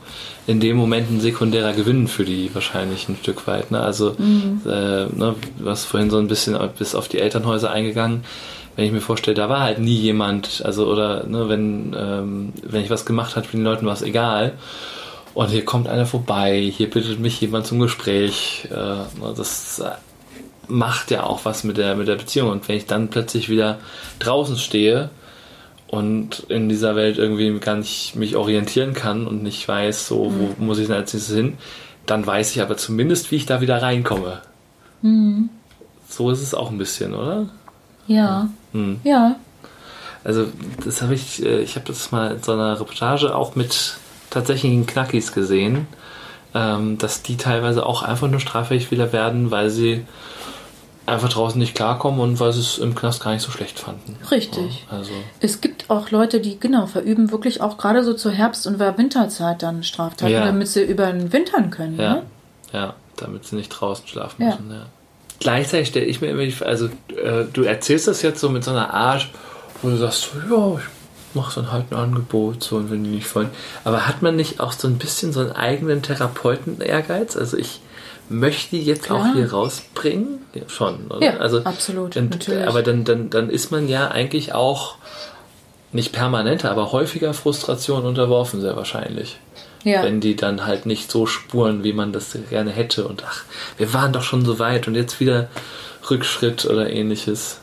in 0.47 0.59
dem 0.59 0.75
Moment 0.75 1.09
ein 1.11 1.21
sekundärer 1.21 1.73
Gewinn 1.73 2.07
für 2.07 2.25
die 2.25 2.53
wahrscheinlich 2.53 3.07
ein 3.07 3.17
Stück 3.21 3.47
weit. 3.47 3.71
Ne? 3.71 3.79
Also 3.79 4.15
mhm. 4.17 4.61
äh, 4.65 5.05
ne, 5.05 5.35
du 5.59 5.69
hast 5.69 5.85
vorhin 5.85 6.09
so 6.09 6.17
ein 6.17 6.27
bisschen 6.27 6.57
bis 6.77 6.95
auf 6.95 7.07
die 7.07 7.19
Elternhäuser 7.19 7.71
eingegangen. 7.71 8.23
Wenn 8.75 8.85
ich 8.85 8.91
mir 8.91 9.01
vorstelle, 9.01 9.35
da 9.35 9.49
war 9.49 9.61
halt 9.61 9.79
nie 9.79 9.97
jemand, 9.97 10.61
also 10.65 10.87
oder 10.87 11.25
ne, 11.27 11.49
wenn, 11.49 11.95
ähm, 11.97 12.53
wenn 12.63 12.83
ich 12.83 12.89
was 12.89 13.05
gemacht 13.05 13.35
habe, 13.35 13.47
für 13.47 13.57
den 13.57 13.65
Leuten 13.65 13.85
war 13.85 13.93
es 13.93 14.01
egal. 14.01 14.53
Und 15.33 15.49
hier 15.49 15.63
kommt 15.63 15.87
einer 15.87 16.05
vorbei, 16.05 16.71
hier 16.75 16.89
bittet 16.89 17.19
mich 17.19 17.39
jemand 17.39 17.65
zum 17.65 17.79
Gespräch. 17.79 18.67
Äh, 18.69 18.75
ne, 18.75 19.33
das 19.35 19.81
macht 20.67 21.11
ja 21.11 21.23
auch 21.23 21.45
was 21.45 21.63
mit 21.63 21.77
der, 21.77 21.95
mit 21.95 22.07
der 22.07 22.15
Beziehung. 22.15 22.49
Und 22.49 22.67
wenn 22.67 22.77
ich 22.77 22.85
dann 22.85 23.09
plötzlich 23.09 23.49
wieder 23.49 23.79
draußen 24.19 24.57
stehe, 24.57 25.09
und 25.91 26.45
in 26.47 26.69
dieser 26.69 26.95
Welt 26.95 27.17
irgendwie 27.17 27.59
gar 27.59 27.75
nicht 27.75 28.15
mich 28.15 28.37
orientieren 28.37 28.93
kann 28.93 29.27
und 29.27 29.43
nicht 29.43 29.67
weiß, 29.67 30.07
so, 30.07 30.31
wo 30.33 30.45
mhm. 30.57 30.65
muss 30.65 30.79
ich 30.79 30.87
denn 30.87 30.95
als 30.95 31.13
nächstes 31.13 31.35
hin, 31.35 31.57
dann 32.05 32.25
weiß 32.25 32.55
ich 32.55 32.61
aber 32.61 32.77
zumindest, 32.77 33.29
wie 33.29 33.35
ich 33.35 33.45
da 33.45 33.59
wieder 33.59 33.81
reinkomme. 33.81 34.41
Mhm. 35.01 35.49
So 36.07 36.31
ist 36.31 36.41
es 36.41 36.53
auch 36.53 36.71
ein 36.71 36.77
bisschen, 36.77 37.13
oder? 37.13 37.49
Ja. 38.07 38.47
Mhm. 38.71 39.01
Ja. 39.03 39.35
Also, 40.23 40.47
das 40.85 41.01
habe 41.01 41.13
ich, 41.13 41.43
äh, 41.45 41.59
ich 41.59 41.75
habe 41.75 41.85
das 41.85 42.11
mal 42.13 42.35
in 42.35 42.43
so 42.43 42.53
einer 42.53 42.79
Reportage 42.79 43.35
auch 43.35 43.55
mit 43.55 43.95
tatsächlichen 44.29 44.85
Knackis 44.85 45.33
gesehen, 45.33 45.87
ähm, 46.55 46.99
dass 46.99 47.21
die 47.21 47.35
teilweise 47.35 47.85
auch 47.85 48.01
einfach 48.01 48.29
nur 48.29 48.39
straffähig 48.39 48.91
wieder 48.91 49.11
werden, 49.11 49.51
weil 49.51 49.69
sie 49.69 50.05
einfach 51.05 51.29
draußen 51.29 51.59
nicht 51.59 51.75
klarkommen 51.75 52.19
und 52.19 52.39
weil 52.39 52.53
sie 52.53 52.59
es 52.59 52.77
im 52.77 52.95
Knast 52.95 53.23
gar 53.23 53.33
nicht 53.33 53.41
so 53.41 53.51
schlecht 53.51 53.79
fanden. 53.79 54.17
Richtig. 54.29 54.85
Ja, 54.89 54.97
also. 54.97 55.11
Es 55.39 55.61
gibt 55.61 55.89
auch 55.89 56.11
Leute, 56.11 56.39
die 56.39 56.59
genau 56.59 56.85
verüben 56.85 57.31
wirklich 57.31 57.61
auch 57.61 57.77
gerade 57.77 58.03
so 58.03 58.13
zur 58.13 58.31
Herbst- 58.31 58.67
und 58.67 58.79
Winterzeit 58.79 59.63
dann 59.63 59.83
Straftaten, 59.83 60.31
ja. 60.31 60.45
damit 60.45 60.67
sie 60.67 60.83
über 60.83 61.11
den 61.11 61.33
Wintern 61.33 61.69
können. 61.69 61.99
Ja. 61.99 62.13
Ne? 62.15 62.23
ja, 62.73 62.95
damit 63.17 63.45
sie 63.45 63.55
nicht 63.55 63.69
draußen 63.69 64.07
schlafen 64.07 64.45
müssen. 64.45 64.71
Ja. 64.71 64.85
Gleichzeitig 65.39 65.89
stelle 65.89 66.05
ich 66.05 66.21
mir 66.21 66.29
immer 66.29 66.43
die 66.43 66.51
Frage, 66.51 66.71
also 66.71 66.85
äh, 66.85 67.45
du 67.51 67.63
erzählst 67.63 68.07
das 68.07 68.21
jetzt 68.21 68.39
so 68.39 68.49
mit 68.49 68.63
so 68.63 68.71
einer 68.71 68.93
Art, 68.93 69.27
wo 69.81 69.89
du 69.89 69.97
sagst, 69.97 70.29
so, 70.33 70.55
ja, 70.55 70.77
ich 70.77 71.35
mache 71.35 71.61
dann 71.61 71.71
halt 71.71 71.91
ein 71.91 71.95
Angebot, 71.95 72.63
so 72.63 72.77
und 72.77 72.91
wenn 72.91 73.03
die 73.03 73.09
nicht 73.09 73.35
wollen. 73.35 73.49
Aber 73.83 74.07
hat 74.07 74.21
man 74.21 74.35
nicht 74.35 74.59
auch 74.59 74.71
so 74.71 74.87
ein 74.87 74.97
bisschen 74.97 75.33
so 75.33 75.39
einen 75.39 75.51
eigenen 75.51 76.01
Therapeuten-Ehrgeiz? 76.03 77.35
Also 77.37 77.57
ich 77.57 77.81
möchte 78.31 78.77
jetzt 78.77 79.03
Klar. 79.03 79.19
auch 79.19 79.33
hier 79.33 79.51
rausbringen. 79.51 80.39
Ja, 80.53 80.63
schon, 80.67 81.07
oder? 81.07 81.23
Ja, 81.23 81.37
also, 81.37 81.63
absolut. 81.63 82.15
Und, 82.15 82.31
natürlich. 82.31 82.67
Aber 82.67 82.81
dann, 82.81 83.03
dann, 83.03 83.29
dann 83.29 83.49
ist 83.49 83.71
man 83.71 83.87
ja 83.87 84.07
eigentlich 84.09 84.53
auch 84.53 84.95
nicht 85.91 86.13
permanenter, 86.13 86.71
aber 86.71 86.91
häufiger 86.91 87.33
Frustration 87.33 88.05
unterworfen, 88.05 88.61
sehr 88.61 88.75
wahrscheinlich. 88.75 89.37
Ja. 89.83 90.03
Wenn 90.03 90.21
die 90.21 90.35
dann 90.35 90.65
halt 90.65 90.85
nicht 90.85 91.11
so 91.11 91.25
spuren, 91.25 91.83
wie 91.83 91.93
man 91.93 92.13
das 92.13 92.37
gerne 92.49 92.71
hätte 92.71 93.07
und 93.07 93.23
ach, 93.25 93.43
wir 93.77 93.93
waren 93.93 94.13
doch 94.13 94.23
schon 94.23 94.45
so 94.45 94.59
weit 94.59 94.87
und 94.87 94.95
jetzt 94.95 95.19
wieder 95.19 95.49
Rückschritt 96.09 96.65
oder 96.65 96.89
ähnliches. 96.89 97.59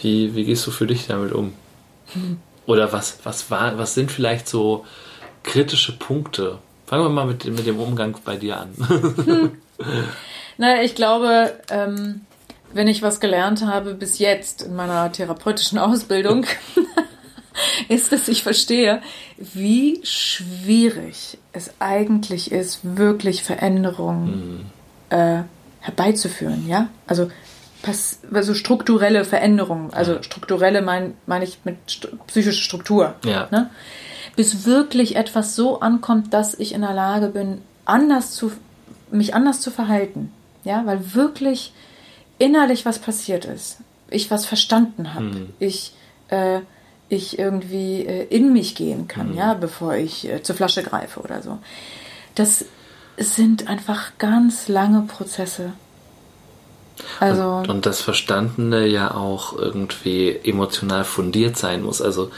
Wie, 0.00 0.34
wie 0.34 0.44
gehst 0.44 0.66
du 0.66 0.70
für 0.70 0.86
dich 0.86 1.06
damit 1.06 1.32
um? 1.32 1.52
Hm. 2.12 2.38
Oder 2.66 2.92
was, 2.92 3.18
was, 3.24 3.50
war, 3.50 3.76
was 3.78 3.94
sind 3.94 4.10
vielleicht 4.10 4.48
so 4.48 4.84
kritische 5.42 5.92
Punkte, 5.92 6.58
Fangen 6.86 7.04
wir 7.04 7.08
mal 7.10 7.26
mit, 7.26 7.44
mit 7.44 7.66
dem 7.66 7.78
Umgang 7.78 8.16
bei 8.24 8.36
dir 8.36 8.60
an. 8.60 8.74
hm. 9.24 9.50
Naja, 10.58 10.82
ich 10.82 10.94
glaube, 10.94 11.52
ähm, 11.70 12.22
wenn 12.72 12.88
ich 12.88 13.02
was 13.02 13.20
gelernt 13.20 13.64
habe 13.66 13.94
bis 13.94 14.18
jetzt 14.18 14.62
in 14.62 14.76
meiner 14.76 15.10
therapeutischen 15.10 15.78
Ausbildung, 15.78 16.46
ist, 17.88 18.12
dass 18.12 18.28
ich 18.28 18.42
verstehe, 18.42 19.00
wie 19.36 20.00
schwierig 20.04 21.38
es 21.52 21.72
eigentlich 21.78 22.52
ist, 22.52 22.80
wirklich 22.82 23.42
Veränderungen 23.42 24.70
mhm. 25.10 25.16
äh, 25.16 25.42
herbeizuführen. 25.80 26.68
Ja, 26.68 26.88
also 27.06 27.30
also 28.32 28.54
strukturelle 28.54 29.26
Veränderungen, 29.26 29.92
also 29.92 30.22
strukturelle 30.22 30.80
meine 30.80 31.12
mein 31.26 31.42
ich 31.42 31.58
mit 31.64 31.76
st 31.86 32.08
psychischer 32.26 32.62
Struktur. 32.62 33.14
Ja. 33.24 33.48
Ne? 33.50 33.68
Bis 34.36 34.64
wirklich 34.64 35.16
etwas 35.16 35.54
so 35.54 35.80
ankommt, 35.80 36.32
dass 36.32 36.54
ich 36.54 36.72
in 36.72 36.80
der 36.80 36.94
Lage 36.94 37.28
bin, 37.28 37.58
anders 37.84 38.32
zu, 38.32 38.52
mich 39.10 39.34
anders 39.34 39.60
zu 39.60 39.70
verhalten. 39.70 40.32
Ja, 40.64 40.86
weil 40.86 41.14
wirklich 41.14 41.72
innerlich 42.38 42.86
was 42.86 42.98
passiert 42.98 43.44
ist. 43.44 43.78
Ich 44.10 44.30
was 44.30 44.46
verstanden 44.46 45.14
habe. 45.14 45.26
Mhm. 45.26 45.48
Ich, 45.58 45.92
äh, 46.28 46.60
ich 47.08 47.38
irgendwie 47.38 48.06
äh, 48.06 48.26
in 48.28 48.52
mich 48.52 48.74
gehen 48.74 49.08
kann, 49.08 49.32
mhm. 49.32 49.36
ja, 49.36 49.54
bevor 49.54 49.94
ich 49.94 50.28
äh, 50.28 50.42
zur 50.42 50.56
Flasche 50.56 50.82
greife 50.82 51.20
oder 51.20 51.42
so. 51.42 51.58
Das 52.34 52.64
sind 53.16 53.68
einfach 53.68 54.12
ganz 54.18 54.68
lange 54.68 55.02
Prozesse. 55.02 55.72
Also 57.20 57.42
und, 57.42 57.68
und 57.68 57.86
das 57.86 58.00
Verstandene 58.00 58.86
ja 58.86 59.14
auch 59.14 59.56
irgendwie 59.56 60.38
emotional 60.44 61.04
fundiert 61.04 61.56
sein 61.56 61.82
muss. 61.82 62.00
Also 62.00 62.30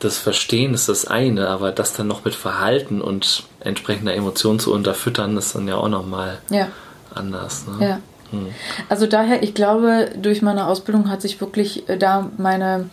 das 0.00 0.18
Verstehen 0.18 0.74
ist 0.74 0.88
das 0.88 1.06
eine, 1.06 1.48
aber 1.48 1.72
das 1.72 1.92
dann 1.92 2.06
noch 2.06 2.24
mit 2.24 2.34
Verhalten 2.34 3.00
und 3.00 3.44
entsprechender 3.60 4.14
Emotion 4.14 4.58
zu 4.58 4.72
unterfüttern, 4.72 5.36
ist 5.36 5.54
dann 5.54 5.68
ja 5.68 5.76
auch 5.76 5.88
nochmal 5.88 6.38
ja. 6.48 6.68
anders. 7.14 7.66
Ne? 7.66 7.86
Ja. 7.86 8.00
Hm. 8.30 8.48
Also 8.88 9.06
daher, 9.06 9.42
ich 9.42 9.54
glaube, 9.54 10.10
durch 10.16 10.40
meine 10.40 10.66
Ausbildung 10.66 11.10
hat 11.10 11.20
sich 11.20 11.40
wirklich 11.40 11.88
äh, 11.88 11.98
da 11.98 12.30
meine, 12.38 12.88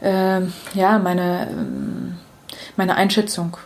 äh, 0.00 0.40
ja, 0.74 0.98
meine, 0.98 1.48
äh, 1.48 2.54
meine 2.76 2.96
Einschätzung 2.96 3.56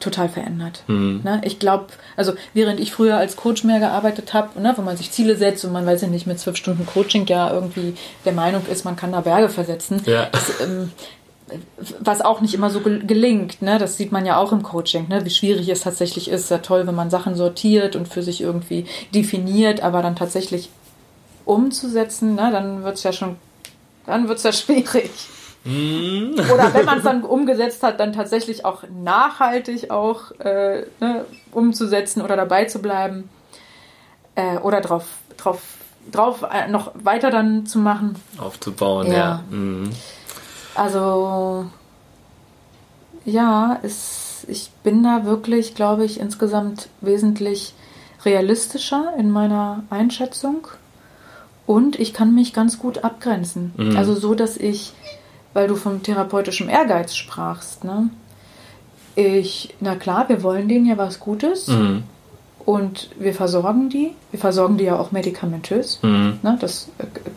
total 0.00 0.28
verändert. 0.28 0.82
Mhm. 0.86 1.20
Ne? 1.24 1.40
Ich 1.44 1.58
glaube, 1.58 1.86
also 2.16 2.32
während 2.54 2.80
ich 2.80 2.92
früher 2.92 3.16
als 3.16 3.36
Coach 3.36 3.64
mehr 3.64 3.80
gearbeitet 3.80 4.34
habe, 4.34 4.60
ne, 4.60 4.72
wo 4.76 4.82
man 4.82 4.96
sich 4.96 5.10
Ziele 5.10 5.36
setzt 5.36 5.64
und 5.64 5.72
man 5.72 5.86
weiß 5.86 6.02
ja 6.02 6.08
nicht 6.08 6.26
mit 6.26 6.38
zwölf 6.38 6.56
Stunden 6.56 6.86
Coaching 6.86 7.26
ja 7.26 7.52
irgendwie 7.52 7.94
der 8.24 8.32
Meinung 8.32 8.64
ist, 8.70 8.84
man 8.84 8.96
kann 8.96 9.12
da 9.12 9.20
Berge 9.20 9.48
versetzen. 9.48 10.02
Ja. 10.06 10.28
Das, 10.30 10.60
ähm, 10.60 10.92
was 12.00 12.20
auch 12.20 12.40
nicht 12.40 12.54
immer 12.54 12.70
so 12.70 12.80
gelingt. 12.80 13.62
Ne? 13.62 13.78
Das 13.78 13.96
sieht 13.96 14.12
man 14.12 14.26
ja 14.26 14.36
auch 14.36 14.52
im 14.52 14.62
Coaching, 14.62 15.08
ne? 15.08 15.24
wie 15.24 15.30
schwierig 15.30 15.68
es 15.68 15.80
tatsächlich 15.80 16.30
ist. 16.30 16.48
Sehr 16.48 16.62
toll, 16.62 16.86
wenn 16.86 16.94
man 16.94 17.10
Sachen 17.10 17.34
sortiert 17.34 17.96
und 17.96 18.08
für 18.08 18.22
sich 18.22 18.40
irgendwie 18.40 18.86
definiert, 19.14 19.82
aber 19.82 20.02
dann 20.02 20.16
tatsächlich 20.16 20.70
umzusetzen, 21.44 22.34
ne? 22.34 22.50
dann 22.52 22.84
wird 22.84 22.96
es 22.96 23.02
ja 23.02 23.12
schon, 23.12 23.36
dann 24.06 24.28
wird 24.28 24.38
es 24.38 24.44
ja 24.44 24.52
schwierig. 24.52 25.10
Mm. 25.68 26.38
Oder 26.52 26.72
wenn 26.72 26.86
man 26.86 26.98
es 26.98 27.04
dann 27.04 27.22
umgesetzt 27.22 27.82
hat, 27.82 28.00
dann 28.00 28.12
tatsächlich 28.12 28.64
auch 28.64 28.84
nachhaltig 29.02 29.90
auch 29.90 30.32
äh, 30.40 30.86
ne, 31.00 31.24
umzusetzen 31.52 32.22
oder 32.22 32.36
dabei 32.36 32.64
zu 32.64 32.80
bleiben 32.80 33.28
äh, 34.34 34.56
oder 34.58 34.80
drauf, 34.80 35.04
drauf, 35.36 35.60
drauf 36.10 36.42
äh, 36.50 36.68
noch 36.68 36.92
weiter 36.94 37.30
dann 37.30 37.66
zu 37.66 37.78
machen. 37.78 38.16
Aufzubauen, 38.38 39.08
ja. 39.08 39.12
ja. 39.12 39.56
Mm. 39.56 39.90
Also 40.74 41.66
ja, 43.26 43.78
es, 43.82 44.46
ich 44.48 44.70
bin 44.82 45.02
da 45.02 45.26
wirklich, 45.26 45.74
glaube 45.74 46.04
ich, 46.04 46.18
insgesamt 46.18 46.88
wesentlich 47.02 47.74
realistischer 48.24 49.12
in 49.18 49.30
meiner 49.30 49.82
Einschätzung 49.90 50.66
und 51.66 52.00
ich 52.00 52.14
kann 52.14 52.34
mich 52.34 52.54
ganz 52.54 52.78
gut 52.78 53.04
abgrenzen. 53.04 53.74
Mhm. 53.76 53.96
Also 53.96 54.14
so, 54.14 54.34
dass 54.34 54.56
ich, 54.56 54.94
weil 55.54 55.68
du 55.68 55.76
vom 55.76 56.02
therapeutischen 56.02 56.68
Ehrgeiz 56.68 57.14
sprachst, 57.14 57.84
ne? 57.84 58.10
Ich, 59.14 59.74
na 59.80 59.96
klar, 59.96 60.28
wir 60.28 60.44
wollen 60.44 60.68
denen 60.68 60.86
ja 60.86 60.96
was 60.96 61.18
Gutes 61.18 61.66
mhm. 61.66 62.04
und 62.64 63.10
wir 63.18 63.34
versorgen 63.34 63.88
die. 63.88 64.14
Wir 64.30 64.38
versorgen 64.38 64.78
die 64.78 64.84
ja 64.84 64.96
auch 64.96 65.10
medikamentös. 65.10 65.98
Mhm. 66.02 66.38
Ne? 66.40 66.56
Das 66.60 66.88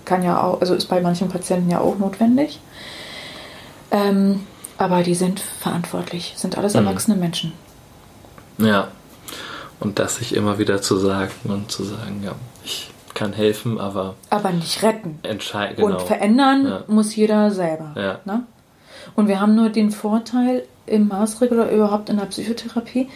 kann 0.06 0.22
ja 0.22 0.44
auch, 0.44 0.62
also 0.62 0.76
ist 0.76 0.90
bei 0.90 1.02
manchen 1.02 1.30
Patienten 1.30 1.72
ja 1.72 1.80
auch 1.80 1.98
notwendig. 1.98 2.60
Ähm, 3.90 4.42
aber 4.78 5.02
die 5.02 5.16
sind 5.16 5.40
verantwortlich, 5.40 6.34
sind 6.38 6.56
alles 6.56 6.76
mhm. 6.76 6.86
erwachsene 6.86 7.18
Menschen. 7.18 7.54
Ja. 8.60 8.90
Und 9.80 9.98
das 9.98 10.18
sich 10.18 10.36
immer 10.36 10.60
wieder 10.60 10.84
zu 10.84 10.98
sagen 10.98 11.32
und 11.46 11.72
zu 11.72 11.84
sagen, 11.84 12.22
ja, 12.24 12.36
ich 12.64 12.92
kann 13.22 13.34
helfen, 13.34 13.80
aber. 13.80 14.16
Aber 14.32 14.52
nicht 14.52 14.82
retten. 14.82 15.20
Entscheiden. 15.22 15.76
Genau. 15.76 15.90
Und 15.90 16.02
verändern 16.02 16.66
ja. 16.66 16.84
muss 16.88 17.16
jeder 17.16 17.52
selber. 17.52 17.94
Ja. 17.96 18.20
Ne? 18.26 18.44
Und 19.16 19.28
wir 19.28 19.40
haben 19.40 19.56
nur 19.56 19.70
den 19.70 19.92
Vorteil 19.92 20.64
im 20.88 21.08
Maßregel 21.08 21.60
oder 21.60 21.72
überhaupt 21.72 22.10
in 22.10 22.18
der 22.18 22.26
Psychotherapie, 22.26 23.10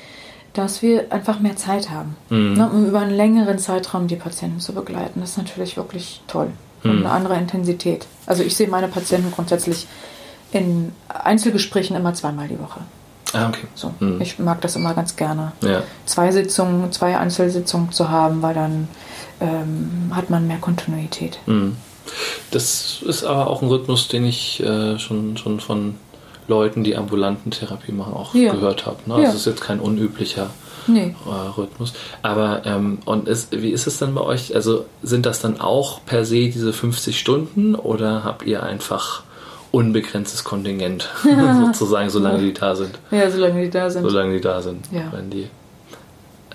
dass 0.54 0.84
wir 0.84 1.12
einfach 1.12 1.40
mehr 1.40 1.56
Zeit 1.56 1.90
haben, 1.90 2.16
mhm. 2.30 2.54
ne, 2.54 2.70
um 2.72 2.88
über 2.88 3.00
einen 3.00 3.16
längeren 3.16 3.58
Zeitraum 3.58 4.08
die 4.08 4.16
Patienten 4.16 4.60
zu 4.60 4.74
begleiten. 4.74 5.22
Das 5.22 5.32
ist 5.32 5.38
natürlich 5.38 5.76
wirklich 5.76 6.22
toll. 6.28 6.52
Und 6.84 7.00
mhm. 7.00 7.06
eine 7.06 7.10
andere 7.10 7.38
Intensität. 7.38 8.06
Also 8.28 8.44
ich 8.44 8.56
sehe 8.56 8.68
meine 8.68 8.88
Patienten 8.88 9.32
grundsätzlich 9.32 9.88
in 10.52 10.92
Einzelgesprächen 11.10 11.96
immer 11.96 12.14
zweimal 12.14 12.48
die 12.48 12.60
Woche. 12.60 12.82
Ah, 13.36 13.50
okay. 13.50 13.68
So, 13.76 13.94
mhm. 14.00 14.22
Ich 14.22 14.40
mag 14.40 14.62
das 14.62 14.76
immer 14.76 14.94
ganz 14.94 15.16
gerne. 15.16 15.52
Ja. 15.62 15.84
Zwei 16.06 16.32
Sitzungen, 16.32 16.92
zwei 16.94 17.18
Einzelsitzungen 17.18 17.92
zu 17.92 18.10
haben, 18.10 18.42
weil 18.42 18.54
dann 18.54 18.88
ähm, 19.42 20.12
hat 20.12 20.30
man 20.30 20.48
mehr 20.48 20.58
Kontinuität. 20.58 21.40
Mhm. 21.46 21.76
Das 22.52 23.02
ist 23.06 23.26
aber 23.26 23.48
auch 23.48 23.62
ein 23.62 23.68
Rhythmus, 23.68 24.08
den 24.08 24.26
ich 24.26 24.64
äh, 24.64 24.98
schon, 25.00 25.36
schon 25.38 25.60
von 25.60 25.96
Leuten, 26.48 26.84
die 26.84 26.96
ambulanten 26.96 27.52
Therapie 27.52 27.92
machen, 27.92 28.14
auch 28.14 28.34
ja. 28.36 28.54
gehört 28.54 28.86
habe. 28.86 29.00
Ne? 29.06 29.16
Also 29.16 29.24
ja. 29.24 29.32
Das 29.32 29.40
ist 29.42 29.46
jetzt 29.48 29.62
kein 29.62 29.80
unüblicher 29.80 30.52
nee. 30.88 31.16
äh, 31.26 31.50
Rhythmus. 31.58 31.94
Aber 32.22 32.62
ähm, 32.66 33.00
und 33.04 33.28
ist, 33.28 33.52
wie 33.52 33.72
ist 33.72 33.88
es 33.88 33.98
dann 33.98 34.16
bei 34.16 34.22
euch? 34.22 34.56
Also 34.56 34.86
sind 35.04 35.26
das 35.26 35.42
dann 35.42 35.60
auch 35.60 36.06
per 36.06 36.24
se 36.24 36.50
diese 36.50 36.72
50 36.72 37.20
Stunden 37.20 37.76
oder 37.76 38.24
habt 38.24 38.44
ihr 38.44 38.64
einfach 38.64 39.24
unbegrenztes 39.76 40.44
Kontingent, 40.44 41.10
sozusagen, 41.66 42.10
solange 42.10 42.40
die 42.40 42.54
da 42.54 42.76
sind. 42.76 42.98
Ja, 43.12 43.30
solange 43.30 43.62
die 43.62 43.70
da 43.70 43.90
sind. 43.90 44.04
Solange 44.04 44.34
die 44.34 44.42
da 44.42 44.62
sind, 44.62 44.88
ja. 44.92 45.12
wenn 45.12 45.30
die 45.30 45.50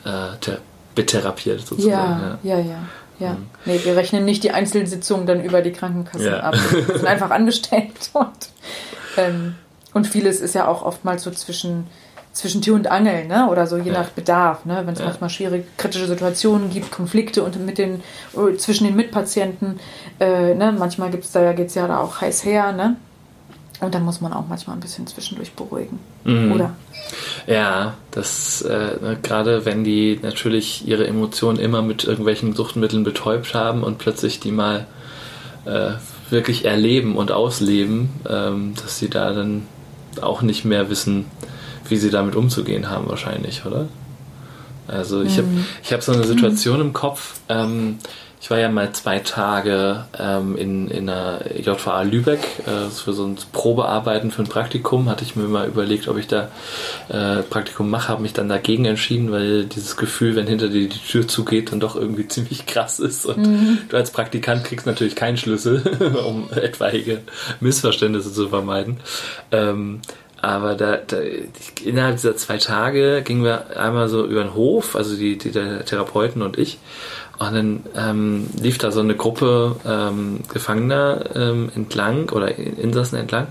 äh, 0.05 0.57
betherapiert 0.95 1.61
sozusagen. 1.61 2.39
Ja, 2.43 2.57
ja, 2.57 2.59
ja. 2.59 2.65
ja. 2.65 3.27
ja. 3.27 3.37
Nee, 3.67 3.81
wir 3.85 3.97
rechnen 3.97 4.25
nicht 4.25 4.43
die 4.43 4.53
Einzelsitzungen 4.53 5.27
dann 5.27 5.45
über 5.45 5.61
die 5.61 5.73
Krankenkassen 5.73 6.27
ja. 6.27 6.41
ab. 6.41 6.55
Wir 6.73 6.97
sind 6.97 7.07
einfach 7.07 7.31
angestellt 7.31 7.93
und 8.15 8.29
ähm, 9.17 9.55
und 9.93 10.07
vieles 10.07 10.41
ist 10.41 10.55
ja 10.55 10.69
auch 10.69 10.83
oftmals 10.83 11.25
so 11.25 11.31
zwischen, 11.31 11.87
zwischen 12.33 12.63
Tür 12.63 12.77
und 12.77 12.89
Angel, 12.91 13.27
ne? 13.27 13.49
Oder 13.51 13.67
so 13.67 13.77
je 13.77 13.91
ja. 13.91 14.01
nach 14.01 14.11
Bedarf, 14.11 14.65
ne? 14.65 14.83
Wenn 14.85 14.95
es 14.95 15.01
ja. 15.01 15.07
manchmal 15.07 15.31
schwierige, 15.31 15.65
kritische 15.77 16.07
Situationen 16.07 16.71
gibt, 16.71 16.93
Konflikte 16.93 17.43
und 17.43 17.59
mit 17.65 17.79
den, 17.79 18.03
äh, 18.37 18.57
zwischen 18.57 18.85
den 18.85 18.95
Mitpatienten, 18.95 19.81
äh, 20.21 20.55
ne? 20.55 20.73
Manchmal 20.79 21.11
gibt's 21.11 21.33
da, 21.33 21.53
geht's 21.53 21.75
ja 21.75 21.89
da 21.89 21.99
auch 21.99 22.21
heiß 22.21 22.45
her, 22.45 22.73
ne? 22.73 22.97
Und 23.81 23.95
dann 23.95 24.05
muss 24.05 24.21
man 24.21 24.33
auch 24.33 24.47
manchmal 24.47 24.77
ein 24.77 24.81
bisschen 24.81 25.07
zwischendurch 25.07 25.53
beruhigen. 25.53 25.99
Mhm. 26.25 26.53
Oder? 26.53 26.75
Ja, 27.47 27.95
das 28.11 28.63
äh, 28.63 28.97
ne, 29.01 29.19
gerade 29.23 29.65
wenn 29.65 29.85
die 29.85 30.19
natürlich 30.23 30.87
ihre 30.87 31.07
Emotionen 31.07 31.59
immer 31.59 31.81
mit 31.81 32.05
irgendwelchen 32.05 32.55
Suchtmitteln 32.55 33.05
betäubt 33.05 33.55
haben 33.55 33.83
und 33.83 33.99
plötzlich 33.99 34.39
die 34.39 34.53
mal 34.53 34.87
äh, 35.65 35.93
wirklich 36.29 36.65
erleben 36.65 37.17
und 37.17 37.33
ausleben, 37.33 38.11
ähm, 38.29 38.75
dass 38.81 38.99
sie 38.99 39.09
da 39.09 39.33
dann 39.33 39.67
auch 40.21 40.43
nicht 40.43 40.65
mehr 40.65 40.91
wissen, 40.91 41.25
wie 41.89 41.97
sie 41.97 42.11
damit 42.11 42.37
umzugehen 42.37 42.91
haben, 42.91 43.09
wahrscheinlich, 43.09 43.65
oder? 43.65 43.89
Also 44.87 45.23
ich 45.23 45.37
mhm. 45.37 45.43
habe 45.43 45.49
ich 45.83 45.93
hab 45.93 46.03
so 46.03 46.13
eine 46.13 46.25
Situation 46.25 46.77
mhm. 46.77 46.87
im 46.87 46.93
Kopf. 46.93 47.41
Ähm, 47.49 47.99
ich 48.41 48.51
war 48.51 48.59
ja 48.59 48.71
mal 48.71 48.91
zwei 48.93 49.19
Tage 49.19 50.07
ähm, 50.19 50.57
in, 50.57 50.89
in 50.89 51.07
der 51.07 51.45
JVA 51.59 52.03
Lübeck 52.03 52.41
äh, 52.67 52.89
für 52.89 53.13
so 53.13 53.27
ein 53.27 53.37
Probearbeiten 53.53 54.31
für 54.31 54.43
ein 54.43 54.49
Praktikum. 54.49 55.11
Hatte 55.11 55.25
ich 55.25 55.37
mir 55.37 55.45
mal 55.45 55.69
überlegt, 55.69 56.09
ob 56.09 56.17
ich 56.17 56.27
da 56.27 56.51
äh, 57.11 57.43
Praktikum 57.43 57.91
mache, 57.91 58.09
habe 58.09 58.23
mich 58.23 58.33
dann 58.33 58.49
dagegen 58.49 58.87
entschieden, 58.87 59.31
weil 59.31 59.67
dieses 59.67 59.99
Gefühl, 59.99 60.37
wenn 60.37 60.47
hinter 60.47 60.69
dir 60.69 60.89
die 60.89 60.99
Tür 60.99 61.29
zugeht, 61.29 61.71
dann 61.71 61.81
doch 61.81 61.97
irgendwie 61.97 62.29
ziemlich 62.29 62.65
krass 62.65 62.99
ist. 62.99 63.27
Und 63.27 63.47
mhm. 63.47 63.79
du 63.91 63.97
als 63.97 64.11
Praktikant 64.11 64.65
kriegst 64.65 64.87
natürlich 64.87 65.17
keinen 65.17 65.37
Schlüssel, 65.37 65.83
um 66.27 66.51
etwaige 66.51 67.21
Missverständnisse 67.61 68.33
zu 68.33 68.49
vermeiden. 68.49 69.01
Ähm, 69.53 70.01
aber 70.43 70.75
da, 70.75 70.97
da, 70.97 71.19
innerhalb 71.85 72.17
dieser 72.17 72.37
zwei 72.37 72.59
Tage 72.59 73.23
gingen 73.23 73.45
wir 73.45 73.77
einmal 73.79 74.09
so 74.09 74.25
über 74.25 74.43
den 74.43 74.55
Hof, 74.55 74.97
also 74.97 75.17
die, 75.17 75.37
die 75.37 75.51
der 75.51 75.85
Therapeuten 75.85 76.43
und 76.43 76.59
ich, 76.59 76.79
und 77.41 77.55
dann 77.55 77.83
ähm, 77.97 78.51
lief 78.61 78.77
da 78.77 78.91
so 78.91 79.01
eine 79.01 79.17
Gruppe 79.17 79.77
ähm, 79.87 80.41
Gefangener 80.53 81.25
ähm, 81.35 81.71
entlang 81.75 82.29
oder 82.29 82.59
Insassen 82.59 83.19
entlang. 83.19 83.47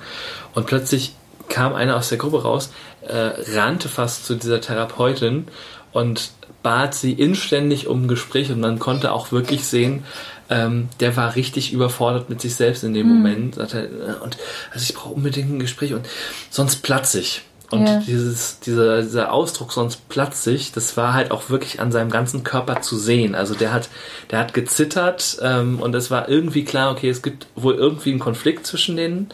Und 0.53 0.67
plötzlich 0.67 1.15
kam 1.47 1.73
einer 1.73 1.97
aus 1.97 2.09
der 2.09 2.19
Gruppe 2.19 2.43
raus, 2.43 2.71
äh, 3.07 3.31
rannte 3.55 3.89
fast 3.89 4.27
zu 4.27 4.35
dieser 4.35 4.61
Therapeutin 4.61 5.47
und 5.91 6.29
bat 6.61 6.93
sie 6.93 7.13
inständig 7.13 7.87
um 7.87 8.03
ein 8.03 8.07
Gespräch. 8.07 8.51
Und 8.51 8.59
man 8.59 8.77
konnte 8.77 9.11
auch 9.11 9.31
wirklich 9.31 9.65
sehen, 9.65 10.03
ähm, 10.49 10.89
der 10.99 11.15
war 11.15 11.35
richtig 11.35 11.73
überfordert 11.73 12.29
mit 12.29 12.41
sich 12.41 12.55
selbst 12.55 12.83
in 12.83 12.93
dem 12.93 13.07
mhm. 13.07 13.15
Moment. 13.15 13.57
Er, 13.57 13.73
äh, 13.73 13.87
und 14.23 14.37
also 14.71 14.83
ich 14.83 14.93
brauche 14.93 15.13
unbedingt 15.13 15.51
ein 15.51 15.59
Gespräch 15.59 15.93
und 15.93 16.07
sonst 16.49 16.77
platze 16.77 17.19
ich. 17.19 17.43
Und 17.71 17.87
ja. 17.87 17.99
dieses, 17.99 18.59
dieser, 18.61 19.03
dieser 19.03 19.31
Ausdruck 19.31 19.71
sonst 19.71 20.09
platzig, 20.09 20.71
das 20.71 20.97
war 20.97 21.13
halt 21.13 21.29
auch 21.29 21.51
wirklich 21.51 21.79
an 21.79 21.91
seinem 21.91 22.09
ganzen 22.09 22.43
Körper 22.43 22.81
zu 22.81 22.97
sehen. 22.97 23.35
Also 23.35 23.53
der 23.53 23.71
hat, 23.71 23.89
der 24.31 24.39
hat 24.39 24.55
gezittert 24.55 25.37
ähm, 25.43 25.79
und 25.79 25.93
es 25.93 26.09
war 26.09 26.29
irgendwie 26.29 26.63
klar, 26.63 26.91
okay, 26.91 27.09
es 27.09 27.21
gibt 27.21 27.45
wohl 27.55 27.75
irgendwie 27.75 28.09
einen 28.09 28.19
Konflikt 28.19 28.65
zwischen 28.65 28.97
denen. 28.97 29.29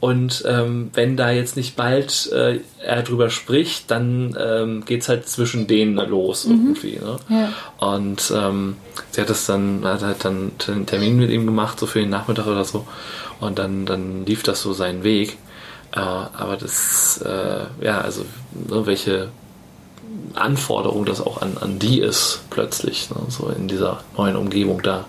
Und 0.00 0.44
ähm, 0.46 0.90
wenn 0.94 1.16
da 1.16 1.30
jetzt 1.30 1.56
nicht 1.56 1.74
bald 1.74 2.30
äh, 2.32 2.60
er 2.80 3.02
drüber 3.02 3.30
spricht, 3.30 3.90
dann 3.90 4.36
ähm, 4.38 4.84
geht's 4.84 5.08
halt 5.08 5.28
zwischen 5.28 5.66
denen 5.66 5.96
los 5.96 6.44
mhm. 6.44 6.52
irgendwie. 6.52 7.00
Ne? 7.02 7.16
Ja. 7.28 7.52
Und 7.94 8.32
ähm, 8.34 8.76
sie 9.10 9.20
hat 9.20 9.30
das 9.30 9.46
dann, 9.46 9.80
hat 9.84 10.02
halt 10.02 10.24
dann 10.24 10.52
einen 10.68 10.86
Termin 10.86 11.18
mit 11.18 11.30
ihm 11.30 11.46
gemacht, 11.46 11.80
so 11.80 11.86
für 11.86 11.98
den 11.98 12.10
Nachmittag 12.10 12.46
oder 12.46 12.64
so. 12.64 12.86
Und 13.40 13.58
dann, 13.58 13.86
dann 13.86 14.24
lief 14.24 14.44
das 14.44 14.62
so 14.62 14.72
seinen 14.72 15.02
Weg. 15.02 15.36
Äh, 15.92 15.98
aber 15.98 16.56
das, 16.56 17.20
äh, 17.24 17.84
ja, 17.84 18.00
also 18.00 18.24
ne, 18.52 18.86
welche 18.86 19.28
Anforderung 20.34 21.04
das 21.06 21.20
auch 21.20 21.42
an, 21.42 21.56
an 21.60 21.78
die 21.78 22.00
ist, 22.00 22.42
plötzlich, 22.50 23.10
ne, 23.10 23.16
so 23.28 23.48
in 23.48 23.66
dieser 23.66 24.00
neuen 24.16 24.36
Umgebung 24.36 24.82
da 24.82 25.06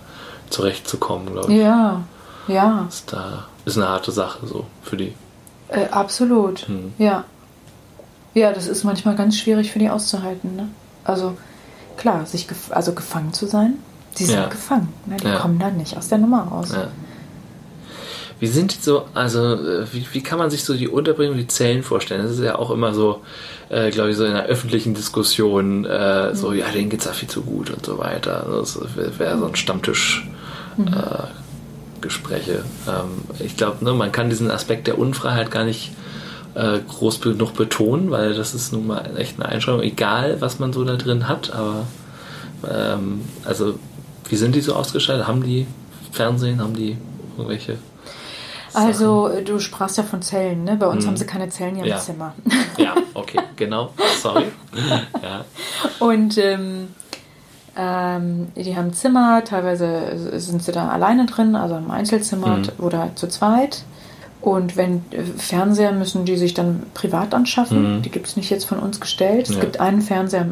zurechtzukommen, 0.49 1.33
glaube 1.33 1.53
ich. 1.53 1.59
Ja, 1.59 2.03
ja. 2.47 2.85
Ist, 2.89 3.13
da, 3.13 3.45
ist 3.69 3.77
eine 3.77 3.89
harte 3.89 4.11
Sache 4.11 4.45
so 4.45 4.65
für 4.83 4.97
die. 4.97 5.13
Äh, 5.69 5.87
absolut, 5.91 6.67
hm. 6.67 6.93
ja. 6.97 7.25
Ja, 8.33 8.53
das 8.53 8.67
ist 8.67 8.83
manchmal 8.83 9.15
ganz 9.15 9.37
schwierig 9.37 9.71
für 9.71 9.79
die 9.79 9.89
auszuhalten. 9.89 10.55
Ne? 10.55 10.67
Also 11.03 11.37
klar, 11.97 12.25
sich 12.25 12.47
gef 12.47 12.71
also 12.71 12.93
gefangen 12.93 13.33
zu 13.33 13.47
sein. 13.47 13.75
Sie 14.13 14.25
sind 14.25 14.35
ja. 14.35 14.47
gefangen. 14.47 14.89
Ne? 15.05 15.17
Die 15.17 15.27
ja. 15.27 15.37
kommen 15.37 15.59
da 15.59 15.69
nicht 15.69 15.97
aus 15.97 16.09
der 16.09 16.19
Nummer 16.19 16.43
raus. 16.43 16.69
Ja. 16.71 16.87
Wie 18.39 18.47
sind 18.47 18.73
die 18.73 18.81
so, 18.81 19.05
also 19.13 19.55
äh, 19.55 19.85
wie, 19.91 20.05
wie 20.13 20.23
kann 20.23 20.39
man 20.39 20.49
sich 20.49 20.63
so 20.63 20.73
die 20.73 20.87
Unterbringung, 20.87 21.37
die 21.37 21.47
Zellen 21.47 21.83
vorstellen? 21.83 22.23
Das 22.23 22.31
ist 22.31 22.39
ja 22.39 22.55
auch 22.55 22.71
immer 22.71 22.93
so, 22.93 23.21
äh, 23.69 23.91
glaube 23.91 24.11
ich, 24.11 24.17
so 24.17 24.23
in 24.23 24.31
einer 24.31 24.45
öffentlichen 24.45 24.93
Diskussion, 24.93 25.85
äh, 25.85 26.33
so, 26.35 26.51
mhm. 26.51 26.59
ja, 26.59 26.69
denen 26.69 26.89
geht's 26.89 27.05
ja 27.05 27.11
viel 27.11 27.27
zu 27.27 27.41
gut 27.41 27.69
und 27.69 27.85
so 27.85 27.97
weiter. 27.97 28.45
Das 28.49 28.79
wäre 28.95 29.37
so 29.37 29.45
ein 29.45 29.55
Stammtisch. 29.55 30.27
Mhm. 30.77 30.87
Äh, 30.87 31.48
Gespräche. 32.01 32.63
Ähm, 32.87 33.23
ich 33.39 33.57
glaube, 33.57 33.83
ne, 33.83 33.93
man 33.93 34.11
kann 34.11 34.29
diesen 34.29 34.51
Aspekt 34.51 34.87
der 34.87 34.97
Unfreiheit 34.97 35.51
gar 35.51 35.63
nicht 35.63 35.91
äh, 36.55 36.79
groß 36.79 37.21
genug 37.21 37.53
betonen, 37.53 38.11
weil 38.11 38.33
das 38.33 38.53
ist 38.53 38.73
nun 38.73 38.87
mal 38.87 39.17
echt 39.17 39.39
eine 39.39 39.49
Einschränkung, 39.49 39.83
egal 39.83 40.41
was 40.41 40.59
man 40.59 40.73
so 40.73 40.83
da 40.83 40.95
drin 40.95 41.27
hat, 41.27 41.53
aber 41.53 41.85
ähm, 42.69 43.21
also 43.45 43.77
wie 44.27 44.35
sind 44.35 44.55
die 44.55 44.61
so 44.61 44.75
ausgestattet? 44.75 45.27
Haben 45.27 45.43
die 45.43 45.67
Fernsehen, 46.11 46.61
haben 46.61 46.75
die 46.75 46.97
irgendwelche 47.37 47.77
also, 48.73 49.31
du 49.43 49.59
sprachst 49.59 49.97
ja 49.97 50.03
von 50.03 50.21
Zellen, 50.21 50.63
ne? 50.63 50.75
Bei 50.75 50.87
uns 50.87 51.03
hm. 51.03 51.09
haben 51.09 51.17
sie 51.17 51.25
keine 51.25 51.49
Zellen 51.49 51.75
hier 51.75 51.85
ja. 51.85 51.95
im 51.95 52.01
Zimmer. 52.01 52.33
Ja, 52.77 52.95
okay, 53.13 53.39
genau. 53.55 53.93
Sorry. 54.21 54.45
ja. 55.23 55.45
Und 55.99 56.37
ähm, 56.37 56.89
ähm, 57.77 58.47
die 58.55 58.75
haben 58.75 58.93
Zimmer, 58.93 59.43
teilweise 59.43 60.39
sind 60.39 60.63
sie 60.63 60.71
da 60.71 60.89
alleine 60.89 61.25
drin, 61.25 61.55
also 61.55 61.77
im 61.77 61.91
Einzelzimmer 61.91 62.57
mhm. 62.57 62.69
oder 62.79 63.11
zu 63.15 63.27
zweit. 63.27 63.83
Und 64.41 64.77
wenn 64.77 65.03
äh, 65.11 65.23
Fernseher 65.23 65.91
müssen 65.91 66.25
die 66.25 66.37
sich 66.37 66.53
dann 66.53 66.83
privat 66.93 67.33
anschaffen. 67.33 67.97
Mhm. 67.97 68.01
Die 68.01 68.11
gibt 68.11 68.27
es 68.27 68.37
nicht 68.37 68.49
jetzt 68.49 68.65
von 68.65 68.79
uns 68.79 68.99
gestellt. 68.99 69.49
Es 69.49 69.55
ja. 69.55 69.61
gibt 69.61 69.79
einen 69.79 70.01
Fernseher 70.01 70.45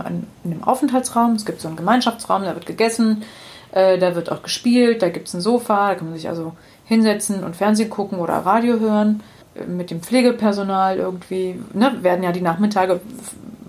in 0.43 0.51
dem 0.51 0.63
Aufenthaltsraum, 0.63 1.34
es 1.34 1.45
gibt 1.45 1.61
so 1.61 1.68
einen 1.68 1.78
Gemeinschaftsraum, 1.78 2.43
da 2.43 2.53
wird 2.53 2.65
gegessen, 2.65 3.24
äh, 3.72 3.97
da 3.97 4.15
wird 4.15 4.32
auch 4.32 4.43
gespielt, 4.43 5.01
da 5.01 5.09
gibt 5.09 5.28
es 5.28 5.34
ein 5.34 5.41
Sofa, 5.41 5.89
da 5.89 5.95
kann 5.95 6.09
man 6.09 6.18
sich 6.18 6.28
also 6.28 6.53
hinsetzen 6.86 7.43
und 7.43 7.55
Fernsehen 7.55 7.89
gucken 7.89 8.20
oder 8.20 8.34
Radio 8.34 8.80
hören. 8.80 9.22
Mit 9.68 9.89
dem 9.89 10.01
Pflegepersonal 10.01 10.97
irgendwie, 10.97 11.59
ne, 11.74 11.91
werden 12.01 12.24
ja 12.24 12.32
die 12.32 12.41
Nachmittage 12.41 13.01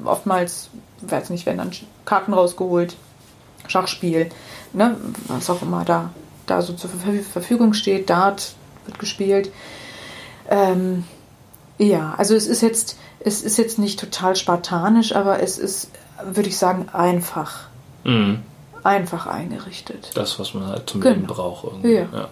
oftmals, 0.05 0.69
weiß 1.01 1.31
nicht, 1.31 1.47
werden 1.47 1.59
dann 1.59 1.71
Karten 2.05 2.35
rausgeholt, 2.35 2.97
Schachspiel, 3.69 4.31
ne, 4.73 4.97
was 5.29 5.49
auch 5.51 5.63
immer 5.63 5.85
da, 5.85 6.11
da 6.47 6.63
so 6.63 6.73
zur 6.73 6.91
Verfügung 6.91 7.75
steht, 7.75 8.11
Dart 8.11 8.55
wird 8.87 8.99
gespielt. 8.99 9.51
Ähm, 10.49 11.05
ja, 11.79 12.15
also 12.17 12.35
es 12.35 12.47
ist 12.47 12.63
jetzt, 12.63 12.99
es 13.21 13.43
ist 13.43 13.59
jetzt 13.59 13.79
nicht 13.79 14.01
total 14.01 14.35
spartanisch, 14.35 15.15
aber 15.15 15.41
es 15.41 15.59
ist, 15.59 15.91
würde 16.25 16.49
ich 16.49 16.57
sagen, 16.59 16.89
einfach. 16.93 17.69
Mhm 18.05 18.43
einfach 18.89 19.27
eingerichtet. 19.27 20.11
Das, 20.15 20.39
was 20.39 20.55
man 20.55 20.67
halt 20.67 20.89
zum 20.89 21.03
genau. 21.03 21.15
Leben 21.15 21.27
braucht. 21.27 21.65
Irgendwie. 21.65 21.95
Ja. 21.95 22.07
ja. 22.13 22.29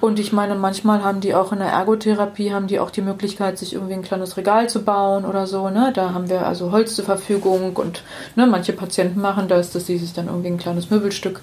Und 0.00 0.18
ich 0.18 0.32
meine, 0.32 0.56
manchmal 0.56 1.04
haben 1.04 1.20
die 1.20 1.34
auch 1.34 1.52
in 1.52 1.60
der 1.60 1.68
Ergotherapie, 1.68 2.52
haben 2.52 2.66
die 2.66 2.80
auch 2.80 2.90
die 2.90 3.00
Möglichkeit, 3.00 3.58
sich 3.58 3.74
irgendwie 3.74 3.94
ein 3.94 4.02
kleines 4.02 4.36
Regal 4.36 4.68
zu 4.68 4.82
bauen 4.82 5.24
oder 5.24 5.46
so. 5.46 5.70
Ne? 5.70 5.92
Da 5.94 6.12
haben 6.12 6.28
wir 6.28 6.46
also 6.46 6.72
Holz 6.72 6.96
zur 6.96 7.04
Verfügung 7.04 7.76
und 7.76 8.02
ne, 8.34 8.46
manche 8.46 8.72
Patienten 8.72 9.20
machen 9.20 9.46
das, 9.46 9.70
dass 9.70 9.86
sie 9.86 9.98
sich 9.98 10.12
dann 10.12 10.26
irgendwie 10.26 10.48
ein 10.48 10.58
kleines 10.58 10.90
Möbelstück 10.90 11.40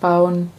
bauen. 0.00 0.50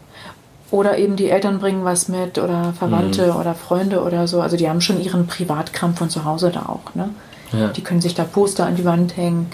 Oder 0.69 0.99
eben 0.99 1.15
die 1.15 1.29
Eltern 1.29 1.59
bringen 1.59 1.83
was 1.83 2.07
mit 2.07 2.37
oder 2.37 2.73
Verwandte 2.77 3.33
mhm. 3.33 3.39
oder 3.39 3.55
Freunde 3.55 4.03
oder 4.03 4.27
so. 4.27 4.39
Also 4.39 4.55
die 4.55 4.69
haben 4.69 4.81
schon 4.81 5.01
ihren 5.01 5.27
Privatkram 5.27 5.95
von 5.95 6.09
zu 6.09 6.23
Hause 6.23 6.51
da 6.51 6.67
auch. 6.67 6.95
Ne? 6.95 7.09
Ja. 7.51 7.67
Die 7.69 7.81
können 7.81 8.01
sich 8.01 8.13
da 8.13 8.23
Poster 8.23 8.67
an 8.67 8.75
die 8.75 8.85
Wand 8.85 9.17
hängen. 9.17 9.49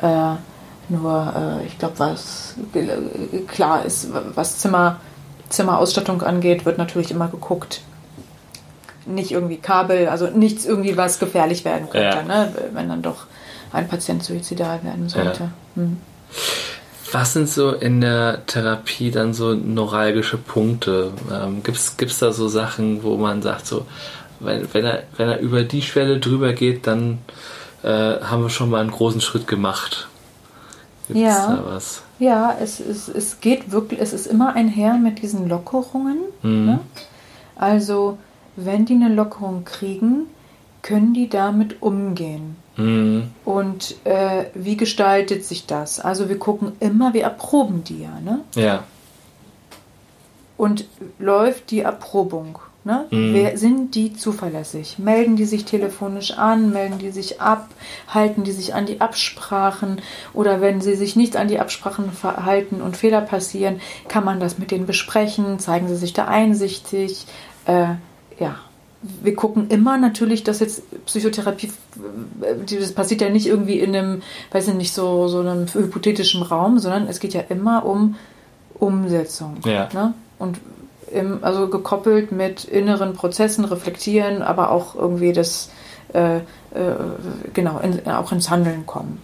Äh, 0.00 0.36
nur, 0.88 1.60
äh, 1.62 1.66
ich 1.66 1.78
glaube, 1.78 1.98
was 1.98 2.54
klar 3.48 3.84
ist, 3.84 4.08
was 4.34 4.58
Zimmer, 4.58 5.00
Zimmerausstattung 5.48 6.22
angeht, 6.22 6.64
wird 6.64 6.78
natürlich 6.78 7.10
immer 7.10 7.28
geguckt. 7.28 7.82
Nicht 9.06 9.32
irgendwie 9.32 9.56
Kabel, 9.56 10.08
also 10.08 10.28
nichts 10.28 10.64
irgendwie, 10.64 10.96
was 10.96 11.18
gefährlich 11.18 11.64
werden 11.64 11.90
könnte, 11.90 12.18
ja. 12.18 12.22
ne? 12.22 12.52
wenn 12.72 12.88
dann 12.88 13.02
doch 13.02 13.26
ein 13.72 13.88
Patient 13.88 14.22
suizidal 14.22 14.84
werden 14.84 15.08
sollte. 15.08 15.44
Ja. 15.44 15.82
Hm. 15.82 15.96
Was 17.10 17.34
sind 17.34 17.48
so 17.48 17.72
in 17.72 18.00
der 18.00 18.46
Therapie 18.46 19.10
dann 19.10 19.34
so 19.34 19.54
neuralgische 19.54 20.38
Punkte? 20.38 21.12
Ähm, 21.30 21.62
Gibt 21.62 21.76
es 21.76 22.18
da 22.18 22.32
so 22.32 22.48
Sachen, 22.48 23.02
wo 23.02 23.16
man 23.16 23.42
sagt, 23.42 23.66
so, 23.66 23.86
wenn, 24.40 24.72
wenn, 24.72 24.84
er, 24.84 25.02
wenn 25.16 25.28
er 25.28 25.40
über 25.40 25.62
die 25.62 25.82
Schwelle 25.82 26.20
drüber 26.20 26.52
geht, 26.54 26.86
dann 26.86 27.18
äh, 27.82 27.88
haben 27.88 28.42
wir 28.42 28.50
schon 28.50 28.70
mal 28.70 28.80
einen 28.80 28.90
großen 28.90 29.20
Schritt 29.20 29.46
gemacht? 29.46 30.08
Gibt's 31.08 31.22
ja. 31.22 31.56
da 31.56 31.64
was? 31.64 32.02
Ja, 32.18 32.56
es, 32.60 32.80
es, 32.80 33.08
es 33.08 33.40
geht 33.40 33.72
wirklich, 33.72 34.00
es 34.00 34.12
ist 34.12 34.26
immer 34.26 34.54
einher 34.54 34.94
mit 34.94 35.22
diesen 35.22 35.48
Lockerungen. 35.48 36.18
Mhm. 36.42 36.66
Ne? 36.66 36.80
Also, 37.56 38.18
wenn 38.56 38.84
die 38.84 38.94
eine 38.94 39.08
Lockerung 39.08 39.64
kriegen, 39.64 40.26
können 40.82 41.14
die 41.14 41.28
damit 41.28 41.82
umgehen? 41.82 42.56
Mhm. 42.76 43.30
Und 43.44 43.96
äh, 44.04 44.46
wie 44.54 44.76
gestaltet 44.76 45.44
sich 45.44 45.66
das? 45.66 46.00
Also 46.00 46.28
wir 46.28 46.38
gucken 46.38 46.72
immer, 46.80 47.14
wir 47.14 47.22
erproben 47.22 47.84
die 47.84 48.02
ja, 48.02 48.20
ne? 48.20 48.40
Ja. 48.54 48.84
Und 50.56 50.86
läuft 51.18 51.70
die 51.70 51.80
Erprobung? 51.80 52.58
Ne? 52.84 53.06
Mhm. 53.10 53.34
Wer, 53.34 53.58
sind 53.58 53.94
die 53.94 54.12
zuverlässig? 54.12 54.98
Melden 54.98 55.36
die 55.36 55.44
sich 55.44 55.64
telefonisch 55.64 56.32
an? 56.32 56.72
Melden 56.72 56.98
die 56.98 57.10
sich 57.10 57.40
ab? 57.40 57.68
Halten 58.08 58.42
die 58.42 58.50
sich 58.50 58.74
an 58.74 58.86
die 58.86 59.00
Absprachen? 59.00 60.00
Oder 60.34 60.60
wenn 60.60 60.80
sie 60.80 60.96
sich 60.96 61.14
nicht 61.14 61.36
an 61.36 61.46
die 61.46 61.60
Absprachen 61.60 62.10
verhalten 62.10 62.82
und 62.82 62.96
Fehler 62.96 63.20
passieren, 63.20 63.80
kann 64.08 64.24
man 64.24 64.40
das 64.40 64.58
mit 64.58 64.72
denen 64.72 64.86
besprechen? 64.86 65.60
Zeigen 65.60 65.86
sie 65.86 65.96
sich 65.96 66.12
da 66.12 66.26
einsichtig? 66.26 67.26
Äh, 67.66 67.94
ja, 68.40 68.56
wir 69.02 69.34
gucken 69.34 69.68
immer 69.68 69.98
natürlich, 69.98 70.42
dass 70.42 70.60
jetzt 70.60 70.82
Psychotherapie, 71.06 71.70
das 72.40 72.92
passiert 72.92 73.20
ja 73.20 73.30
nicht 73.30 73.46
irgendwie 73.46 73.78
in 73.80 73.94
einem, 73.94 74.22
weiß 74.50 74.68
ich 74.68 74.74
nicht, 74.74 74.92
so, 74.92 75.28
so 75.28 75.40
einem 75.40 75.66
hypothetischen 75.66 76.42
Raum, 76.42 76.78
sondern 76.78 77.06
es 77.08 77.20
geht 77.20 77.34
ja 77.34 77.42
immer 77.48 77.84
um 77.84 78.16
Umsetzung. 78.78 79.58
Ja. 79.64 79.88
Ne? 79.92 80.14
Und 80.38 80.58
im, 81.12 81.42
also 81.42 81.68
gekoppelt 81.68 82.32
mit 82.32 82.64
inneren 82.64 83.12
Prozessen, 83.14 83.64
reflektieren, 83.64 84.42
aber 84.42 84.70
auch 84.70 84.94
irgendwie 84.94 85.32
das, 85.32 85.70
äh, 86.12 86.36
äh, 86.36 86.40
genau, 87.54 87.78
in, 87.80 88.06
auch 88.10 88.32
ins 88.32 88.50
Handeln 88.50 88.86
kommen. 88.86 89.20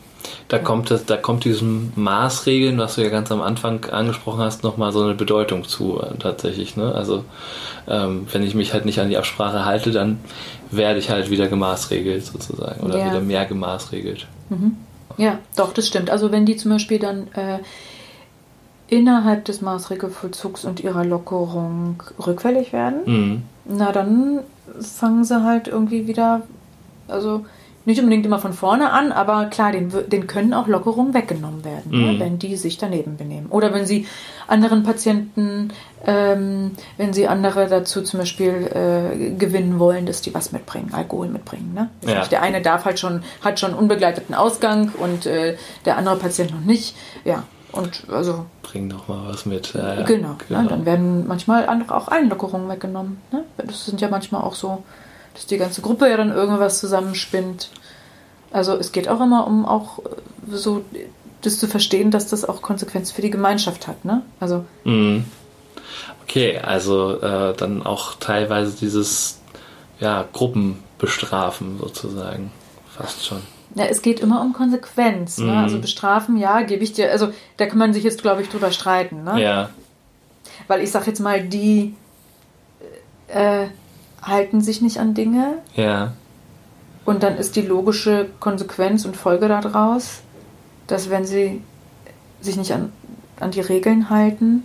Da 0.48 0.58
kommt 0.58 0.90
das, 0.90 1.06
da 1.06 1.16
kommt 1.16 1.44
diesem 1.44 1.92
Maßregeln, 1.94 2.76
was 2.78 2.96
du 2.96 3.02
ja 3.02 3.08
ganz 3.08 3.30
am 3.30 3.40
Anfang 3.40 3.84
angesprochen 3.86 4.40
hast, 4.40 4.62
nochmal 4.64 4.92
so 4.92 5.02
eine 5.02 5.14
Bedeutung 5.14 5.64
zu 5.64 6.00
äh, 6.02 6.18
tatsächlich. 6.18 6.76
Ne? 6.76 6.92
Also 6.94 7.24
ähm, 7.86 8.26
wenn 8.32 8.42
ich 8.42 8.54
mich 8.54 8.72
halt 8.72 8.84
nicht 8.84 8.98
an 9.00 9.08
die 9.08 9.16
Absprache 9.16 9.64
halte, 9.64 9.90
dann 9.90 10.18
werde 10.70 10.98
ich 10.98 11.10
halt 11.10 11.30
wieder 11.30 11.48
gemaßregelt 11.48 12.26
sozusagen 12.26 12.80
oder 12.80 12.98
Ja. 12.98 13.06
wieder 13.06 13.20
mehr 13.20 13.46
gemaßregelt. 13.46 14.26
Ja, 15.16 15.38
doch, 15.56 15.72
das 15.72 15.86
stimmt. 15.86 16.10
Also 16.10 16.30
wenn 16.30 16.44
die 16.46 16.56
zum 16.56 16.72
Beispiel 16.72 16.98
dann 16.98 17.28
äh, 17.34 17.58
innerhalb 18.88 19.44
des 19.44 19.60
Maßregelvollzugs 19.60 20.64
und 20.64 20.80
ihrer 20.80 21.04
Lockerung 21.04 22.02
rückfällig 22.24 22.72
werden, 22.72 23.00
Mhm. 23.06 23.42
na 23.66 23.92
dann 23.92 24.40
fangen 24.80 25.24
sie 25.24 25.42
halt 25.44 25.68
irgendwie 25.68 26.06
wieder, 26.06 26.42
also 27.06 27.44
nicht 27.84 28.00
unbedingt 28.00 28.26
immer 28.26 28.38
von 28.38 28.52
vorne 28.52 28.90
an, 28.90 29.12
aber 29.12 29.46
klar, 29.46 29.72
den, 29.72 29.90
den 30.08 30.26
können 30.26 30.52
auch 30.52 30.66
Lockerungen 30.66 31.14
weggenommen 31.14 31.64
werden, 31.64 31.90
Mhm. 31.90 32.00
ne, 32.12 32.20
wenn 32.20 32.38
die 32.38 32.54
sich 32.56 32.76
daneben 32.76 33.16
benehmen. 33.16 33.46
Oder 33.48 33.72
wenn 33.72 33.86
sie 33.86 34.06
anderen 34.46 34.82
Patienten, 34.82 35.70
ähm, 36.06 36.72
wenn 36.98 37.14
sie 37.14 37.28
andere 37.28 37.66
dazu 37.66 38.02
zum 38.02 38.20
Beispiel 38.20 38.52
äh, 38.74 39.30
gewinnen 39.38 39.78
wollen, 39.78 40.04
dass 40.04 40.20
die 40.20 40.34
was 40.34 40.52
mitbringen, 40.52 40.90
Alkohol 40.92 41.28
mitbringen. 41.28 41.72
Ne? 41.74 41.88
Ja. 42.06 42.26
Der 42.26 42.42
eine 42.42 42.60
darf 42.60 42.84
halt 42.84 42.98
schon, 42.98 43.22
hat 43.42 43.58
schon 43.58 43.72
unbegleiteten 43.72 44.34
Ausgang 44.34 44.92
und 44.98 45.24
äh, 45.24 45.56
der 45.86 45.96
andere 45.96 46.16
Patient 46.16 46.50
noch 46.52 46.60
nicht. 46.60 46.94
Ja, 47.24 47.44
und 47.72 48.04
also 48.10 48.46
Bring 48.62 48.88
doch 48.88 49.08
mal 49.08 49.28
was 49.32 49.46
mit. 49.46 49.74
Ja, 49.74 49.94
ja. 49.94 50.02
Genau, 50.02 50.36
Ne? 50.48 50.66
dann 50.68 50.84
werden 50.84 51.26
manchmal 51.26 51.66
andere 51.66 51.94
auch 51.96 52.08
Einlockerungen 52.08 52.68
weggenommen. 52.68 53.20
Ne? 53.32 53.44
Das 53.56 53.86
sind 53.86 54.00
ja 54.00 54.08
manchmal 54.08 54.42
auch 54.42 54.54
so, 54.54 54.84
dass 55.34 55.46
die 55.46 55.58
ganze 55.58 55.80
Gruppe 55.82 56.08
ja 56.08 56.16
dann 56.16 56.30
irgendwas 56.32 56.80
zusammenspinnt. 56.80 57.70
Also 58.50 58.74
es 58.76 58.92
geht 58.92 59.08
auch 59.08 59.20
immer 59.20 59.46
um 59.46 59.66
auch 59.66 59.98
äh, 60.00 60.02
so 60.50 60.84
das 61.42 61.58
zu 61.58 61.66
verstehen, 61.68 62.10
dass 62.10 62.26
das 62.28 62.44
auch 62.44 62.62
Konsequenzen 62.62 63.14
für 63.14 63.22
die 63.22 63.30
Gemeinschaft 63.30 63.86
hat. 63.86 64.04
Ne? 64.04 64.22
Also 64.40 64.64
Mhm. 64.84 65.24
Okay, 66.24 66.58
also 66.58 67.20
äh, 67.22 67.54
dann 67.54 67.82
auch 67.86 68.16
teilweise 68.16 68.76
dieses 68.76 69.40
ja, 69.98 70.24
Gruppenbestrafen 70.32 71.78
sozusagen. 71.78 72.50
Fast 72.96 73.24
schon. 73.24 73.42
Ja, 73.74 73.84
es 73.84 74.02
geht 74.02 74.20
immer 74.20 74.40
um 74.40 74.52
Konsequenz. 74.52 75.38
Ne? 75.38 75.52
Mhm. 75.52 75.58
Also 75.58 75.78
bestrafen, 75.78 76.36
ja, 76.36 76.62
gebe 76.62 76.82
ich 76.82 76.92
dir. 76.92 77.10
Also 77.10 77.32
da 77.56 77.66
kann 77.66 77.78
man 77.78 77.92
sich 77.92 78.04
jetzt, 78.04 78.22
glaube 78.22 78.42
ich, 78.42 78.48
drüber 78.48 78.70
streiten. 78.70 79.24
Ne? 79.24 79.40
Ja. 79.42 79.70
Weil 80.66 80.82
ich 80.82 80.90
sage 80.90 81.06
jetzt 81.06 81.20
mal, 81.20 81.42
die 81.42 81.94
äh, 83.28 83.66
halten 84.22 84.60
sich 84.60 84.80
nicht 84.80 84.98
an 84.98 85.14
Dinge. 85.14 85.58
Ja. 85.74 86.12
Und 87.04 87.22
dann 87.22 87.36
ist 87.36 87.56
die 87.56 87.62
logische 87.62 88.28
Konsequenz 88.40 89.04
und 89.04 89.16
Folge 89.16 89.48
daraus, 89.48 90.20
dass 90.86 91.10
wenn 91.10 91.24
sie 91.24 91.62
sich 92.40 92.56
nicht 92.56 92.72
an, 92.72 92.92
an 93.40 93.50
die 93.50 93.60
Regeln 93.60 94.10
halten, 94.10 94.64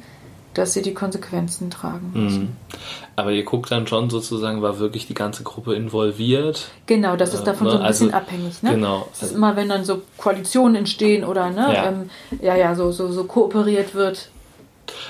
dass 0.53 0.73
sie 0.73 0.81
die 0.81 0.93
Konsequenzen 0.93 1.69
tragen 1.69 2.11
müssen. 2.13 2.41
Mhm. 2.41 2.55
Aber 3.15 3.31
ihr 3.31 3.43
guckt 3.43 3.71
dann 3.71 3.87
schon 3.87 4.09
sozusagen, 4.09 4.61
war 4.61 4.79
wirklich 4.79 5.07
die 5.07 5.13
ganze 5.13 5.43
Gruppe 5.43 5.73
involviert? 5.75 6.67
Genau, 6.85 7.15
das 7.15 7.33
ist 7.33 7.41
Ja, 7.41 7.45
davon 7.47 7.67
ne, 7.67 7.73
so 7.73 7.77
ein 7.79 7.87
bisschen 7.87 8.13
also- 8.13 8.17
abhängig. 8.25 8.63
Ne? 8.63 8.71
Genau. 8.71 9.07
Es 9.13 9.23
ist 9.23 9.35
immer, 9.35 9.55
wenn 9.55 9.69
dann 9.69 9.85
so 9.85 10.01
Koalitionen 10.17 10.75
entstehen 10.75 11.23
oder 11.23 11.49
ne, 11.49 11.73
Ja. 11.73 11.85
ähm, 11.87 12.09
ja, 12.41 12.55
ja, 12.55 12.75
so, 12.75 12.91
so, 12.91 13.11
so 13.11 13.23
kooperiert 13.25 13.93
wird. 13.95 14.29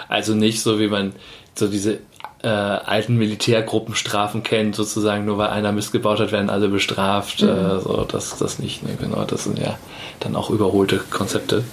Also 0.07 0.33
nicht 0.33 0.61
so, 0.61 0.79
wie 0.79 0.87
man 0.87 1.13
so 1.55 1.67
diese 1.67 1.99
äh, 2.41 2.47
alten 2.47 3.15
Militärgruppenstrafen 3.17 4.43
kennt, 4.43 4.75
sozusagen, 4.75 5.23
nur 5.25 5.37
weil 5.37 5.47
einer 5.49 5.71
Mist 5.71 5.93
gebaut 5.93 6.19
hat, 6.19 6.31
werden 6.33 6.49
alle 6.49 6.67
bestraft. 6.67 7.41
Mhm. 7.41 7.47
Äh, 7.49 7.79
so, 7.79 8.05
das, 8.09 8.37
das 8.37 8.59
nicht, 8.59 8.83
ne, 8.83 8.97
genau. 8.99 9.23
Das 9.23 9.45
sind 9.45 9.59
ja 9.59 9.77
dann 10.19 10.35
auch 10.35 10.49
überholte 10.49 10.97
Konzepte. 11.09 11.63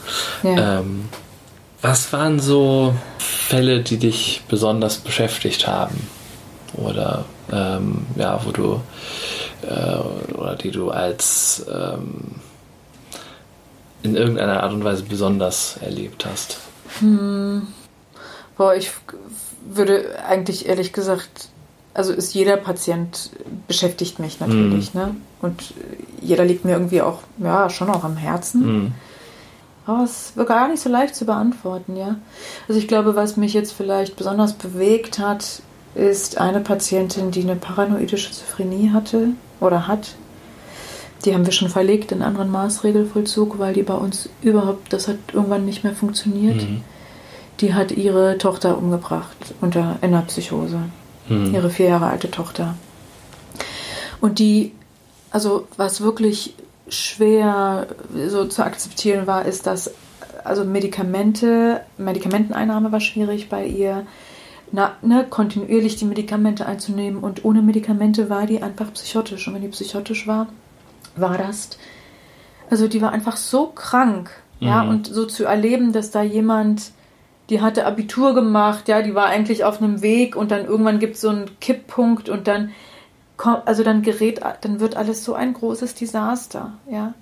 Ja. 0.44 0.80
Ähm, 0.80 1.08
was 1.83 2.12
waren 2.12 2.41
so 2.41 2.95
Fälle, 3.18 3.81
die 3.83 3.99
dich 3.99 4.43
besonders 4.49 4.99
beschäftigt 4.99 5.66
haben? 5.66 6.07
Oder 6.74 7.24
ähm, 7.53 8.07
ja, 8.16 8.41
wo 8.45 8.53
du 8.53 8.81
äh, 9.62 10.35
oder 10.35 10.57
die 10.57 10.70
du 10.70 10.91
als 10.91 11.66
ähm, 11.72 12.37
in 14.03 14.16
irgendeiner 14.16 14.62
Art 14.62 14.72
und 14.72 14.85
Weise 14.85 15.03
besonders 15.03 15.78
erlebt 15.81 16.26
hast? 16.26 16.59
Boah, 18.57 18.74
ich 18.74 18.91
würde 19.68 20.22
eigentlich 20.26 20.68
ehrlich 20.68 20.93
gesagt, 20.93 21.49
also 21.95 22.12
ist 22.12 22.35
jeder 22.35 22.57
Patient 22.57 23.31
beschäftigt 23.66 24.18
mich 24.18 24.39
natürlich, 24.41 24.95
ne? 24.95 25.16
Und 25.43 25.74
jeder 26.20 26.45
liegt 26.45 26.64
mir 26.64 26.72
irgendwie 26.72 27.03
auch, 27.03 27.22
ja, 27.39 27.68
schon 27.68 27.91
auch 27.91 28.05
am 28.05 28.16
Herzen. 28.16 28.61
Mhm. 28.66 28.93
Aber 29.87 30.05
es 30.05 30.37
wird 30.37 30.49
gar 30.49 30.68
nicht 30.68 30.83
so 30.83 30.89
leicht 30.89 31.14
zu 31.14 31.24
beantworten, 31.24 31.97
ja. 31.97 32.16
Also 32.68 32.78
ich 32.78 32.89
glaube, 32.89 33.16
was 33.16 33.37
mich 33.37 33.55
jetzt 33.55 33.72
vielleicht 33.72 34.16
besonders 34.16 34.53
bewegt 34.53 35.18
hat, 35.18 35.62
ist 35.95 36.39
eine 36.39 36.61
Patientin, 36.61 37.31
die 37.31 37.43
eine 37.43 37.57
paranoide 37.57 38.16
Schizophrenie 38.16 38.91
hatte 38.93 39.31
oder 39.59 39.89
hat. 39.89 40.14
Die 41.24 41.35
haben 41.35 41.45
wir 41.45 41.53
schon 41.53 41.68
verlegt 41.68 42.12
in 42.12 42.22
anderen 42.22 42.51
Maßregelvollzug, 42.51 43.59
weil 43.59 43.74
die 43.74 43.83
bei 43.83 43.95
uns 43.95 44.28
überhaupt, 44.43 44.93
das 44.93 45.09
hat 45.09 45.16
irgendwann 45.33 45.66
nicht 45.66 45.85
mehr 45.85 45.95
funktioniert. 45.95 46.62
Mhm. 46.62 46.83
Die 47.61 47.74
hat 47.74 47.93
ihre 47.93 48.39
Tochter 48.39 48.78
umgebracht 48.78 49.55
unter 49.61 49.99
einer 50.01 50.22
Psychose. 50.22 50.78
Mhm. 51.28 51.55
Ihre 51.55 51.70
vier 51.70 51.89
Jahre 51.89 52.07
alte 52.07 52.31
Tochter. 52.31 52.74
Und 54.20 54.39
die, 54.39 54.72
also 55.31 55.66
was 55.76 56.01
wirklich 56.01 56.55
schwer 56.91 57.86
so 58.28 58.45
zu 58.45 58.64
akzeptieren 58.64 59.26
war, 59.26 59.47
ist, 59.47 59.66
dass 59.66 59.93
also 60.45 60.64
Medikamente, 60.64 61.80
Medikamenteneinnahme 61.99 62.93
war 62.93 63.01
schwierig 63.01 63.49
bei 63.49 63.64
ihr. 63.66 64.07
Na, 64.72 64.93
ne, 65.03 65.26
kontinuierlich 65.28 65.97
die 65.97 66.05
Medikamente 66.05 66.64
einzunehmen 66.66 67.22
und 67.22 67.45
ohne 67.45 67.61
Medikamente 67.62 68.30
war 68.30 68.47
die 68.47 68.62
einfach 68.62 68.93
psychotisch. 68.93 69.49
Und 69.49 69.55
wenn 69.55 69.62
die 69.62 69.68
psychotisch 69.68 70.26
war, 70.28 70.47
war 71.16 71.36
das. 71.36 71.70
Also 72.70 72.86
die 72.86 73.03
war 73.03 73.12
einfach 73.12 73.36
so 73.36 73.66
krank. 73.66 74.30
Ja, 74.61 74.84
Mhm. 74.84 74.91
und 74.91 75.07
so 75.07 75.24
zu 75.24 75.45
erleben, 75.45 75.93
dass 75.93 76.11
da 76.11 76.22
jemand, 76.22 76.93
die 77.49 77.62
hatte 77.62 77.86
Abitur 77.86 78.34
gemacht, 78.34 78.88
ja, 78.88 79.01
die 79.01 79.14
war 79.14 79.26
eigentlich 79.26 79.64
auf 79.64 79.80
einem 79.82 80.03
Weg 80.03 80.36
und 80.36 80.51
dann 80.51 80.66
irgendwann 80.66 80.99
gibt 80.99 81.14
es 81.14 81.22
so 81.22 81.30
einen 81.30 81.59
Kipppunkt 81.61 82.28
und 82.28 82.47
dann 82.47 82.70
also 83.47 83.82
dann 83.82 84.03
gerät, 84.03 84.41
dann 84.61 84.80
wird 84.80 84.97
alles 84.97 85.24
so 85.24 85.34
ein 85.34 85.53
großes 85.55 85.95
Desaster, 85.95 86.72
ja. 86.91 87.14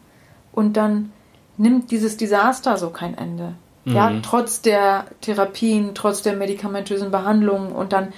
Und 0.53 0.77
dann 0.77 1.13
nimmt 1.57 1.91
dieses 1.91 2.17
Desaster 2.17 2.77
so 2.77 2.91
kein 2.91 3.17
Ende. 3.17 3.55
Ja, 3.85 4.11
Mhm. 4.11 4.23
trotz 4.23 4.61
der 4.61 5.07
Therapien, 5.23 5.93
trotz 5.95 6.21
der 6.23 6.35
medikamentösen 6.37 7.11
Behandlungen 7.11 7.73
und 7.73 7.93
dann, 7.95 8.13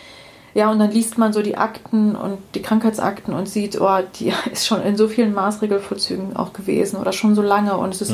ja, 0.53 0.69
und 0.71 0.81
dann 0.81 0.91
liest 0.91 1.17
man 1.17 1.33
so 1.33 1.43
die 1.43 1.57
Akten 1.57 2.17
und 2.17 2.39
die 2.57 2.63
Krankheitsakten 2.63 3.33
und 3.35 3.49
sieht, 3.49 3.81
oh, 3.81 3.99
die 4.19 4.33
ist 4.53 4.67
schon 4.67 4.83
in 4.83 4.97
so 4.97 5.07
vielen 5.07 5.33
Maßregelvollzügen 5.33 6.35
auch 6.37 6.53
gewesen 6.53 6.97
oder 6.97 7.13
schon 7.13 7.35
so 7.37 7.43
lange 7.43 7.77
und 7.77 7.95
es 7.95 8.01
ist, 8.03 8.13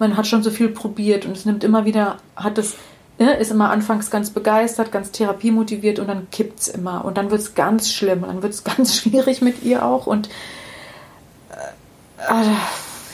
man 0.00 0.16
hat 0.16 0.26
schon 0.26 0.42
so 0.42 0.50
viel 0.50 0.68
probiert 0.68 1.26
und 1.26 1.36
es 1.36 1.44
nimmt 1.44 1.62
immer 1.62 1.84
wieder, 1.84 2.16
hat 2.34 2.58
es, 2.58 2.74
ne, 3.18 3.34
ist 3.34 3.50
immer 3.50 3.70
anfangs 3.70 4.10
ganz 4.10 4.30
begeistert, 4.30 4.92
ganz 4.92 5.10
therapiemotiviert 5.10 5.98
und 5.98 6.08
dann 6.08 6.30
kippt 6.30 6.60
es 6.60 6.68
immer 6.68 7.04
und 7.04 7.16
dann 7.16 7.30
wird 7.30 7.40
es 7.40 7.54
ganz 7.54 7.92
schlimm 7.92 8.22
und 8.22 8.28
dann 8.28 8.42
wird 8.42 8.52
es 8.52 8.64
ganz 8.76 8.96
schwierig 8.96 9.42
mit 9.42 9.62
ihr 9.62 9.84
auch 9.84 10.06
und 10.06 10.28
äh, 12.18 12.42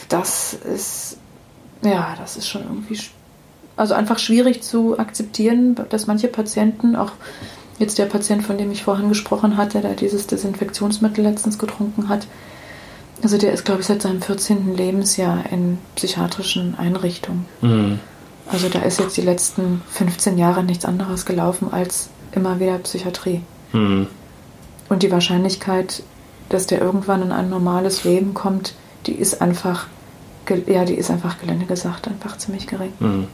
das 0.09 0.53
ist, 0.53 1.17
ja, 1.83 2.15
das 2.19 2.37
ist 2.37 2.47
schon 2.47 2.63
irgendwie, 2.63 2.99
also 3.75 3.93
einfach 3.93 4.19
schwierig 4.19 4.61
zu 4.61 4.99
akzeptieren, 4.99 5.75
dass 5.89 6.07
manche 6.07 6.27
Patienten, 6.27 6.95
auch 6.95 7.11
jetzt 7.79 7.97
der 7.97 8.05
Patient, 8.05 8.43
von 8.43 8.57
dem 8.57 8.71
ich 8.71 8.83
vorhin 8.83 9.09
gesprochen 9.09 9.57
hatte, 9.57 9.81
der 9.81 9.93
dieses 9.93 10.27
Desinfektionsmittel 10.27 11.23
letztens 11.23 11.57
getrunken 11.57 12.09
hat, 12.09 12.27
Also 13.23 13.37
der 13.37 13.53
ist, 13.53 13.65
glaube 13.65 13.81
ich, 13.81 13.87
seit 13.87 14.01
seinem 14.01 14.21
14. 14.21 14.75
Lebensjahr 14.75 15.45
in 15.51 15.77
psychiatrischen 15.95 16.77
Einrichtungen. 16.77 17.45
Mhm. 17.61 17.99
Also 18.51 18.69
da 18.69 18.79
ist 18.79 18.99
jetzt 18.99 19.17
die 19.17 19.21
letzten 19.21 19.81
15 19.89 20.37
Jahre 20.37 20.63
nichts 20.63 20.85
anderes 20.85 21.25
gelaufen 21.25 21.69
als 21.71 22.09
immer 22.33 22.59
wieder 22.59 22.77
Psychiatrie. 22.79 23.41
Mhm. 23.71 24.07
Und 24.89 25.03
die 25.03 25.11
Wahrscheinlichkeit, 25.11 26.03
dass 26.49 26.67
der 26.67 26.81
irgendwann 26.81 27.23
in 27.23 27.31
ein 27.31 27.49
normales 27.49 28.03
Leben 28.03 28.33
kommt, 28.33 28.73
die 29.05 29.13
ist 29.13 29.41
einfach, 29.41 29.87
ja, 30.67 30.85
die 30.85 30.95
ist 30.95 31.09
einfach 31.09 31.39
gelinde 31.39 31.65
gesagt, 31.65 32.07
einfach 32.07 32.37
ziemlich 32.37 32.67
gering. 32.67 32.93
Mhm. 32.99 33.27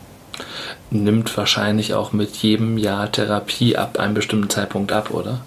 Nimmt 0.90 1.36
wahrscheinlich 1.36 1.94
auch 1.94 2.14
mit 2.14 2.36
jedem 2.38 2.78
Jahr 2.78 3.12
Therapie 3.12 3.76
ab 3.76 4.00
einem 4.00 4.14
bestimmten 4.14 4.50
Zeitpunkt 4.50 4.92
ab, 4.92 5.12
oder? 5.12 5.42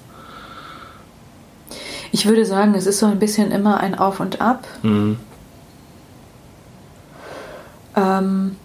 Ich 2.10 2.26
würde 2.26 2.44
sagen, 2.44 2.74
es 2.74 2.86
ist 2.86 2.98
so 2.98 3.06
ein 3.06 3.18
bisschen 3.18 3.50
immer 3.50 3.78
ein 3.78 3.98
Auf 3.98 4.20
und 4.20 4.40
Ab. 4.42 4.66
Mhm. 4.82 5.16
Ähm, 7.96 8.56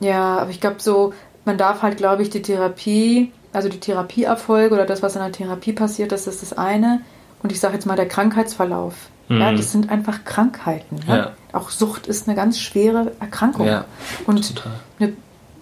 ja, 0.00 0.38
aber 0.38 0.50
ich 0.50 0.60
glaube 0.60 0.76
so, 0.78 1.12
man 1.44 1.58
darf 1.58 1.82
halt, 1.82 1.96
glaube 1.96 2.22
ich, 2.22 2.30
die 2.30 2.42
Therapie, 2.42 3.32
also 3.52 3.68
die 3.68 3.80
Therapieerfolge 3.80 4.74
oder 4.74 4.86
das, 4.86 5.02
was 5.02 5.16
in 5.16 5.22
der 5.22 5.32
Therapie 5.32 5.72
passiert, 5.72 6.12
das 6.12 6.26
ist 6.26 6.42
das 6.42 6.52
eine. 6.52 7.02
Und 7.42 7.52
ich 7.52 7.60
sage 7.60 7.74
jetzt 7.74 7.86
mal 7.86 7.96
der 7.96 8.08
Krankheitsverlauf. 8.08 8.94
Mhm. 9.28 9.40
Ja, 9.40 9.52
das 9.52 9.72
sind 9.72 9.90
einfach 9.90 10.24
Krankheiten. 10.24 10.96
Ne? 11.06 11.16
Ja. 11.16 11.32
Auch 11.52 11.70
Sucht 11.70 12.06
ist 12.06 12.28
eine 12.28 12.36
ganz 12.36 12.58
schwere 12.58 13.12
Erkrankung. 13.20 13.66
Ja, 13.66 13.84
und 14.26 14.56
total. 14.56 14.72
eine 14.98 15.12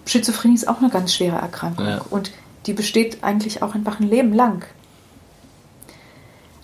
Schizophrenie 0.05 0.55
ist 0.55 0.67
auch 0.67 0.79
eine 0.79 0.89
ganz 0.89 1.13
schwere 1.13 1.37
Erkrankung. 1.37 1.85
Ja. 1.85 2.01
Und 2.09 2.31
die 2.65 2.73
besteht 2.73 3.23
eigentlich 3.23 3.61
auch 3.61 3.75
einfach 3.75 3.99
ein 3.99 4.09
Leben 4.09 4.33
lang. 4.33 4.65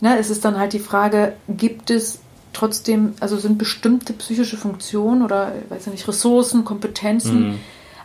Ne, 0.01 0.17
es 0.19 0.29
ist 0.29 0.43
dann 0.43 0.57
halt 0.57 0.73
die 0.73 0.79
Frage, 0.79 1.33
gibt 1.47 1.89
es 1.89 2.19
trotzdem, 2.55 3.13
also 3.19 3.37
sind 3.37 3.57
bestimmte 3.57 4.13
psychische 4.13 4.57
Funktionen 4.57 5.21
oder, 5.21 5.51
weiß 5.69 5.87
ich 5.87 5.93
nicht, 5.93 6.07
Ressourcen, 6.07 6.65
Kompetenzen 6.65 7.49
mhm. 7.49 7.59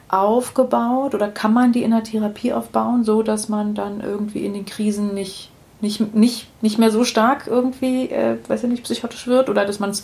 aufgebaut 0.09 1.15
oder 1.15 1.29
kann 1.29 1.53
man 1.55 1.73
die 1.73 1.83
in 1.83 1.93
der 1.93 2.05
Therapie 2.05 2.53
aufbauen, 2.53 3.05
so 3.05 3.23
dass 3.23 3.49
man 3.49 3.75
dann 3.75 4.01
irgendwie 4.01 4.45
in 4.45 4.55
den 4.55 4.67
Krisen 4.67 5.15
nicht 5.15 5.51
nicht, 5.83 6.15
nicht, 6.15 6.63
nicht 6.63 6.79
mehr 6.79 6.91
so 6.91 7.05
stark 7.05 7.47
irgendwie, 7.47 8.11
äh, 8.11 8.37
weiß 8.49 8.65
ich 8.65 8.71
nicht, 8.71 8.85
psychotisch 8.85 9.27
wird 9.27 9.49
oder 9.49 9.65
dass 9.65 9.79
man 9.79 9.91
es 9.91 10.03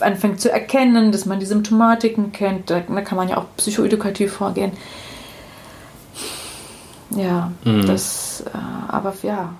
anfängt 0.00 0.40
zu 0.40 0.50
erkennen, 0.50 1.12
dass 1.12 1.26
man 1.26 1.38
die 1.40 1.46
Symptomatiken 1.46 2.32
kennt. 2.32 2.70
Da, 2.70 2.80
da 2.80 3.00
kann 3.02 3.16
man 3.16 3.28
ja 3.28 3.36
auch 3.36 3.44
psychoedukativ 3.58 4.32
vorgehen. 4.32 4.72
Ja, 7.10 7.52
mhm. 7.64 7.86
das, 7.86 8.44
äh, 8.46 8.58
aber 8.88 9.14
ja, 9.22 9.52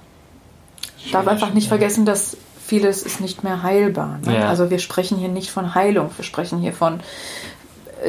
darf 1.13 1.27
einfach 1.27 1.53
nicht 1.53 1.69
vergessen, 1.69 2.05
dass 2.07 2.37
vieles 2.71 3.03
ist 3.03 3.21
nicht 3.21 3.43
mehr 3.43 3.65
heilbar. 3.65 4.21
Ne? 4.25 4.39
Ja. 4.39 4.49
Also 4.49 4.71
wir 4.71 4.79
sprechen 4.79 5.19
hier 5.19 5.29
nicht 5.29 5.51
von 5.51 5.75
Heilung, 5.75 6.11
wir 6.17 6.25
sprechen 6.25 6.61
hier 6.61 6.73
von 6.73 7.01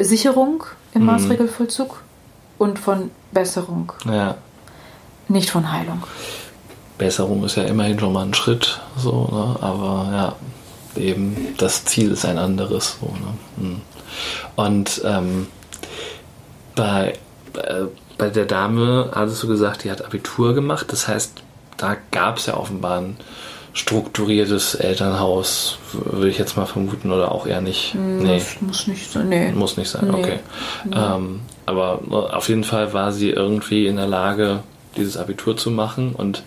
Sicherung 0.00 0.62
im 0.94 1.00
mhm. 1.00 1.08
Maßregelvollzug 1.08 2.00
und 2.58 2.78
von 2.78 3.10
Besserung. 3.32 3.92
Ja. 4.04 4.36
Nicht 5.26 5.50
von 5.50 5.72
Heilung. 5.72 6.04
Besserung 6.96 7.42
ist 7.42 7.56
ja 7.56 7.64
immerhin 7.64 7.98
schon 7.98 8.12
mal 8.12 8.24
ein 8.24 8.34
Schritt, 8.34 8.80
so, 8.96 9.28
ne? 9.32 9.56
aber 9.60 10.08
ja, 10.12 11.00
eben 11.02 11.56
das 11.58 11.84
Ziel 11.84 12.12
ist 12.12 12.24
ein 12.24 12.38
anderes. 12.38 12.98
So, 13.00 13.06
ne? 13.06 13.34
Hm. 13.58 13.80
Und 14.54 15.02
ähm, 15.04 15.48
bei, 16.76 17.14
äh, 17.54 17.86
bei 18.16 18.30
der 18.30 18.44
Dame 18.44 19.10
hattest 19.12 19.42
du 19.42 19.48
gesagt, 19.48 19.82
die 19.82 19.90
hat 19.90 20.04
Abitur 20.04 20.54
gemacht, 20.54 20.86
das 20.92 21.08
heißt, 21.08 21.32
da 21.78 21.96
gab 22.12 22.36
es 22.36 22.46
ja 22.46 22.56
offenbar 22.56 23.00
ein 23.00 23.16
strukturiertes 23.74 24.74
Elternhaus, 24.74 25.78
würde 25.92 26.28
ich 26.28 26.38
jetzt 26.38 26.56
mal 26.56 26.66
vermuten, 26.66 27.10
oder 27.10 27.32
auch 27.32 27.46
eher 27.46 27.60
nicht. 27.60 27.94
Hm, 27.94 28.18
nee. 28.18 28.38
Das 28.38 28.60
muss 28.60 28.86
nicht 28.86 29.10
sein. 29.10 29.28
Nee. 29.28 29.52
Muss 29.52 29.76
nicht 29.76 29.88
sein, 29.88 30.08
nee. 30.08 30.18
okay. 30.18 30.38
Nee. 30.84 30.96
Ähm, 30.96 31.40
aber 31.64 32.00
auf 32.10 32.48
jeden 32.48 32.64
Fall 32.64 32.92
war 32.92 33.12
sie 33.12 33.30
irgendwie 33.30 33.86
in 33.86 33.96
der 33.96 34.08
Lage, 34.08 34.60
dieses 34.96 35.16
Abitur 35.16 35.56
zu 35.56 35.70
machen 35.70 36.12
und 36.12 36.42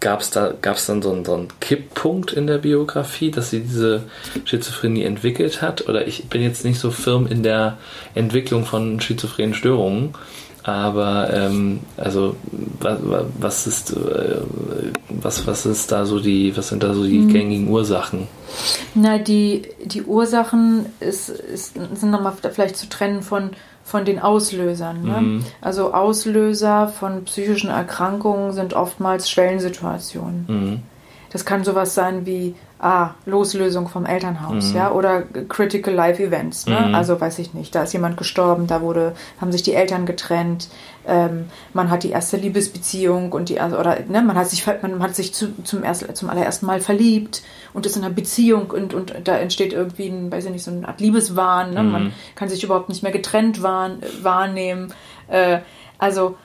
gab 0.00 0.20
es 0.20 0.30
da 0.30 0.52
gab's 0.60 0.86
dann 0.86 1.02
so 1.02 1.12
einen, 1.12 1.24
so 1.24 1.34
einen 1.34 1.48
Kipppunkt 1.60 2.32
in 2.32 2.46
der 2.46 2.58
Biografie, 2.58 3.30
dass 3.30 3.50
sie 3.50 3.60
diese 3.60 4.04
Schizophrenie 4.44 5.04
entwickelt 5.04 5.62
hat? 5.62 5.88
Oder 5.88 6.06
ich 6.06 6.28
bin 6.28 6.42
jetzt 6.42 6.64
nicht 6.64 6.80
so 6.80 6.90
firm 6.90 7.26
in 7.26 7.42
der 7.42 7.76
Entwicklung 8.14 8.64
von 8.64 9.00
schizophrenen 9.00 9.54
Störungen. 9.54 10.14
Aber 10.62 11.32
ähm, 11.32 11.80
also 11.96 12.36
was, 12.80 12.98
was 13.38 13.66
ist 13.66 13.92
äh, 13.92 14.40
was, 15.08 15.46
was 15.46 15.66
ist 15.66 15.90
da 15.90 16.04
so 16.04 16.20
die, 16.20 16.56
was 16.56 16.68
sind 16.68 16.82
da 16.82 16.92
so 16.92 17.04
die 17.04 17.20
hm. 17.20 17.32
gängigen 17.32 17.68
Ursachen? 17.68 18.28
Na, 18.94 19.18
die, 19.18 19.62
die 19.84 20.02
Ursachen 20.02 20.86
ist, 21.00 21.28
ist, 21.28 21.74
sind 21.74 22.10
nochmal 22.10 22.34
vielleicht 22.52 22.76
zu 22.76 22.88
trennen 22.88 23.22
von, 23.22 23.50
von 23.84 24.04
den 24.04 24.18
Auslösern. 24.18 25.02
Ne? 25.02 25.20
Mhm. 25.20 25.44
Also 25.60 25.94
Auslöser 25.94 26.88
von 26.88 27.24
psychischen 27.24 27.70
Erkrankungen 27.70 28.52
sind 28.52 28.74
oftmals 28.74 29.30
Schwellensituationen. 29.30 30.44
Mhm. 30.48 30.82
Das 31.32 31.44
kann 31.44 31.64
sowas 31.64 31.94
sein 31.94 32.26
wie 32.26 32.54
ah, 32.80 33.10
Loslösung 33.26 33.88
vom 33.88 34.06
Elternhaus, 34.06 34.70
mhm. 34.70 34.76
ja, 34.76 34.90
oder 34.92 35.22
Critical 35.48 35.92
Life 35.92 36.22
Events, 36.22 36.66
ne? 36.66 36.86
Mhm. 36.88 36.94
Also 36.94 37.20
weiß 37.20 37.38
ich 37.38 37.52
nicht, 37.52 37.74
da 37.74 37.82
ist 37.82 37.92
jemand 37.92 38.16
gestorben, 38.16 38.66
da 38.66 38.80
wurde, 38.80 39.14
haben 39.40 39.52
sich 39.52 39.62
die 39.62 39.74
Eltern 39.74 40.06
getrennt, 40.06 40.68
ähm, 41.06 41.46
man 41.74 41.90
hat 41.90 42.04
die 42.04 42.10
erste 42.10 42.38
Liebesbeziehung 42.38 43.32
und 43.32 43.50
die 43.50 43.54
oder 43.54 43.98
ne, 44.08 44.22
man 44.22 44.36
hat 44.36 44.48
sich 44.48 44.66
man 44.66 45.02
hat 45.02 45.14
sich 45.14 45.34
zu, 45.34 45.62
zum 45.62 45.82
ersten, 45.82 46.14
zum 46.14 46.30
allerersten 46.30 46.66
Mal 46.66 46.80
verliebt 46.80 47.42
und 47.74 47.84
ist 47.84 47.96
in 47.96 48.04
einer 48.04 48.14
Beziehung 48.14 48.70
und, 48.70 48.94
und 48.94 49.14
da 49.24 49.36
entsteht 49.36 49.72
irgendwie 49.72 50.08
ein, 50.08 50.32
weiß 50.32 50.46
ich 50.46 50.50
nicht, 50.50 50.64
so 50.64 50.70
eine 50.70 50.88
Art 50.88 51.00
Liebeswahn, 51.00 51.74
ne? 51.74 51.82
Mhm. 51.82 51.92
Man 51.92 52.12
kann 52.34 52.48
sich 52.48 52.64
überhaupt 52.64 52.88
nicht 52.88 53.02
mehr 53.02 53.12
getrennt 53.12 53.62
wahrn, 53.62 53.98
wahrnehmen. 54.22 54.94
Äh, 55.28 55.60
also 55.98 56.36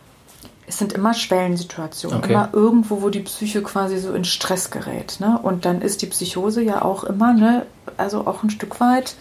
es 0.68 0.80
sind 0.80 0.94
immer 0.94 1.14
Schwellensituationen, 1.14 2.20
okay. 2.20 2.34
immer 2.34 2.50
irgendwo, 2.54 3.02
wo 3.02 3.10
die 3.10 3.20
Psyche 3.20 3.62
quasi 3.62 4.00
so 4.00 4.14
in 4.14 4.26
Stress 4.26 4.72
gerät. 4.72 5.18
Ne? 5.20 5.40
Und 5.42 5.66
dann 5.66 5.82
ist 5.82 6.02
die 6.02 6.08
Psychose 6.08 6.62
ja 6.62 6.82
auch 6.82 7.04
immer, 7.04 7.34
ne, 7.34 7.66
also 7.98 8.26
auch 8.26 8.44
ein 8.44 8.50
Stück 8.50 8.80
weit, 8.80 9.16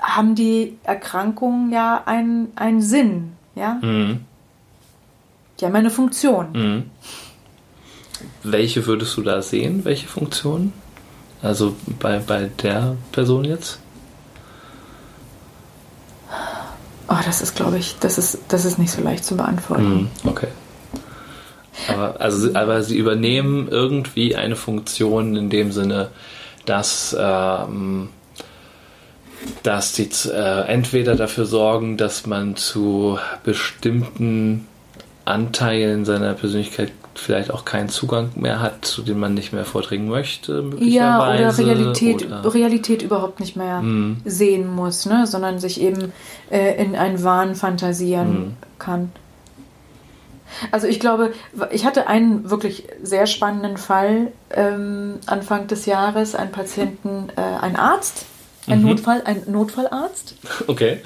haben 0.00 0.34
die 0.34 0.76
Erkrankungen 0.82 1.72
ja 1.72 2.02
einen, 2.04 2.52
einen 2.56 2.82
Sinn. 2.82 3.32
Ja? 3.54 3.74
Mhm. 3.80 4.24
Die 5.60 5.64
haben 5.64 5.76
eine 5.76 5.90
Funktion. 5.90 6.52
Mhm. 6.52 6.90
Welche 8.42 8.86
würdest 8.86 9.16
du 9.16 9.22
da 9.22 9.40
sehen? 9.42 9.84
Welche 9.84 10.08
Funktion? 10.08 10.72
Also 11.42 11.76
bei, 12.00 12.18
bei 12.18 12.50
der 12.62 12.96
Person 13.12 13.44
jetzt? 13.44 13.78
Oh, 17.12 17.20
das 17.26 17.42
ist, 17.42 17.54
glaube 17.54 17.76
ich, 17.76 17.96
das 18.00 18.16
ist, 18.16 18.38
das 18.48 18.64
ist 18.64 18.78
nicht 18.78 18.90
so 18.90 19.02
leicht 19.02 19.24
zu 19.24 19.36
beantworten. 19.36 20.08
Hm, 20.24 20.30
okay. 20.30 20.48
Aber, 21.88 22.18
also, 22.20 22.54
aber 22.54 22.82
sie 22.82 22.96
übernehmen 22.96 23.68
irgendwie 23.68 24.34
eine 24.34 24.56
Funktion 24.56 25.36
in 25.36 25.50
dem 25.50 25.72
Sinne, 25.72 26.08
dass, 26.64 27.14
ähm, 27.18 28.08
dass 29.62 29.94
sie 29.94 30.08
äh, 30.30 30.66
entweder 30.68 31.14
dafür 31.14 31.44
sorgen, 31.44 31.98
dass 31.98 32.26
man 32.26 32.56
zu 32.56 33.18
bestimmten 33.44 34.66
Anteilen 35.26 36.06
seiner 36.06 36.32
Persönlichkeit 36.32 36.92
vielleicht 37.14 37.50
auch 37.50 37.64
keinen 37.64 37.88
Zugang 37.88 38.30
mehr 38.34 38.60
hat, 38.60 38.84
zu 38.84 39.02
dem 39.02 39.20
man 39.20 39.34
nicht 39.34 39.52
mehr 39.52 39.64
vordringen 39.64 40.08
möchte, 40.08 40.62
möglicherweise. 40.62 40.94
Ja, 40.94 41.34
oder 41.34 41.58
Realität, 41.58 42.26
oder 42.26 42.54
Realität 42.54 43.02
überhaupt 43.02 43.40
nicht 43.40 43.56
mehr 43.56 43.80
mm. 43.82 44.22
sehen 44.24 44.68
muss, 44.68 45.06
ne? 45.06 45.26
sondern 45.26 45.58
sich 45.58 45.80
eben 45.80 46.12
äh, 46.50 46.82
in 46.82 46.96
einen 46.96 47.22
Wahn 47.22 47.54
fantasieren 47.54 48.30
mm. 48.30 48.56
kann. 48.78 49.12
Also 50.70 50.86
ich 50.86 51.00
glaube, 51.00 51.32
ich 51.70 51.84
hatte 51.84 52.06
einen 52.06 52.50
wirklich 52.50 52.86
sehr 53.02 53.26
spannenden 53.26 53.76
Fall 53.76 54.32
ähm, 54.50 55.18
Anfang 55.26 55.66
des 55.66 55.86
Jahres, 55.86 56.34
einen 56.34 56.52
Patienten, 56.52 57.28
äh, 57.36 57.40
ein 57.40 57.76
Arzt, 57.76 58.26
ein 58.66 58.80
mhm. 58.80 58.88
Notfall, 58.88 59.22
ein 59.24 59.42
Notfallarzt. 59.46 60.36
Okay. 60.66 61.00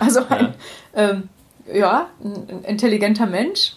Also 0.00 0.20
ein, 0.28 0.54
ja, 0.94 1.10
ähm, 1.10 1.28
ja 1.72 2.08
ein 2.22 2.64
intelligenter 2.64 3.26
Mensch, 3.26 3.74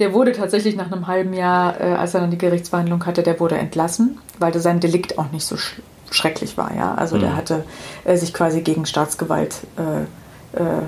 der 0.00 0.14
wurde 0.14 0.32
tatsächlich 0.32 0.76
nach 0.76 0.90
einem 0.90 1.06
halben 1.06 1.34
Jahr, 1.34 1.80
äh, 1.80 1.94
als 1.94 2.14
er 2.14 2.22
dann 2.22 2.30
die 2.30 2.38
Gerichtsverhandlung 2.38 3.04
hatte, 3.06 3.22
der 3.22 3.38
wurde 3.38 3.56
entlassen, 3.56 4.18
weil 4.38 4.58
sein 4.58 4.80
Delikt 4.80 5.18
auch 5.18 5.30
nicht 5.30 5.44
so 5.44 5.56
sch 5.56 5.80
schrecklich 6.10 6.58
war. 6.58 6.74
Ja? 6.74 6.96
Also 6.96 7.16
mhm. 7.16 7.20
der 7.20 7.36
hatte 7.36 7.64
äh, 8.04 8.16
sich 8.16 8.34
quasi 8.34 8.62
gegen 8.62 8.84
Staatsgewalt 8.84 9.60
äh, 9.76 10.60
äh 10.60 10.82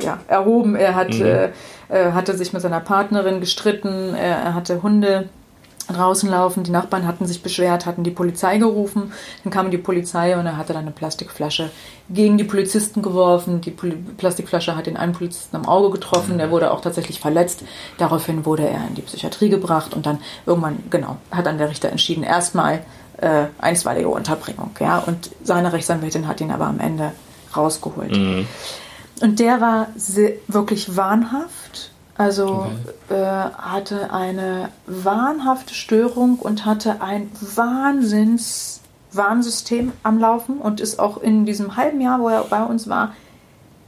ja, 0.00 0.18
erhoben. 0.28 0.74
Er 0.74 0.94
hat, 0.94 1.10
mhm. 1.10 1.50
Äh, 1.88 2.12
hatte 2.12 2.36
sich 2.36 2.52
mit 2.52 2.62
seiner 2.62 2.80
Partnerin 2.80 3.38
gestritten. 3.38 4.14
er 4.14 4.54
hatte 4.54 4.82
Hunde 4.82 5.28
draußen 5.94 6.28
laufen. 6.30 6.62
Die 6.62 6.70
Nachbarn 6.70 7.06
hatten 7.06 7.26
sich 7.26 7.42
beschwert, 7.42 7.86
hatten 7.86 8.04
die 8.04 8.10
Polizei 8.10 8.58
gerufen. 8.58 9.12
Dann 9.44 9.52
kam 9.52 9.70
die 9.70 9.78
Polizei 9.78 10.36
und 10.36 10.46
er 10.46 10.56
hatte 10.56 10.72
dann 10.72 10.82
eine 10.82 10.90
Plastikflasche 10.90 11.70
gegen 12.08 12.38
die 12.38 12.44
Polizisten 12.44 13.02
geworfen. 13.02 13.60
Die 13.60 13.70
Pol 13.70 13.96
Plastikflasche 14.16 14.76
hat 14.76 14.86
den 14.86 14.96
einen 14.96 15.12
Polizisten 15.12 15.56
am 15.56 15.66
Auge 15.66 15.90
getroffen. 15.90 16.38
Der 16.38 16.50
wurde 16.50 16.70
auch 16.72 16.80
tatsächlich 16.80 17.20
verletzt. 17.20 17.62
Daraufhin 17.98 18.44
wurde 18.44 18.68
er 18.68 18.86
in 18.88 18.94
die 18.94 19.02
Psychiatrie 19.02 19.48
gebracht 19.48 19.94
und 19.94 20.06
dann 20.06 20.18
irgendwann, 20.46 20.78
genau, 20.90 21.16
hat 21.30 21.46
dann 21.46 21.58
der 21.58 21.68
Richter 21.68 21.90
entschieden, 21.90 22.22
erstmal 22.22 22.84
äh, 23.18 23.46
einstweilige 23.58 24.08
Unterbringung. 24.08 24.70
Ja? 24.80 24.98
Und 24.98 25.30
seine 25.42 25.72
Rechtsanwältin 25.72 26.26
hat 26.26 26.40
ihn 26.40 26.50
aber 26.50 26.66
am 26.66 26.80
Ende 26.80 27.12
rausgeholt. 27.56 28.16
Mhm. 28.16 28.46
Und 29.20 29.38
der 29.38 29.60
war 29.60 29.88
wirklich 30.48 30.96
wahnhaft. 30.96 31.90
Also 32.20 32.66
okay. 33.08 33.14
äh, 33.14 33.50
hatte 33.56 34.12
eine 34.12 34.68
wahnhafte 34.86 35.72
Störung 35.72 36.38
und 36.38 36.66
hatte 36.66 37.00
ein 37.00 37.30
Wahnsinns 37.40 38.80
Warnsystem 39.10 39.92
am 40.02 40.18
Laufen 40.18 40.58
und 40.58 40.82
ist 40.82 40.98
auch 40.98 41.16
in 41.16 41.46
diesem 41.46 41.76
halben 41.76 41.98
Jahr, 41.98 42.20
wo 42.20 42.28
er 42.28 42.44
bei 42.44 42.62
uns 42.62 42.90
war 42.90 43.14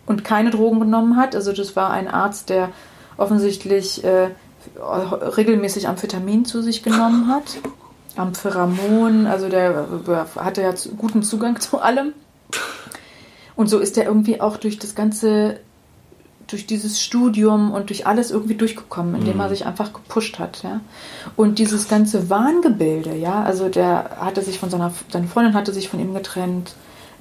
und 0.07 0.25
keine 0.25 0.49
Drogen 0.49 0.81
genommen 0.81 1.19
hat. 1.19 1.37
Also 1.37 1.53
das 1.53 1.77
war 1.77 1.91
ein 1.91 2.09
Arzt, 2.09 2.49
der 2.49 2.71
offensichtlich 3.19 4.03
äh, 4.03 4.31
regelmäßig 4.81 5.87
Amphetamin 5.87 6.47
zu 6.47 6.63
sich 6.63 6.83
genommen 6.83 7.29
hat. 7.29 7.59
Ampheramon, 8.17 9.27
also 9.27 9.51
der 9.51 9.89
hatte 10.37 10.63
ja 10.63 10.73
guten 10.97 11.23
Zugang 11.23 11.61
zu 11.61 11.83
allem. 11.83 12.15
Und 13.57 13.69
so 13.69 13.79
ist 13.79 13.99
er 13.99 14.07
irgendwie 14.07 14.41
auch 14.41 14.57
durch 14.57 14.79
das 14.79 14.95
ganze, 14.95 15.59
durch 16.47 16.67
dieses 16.67 17.01
Studium 17.01 17.73
und 17.73 17.91
durch 17.91 18.07
alles 18.07 18.31
irgendwie 18.31 18.55
durchgekommen, 18.55 19.15
indem 19.15 19.41
er 19.41 19.47
mhm. 19.47 19.51
sich 19.51 19.67
einfach 19.67 19.93
gepusht 19.93 20.39
hat, 20.39 20.63
ja. 20.63 20.81
Und 21.37 21.59
dieses 21.59 21.89
ganze 21.89 22.31
Wahngebilde, 22.31 23.15
ja, 23.17 23.43
also 23.43 23.69
der 23.69 24.17
hatte 24.21 24.43
sich 24.43 24.59
von 24.59 24.71
seiner, 24.71 24.93
seine 25.11 25.29
Freundin 25.29 25.55
hatte 25.55 25.73
sich 25.73 25.89
von 25.89 26.01
ihm 26.01 26.15
getrennt, 26.15 26.75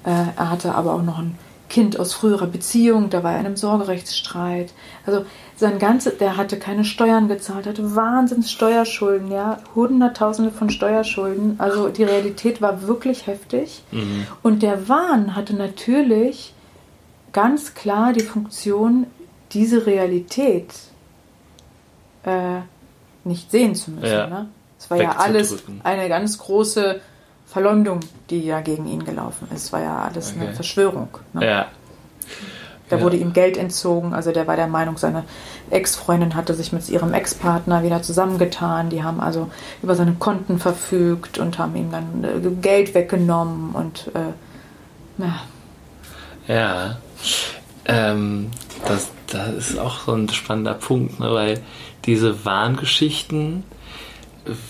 äh, 0.04 0.10
er 0.10 0.50
hatte 0.50 0.76
aber 0.76 0.94
auch 0.94 1.04
noch 1.04 1.20
ein 1.20 1.38
Kind 1.72 1.98
aus 1.98 2.14
früherer 2.14 2.48
Beziehung, 2.48 3.10
da 3.10 3.24
war 3.24 3.32
er 3.32 3.40
in 3.40 3.46
einem 3.46 3.56
Sorgerechtsstreit. 3.56 4.74
Also 5.06 5.24
sein 5.56 5.80
ganze, 5.80 6.12
der 6.12 6.36
hatte 6.36 6.60
keine 6.60 6.84
Steuern 6.84 7.30
gezahlt, 7.30 7.66
hatte 7.66 7.96
Wahnsinns 7.96 8.52
Steuerschulden, 8.52 9.32
ja, 9.32 9.58
Hunderttausende 9.74 10.52
von 10.52 10.70
Steuerschulden. 10.70 11.56
Also 11.60 11.88
die 11.88 12.04
Realität 12.04 12.62
war 12.62 12.88
wirklich 12.88 13.26
heftig. 13.26 13.84
Mhm. 13.92 14.28
Und 14.44 14.64
der 14.64 14.90
Wahn 14.90 15.34
hatte 15.34 15.56
natürlich 15.56 16.54
ganz 17.34 17.74
klar 17.74 18.14
die 18.14 18.22
Funktion, 18.22 19.08
diese 19.52 19.86
Realität 19.86 20.74
äh, 22.24 22.60
nicht 23.24 23.52
sehen 23.52 23.76
zu 23.76 23.92
müssen. 23.92 24.14
Ja. 24.14 24.28
Ne? 24.28 24.50
Es 24.80 24.90
war 24.90 24.98
ja 24.98 25.18
alles 25.18 25.64
eine 25.84 26.10
ganz 26.10 26.38
große 26.38 27.02
Verleumdung, 27.46 28.00
die 28.30 28.42
ja 28.42 28.62
gegen 28.62 28.88
ihn 28.88 29.04
gelaufen 29.04 29.48
ist. 29.54 29.66
Es 29.66 29.74
war 29.74 29.82
ja 29.82 30.00
alles 30.00 30.32
okay. 30.32 30.42
eine 30.42 30.54
Verschwörung. 30.54 31.10
Ne? 31.34 31.46
Ja. 31.46 31.66
Da 32.90 32.98
ja. 32.98 33.04
wurde 33.04 33.18
ihm 33.18 33.34
Geld 33.34 33.58
entzogen. 33.58 34.14
Also 34.14 34.32
der 34.32 34.48
war 34.48 34.56
der 34.56 34.68
Meinung, 34.68 34.98
seine 34.98 35.24
Ex-Freundin 35.70 36.36
hatte 36.36 36.54
sich 36.54 36.74
mit 36.74 36.88
ihrem 36.90 37.14
Ex-Partner 37.14 37.84
wieder 37.84 38.02
zusammengetan. 38.02 38.90
Die 38.90 39.04
haben 39.04 39.20
also 39.20 39.50
über 39.82 39.96
seine 39.96 40.14
Konten 40.14 40.60
verfügt 40.60 41.40
und 41.40 41.58
haben 41.58 41.76
ihm 41.76 41.92
dann 41.92 42.24
äh, 42.24 42.50
Geld 42.62 42.94
weggenommen 42.94 43.74
und 43.74 44.12
äh, 44.14 45.22
ja. 45.24 45.42
Ja. 46.48 46.98
Ähm, 47.86 48.52
das, 48.86 49.10
das 49.28 49.72
ist 49.72 49.80
auch 49.80 50.06
so 50.06 50.14
ein 50.14 50.30
spannender 50.30 50.74
Punkt, 50.74 51.20
ne? 51.20 51.32
weil 51.32 51.62
diese 52.06 52.46
Warngeschichten 52.46 53.64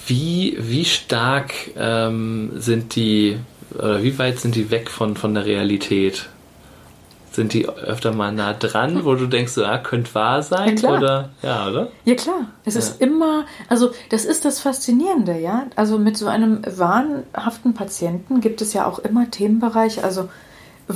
wie, 0.07 0.57
wie 0.59 0.85
stark 0.85 1.53
ähm, 1.77 2.51
sind 2.55 2.95
die, 2.95 3.37
oder 3.73 4.03
wie 4.03 4.17
weit 4.19 4.39
sind 4.39 4.55
die 4.55 4.69
weg 4.69 4.89
von, 4.89 5.15
von 5.15 5.33
der 5.33 5.45
Realität? 5.45 6.29
Sind 7.31 7.53
die 7.53 7.69
öfter 7.69 8.13
mal 8.13 8.33
nah 8.33 8.51
dran, 8.51 9.05
wo 9.05 9.15
du 9.15 9.25
denkst, 9.25 9.53
so, 9.53 9.63
ah, 9.63 9.77
könnte 9.77 10.13
wahr 10.13 10.43
sein? 10.43 10.75
Ja, 10.75 10.75
klar. 10.75 10.97
Oder, 10.97 11.29
ja, 11.41 11.69
oder? 11.69 11.87
Ja, 12.03 12.15
klar. 12.15 12.47
Es 12.65 12.73
ja. 12.73 12.81
ist 12.81 13.01
immer, 13.01 13.45
also 13.69 13.91
das 14.09 14.25
ist 14.25 14.43
das 14.43 14.59
Faszinierende, 14.59 15.39
ja. 15.39 15.67
Also 15.77 15.97
mit 15.97 16.17
so 16.17 16.27
einem 16.27 16.61
wahnhaften 16.65 17.73
Patienten 17.73 18.41
gibt 18.41 18.61
es 18.61 18.73
ja 18.73 18.85
auch 18.85 18.99
immer 18.99 19.31
Themenbereich, 19.31 20.03
also 20.03 20.27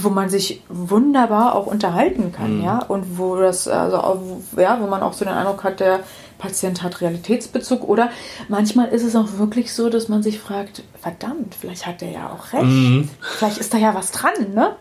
wo 0.04 0.10
man 0.10 0.30
sich 0.30 0.62
wunderbar 0.70 1.56
auch 1.56 1.68
unterhalten 1.68 2.32
kann, 2.32 2.58
mhm. 2.58 2.64
ja, 2.64 2.80
und 2.80 3.18
wo 3.18 3.36
das, 3.38 3.68
also 3.68 4.42
ja, 4.58 4.80
wo 4.82 4.88
man 4.88 5.02
auch 5.02 5.14
so 5.14 5.26
den 5.26 5.34
Eindruck 5.34 5.64
hat, 5.64 5.80
der 5.80 6.02
Patient 6.38 6.84
hat 6.84 7.02
Realitätsbezug 7.02 7.88
oder 7.88 8.10
manchmal 8.50 8.90
ist 8.90 9.04
es 9.04 9.16
auch 9.16 9.38
wirklich 9.38 9.74
so, 9.74 9.90
dass 9.90 10.10
man 10.10 10.22
sich 10.24 10.40
fragt, 10.40 10.84
verdammt, 11.02 11.56
vielleicht 11.60 11.86
hat 11.86 12.02
er 12.02 12.12
ja 12.12 12.30
auch 12.30 12.54
recht, 12.54 12.66
mhm. 12.66 13.10
vielleicht 13.38 13.58
ist 13.58 13.74
da 13.74 13.78
ja 13.78 13.96
was 13.96 14.12
dran, 14.12 14.54
ne? 14.54 14.76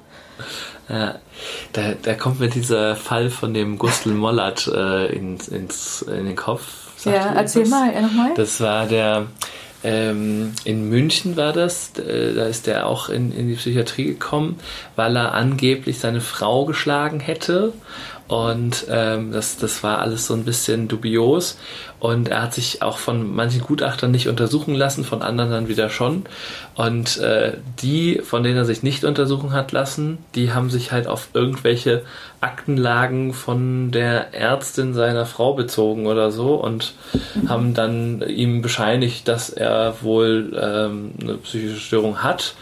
Ja, 0.89 1.15
da, 1.73 1.93
da 2.03 2.15
kommt 2.15 2.41
mir 2.41 2.49
dieser 2.49 2.97
Fall 2.97 3.31
von 3.31 3.55
dem 3.55 3.79
Gustl 3.79 4.12
Mollert 4.12 4.67
äh, 4.67 5.07
ins, 5.07 5.49
ins, 5.49 6.03
in 6.03 6.27
den 6.27 6.37
Kopf. 6.37 6.62
Ja, 7.05 7.33
erzähl 7.35 7.67
mal, 7.69 7.93
ja, 7.93 8.01
nochmal. 8.01 8.33
Das 8.35 8.61
war 8.61 8.87
der, 8.87 9.27
ähm, 9.85 10.53
in 10.64 10.89
München 10.89 11.37
war 11.37 11.53
das, 11.53 11.93
äh, 11.99 12.35
da 12.35 12.47
ist 12.47 12.66
er 12.66 12.87
auch 12.87 13.11
in, 13.11 13.32
in 13.32 13.49
die 13.49 13.55
Psychiatrie 13.55 14.07
gekommen, 14.07 14.59
weil 14.97 15.14
er 15.16 15.35
angeblich 15.35 15.99
seine 15.99 16.22
Frau 16.22 16.64
geschlagen 16.64 17.20
hätte 17.20 17.74
und 18.27 18.87
ähm, 18.89 19.33
das, 19.33 19.59
das 19.59 19.83
war 19.83 19.99
alles 19.99 20.27
so 20.27 20.35
ein 20.35 20.45
bisschen 20.45 20.89
dubios. 20.89 21.59
Und 22.01 22.29
er 22.29 22.43
hat 22.43 22.55
sich 22.55 22.83
auch 22.83 22.99
von 22.99 23.35
manchen 23.35 23.61
Gutachtern 23.61 24.11
nicht 24.11 24.29
untersuchen 24.29 24.75
lassen, 24.75 25.05
von 25.05 25.22
anderen 25.22 25.51
dann 25.51 25.68
wieder 25.68 25.91
schon. 25.91 26.25
Und 26.75 27.18
äh, 27.18 27.59
die, 27.81 28.20
von 28.25 28.43
denen 28.43 28.57
er 28.57 28.64
sich 28.64 28.83
nicht 28.83 29.05
untersuchen 29.05 29.53
hat 29.53 29.72
lassen, 29.72 30.18
die 30.35 30.53
haben 30.53 30.70
sich 30.70 30.91
halt 30.91 31.07
auf 31.07 31.29
irgendwelche 31.35 32.03
Aktenlagen 32.41 33.33
von 33.33 33.91
der 33.91 34.35
Ärztin 34.35 34.95
seiner 34.95 35.27
Frau 35.27 35.55
bezogen 35.55 36.07
oder 36.07 36.31
so 36.31 36.55
und 36.55 36.95
mhm. 37.35 37.49
haben 37.49 37.75
dann 37.75 38.22
ihm 38.22 38.61
bescheinigt, 38.61 39.29
dass 39.29 39.51
er 39.51 39.97
wohl 40.03 40.53
ähm, 40.61 41.12
eine 41.20 41.35
psychische 41.35 41.81
Störung 41.81 42.22
hat 42.22 42.55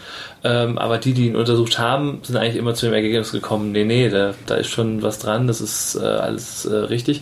ähm, 0.43 0.77
aber 0.77 0.97
die, 0.97 1.13
die 1.13 1.27
ihn 1.27 1.35
untersucht 1.35 1.79
haben, 1.79 2.19
sind 2.23 2.35
eigentlich 2.35 2.57
immer 2.57 2.73
zu 2.73 2.85
dem 2.85 2.93
Ergebnis 2.93 3.31
gekommen, 3.31 3.71
nee, 3.71 3.85
nee, 3.85 4.09
da, 4.09 4.33
da 4.45 4.55
ist 4.55 4.69
schon 4.69 5.01
was 5.01 5.19
dran, 5.19 5.47
das 5.47 5.61
ist 5.61 5.95
äh, 5.95 6.05
alles 6.05 6.65
äh, 6.65 6.75
richtig. 6.75 7.21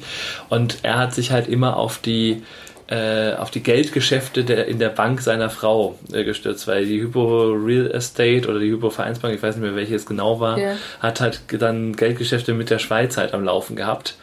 Und 0.50 0.80
er 0.84 0.98
hat 0.98 1.14
sich 1.14 1.32
halt 1.32 1.48
immer 1.48 1.78
auf 1.78 2.00
die 2.00 2.44
äh, 2.88 3.36
auf 3.36 3.52
die 3.52 3.64
Geldgeschäfte 3.64 4.44
der, 4.44 4.68
in 4.68 4.78
der 4.78 4.90
Bank 4.90 5.22
seiner 5.22 5.50
Frau 5.50 5.98
äh, 6.12 6.26
gestürzt, 6.26 6.68
weil 6.68 6.86
die 6.86 7.00
Hypo 7.00 7.52
Real 7.52 7.90
Estate 7.90 8.50
oder 8.50 8.60
die 8.60 8.70
Hypo 8.70 8.90
Vereinsbank, 8.90 9.34
ich 9.34 9.42
weiß 9.42 9.56
nicht 9.56 9.64
mehr 9.64 9.78
welche 9.78 9.96
es 9.96 10.06
genau 10.06 10.42
war, 10.42 10.58
yeah. 10.58 10.76
hat 11.00 11.22
halt 11.22 11.42
dann 11.58 11.96
Geldgeschäfte 11.96 12.54
mit 12.54 12.70
der 12.70 12.80
Schweiz 12.80 13.16
halt 13.16 13.34
am 13.34 13.46
Laufen 13.46 13.78
gehabt 13.78 14.16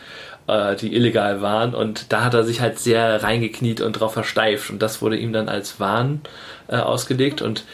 äh, 0.49 0.75
die 0.77 0.95
illegal 0.95 1.41
waren 1.41 1.75
und 1.75 2.13
da 2.13 2.25
hat 2.25 2.35
er 2.35 2.43
sich 2.43 2.61
halt 2.61 2.79
sehr 2.79 3.23
reingekniet 3.23 3.81
und 3.81 3.93
drauf 3.93 4.15
versteift 4.15 4.71
und 4.71 4.83
das 4.83 5.01
wurde 5.01 5.17
ihm 5.17 5.33
dann 5.33 5.49
als 5.49 5.79
Wahn 5.79 6.23
äh, 6.69 6.77
ausgelegt 6.77 7.43
und 7.43 7.65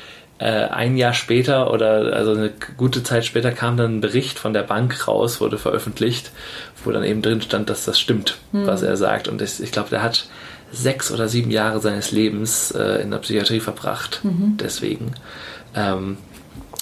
äh, 0.45 0.69
ein 0.69 0.99
Jahr 0.99 1.15
später 1.15 1.73
oder 1.73 2.13
also 2.13 2.33
eine 2.33 2.53
gute 2.77 3.03
Zeit 3.03 3.25
später 3.25 3.51
kam 3.51 3.79
dann 3.79 3.97
ein 3.97 4.01
Bericht 4.03 4.39
von 4.39 4.53
der 4.53 4.63
Bank 4.63 5.09
raus, 5.09 5.41
wurde 5.41 5.57
veröffentlicht, 5.57 6.33
wo 6.85 6.93
dann 6.93 7.03
eben 7.03 7.23
drin 7.23 7.41
stand, 7.41 7.71
dass 7.71 7.87
das 7.87 7.99
stimmt, 7.99 8.37
mhm. 8.53 8.67
was 8.67 8.83
er 8.83 8.99
sagt. 8.99 9.27
Und 9.27 9.41
ich, 9.41 9.63
ich 9.63 9.73
glaube, 9.73 9.89
der 9.89 10.03
hat 10.03 10.27
sechs 10.71 11.11
oder 11.11 11.29
sieben 11.29 11.51
Jahre 11.51 11.81
seines 11.81 12.11
Lebens 12.11 12.73
äh, 12.73 13.01
in 13.01 13.11
der 13.11 13.19
Psychiatrie 13.19 13.61
verbracht. 13.61 14.21
Mhm. 14.23 14.59
Deswegen. 14.61 15.15
Ähm, 15.75 16.19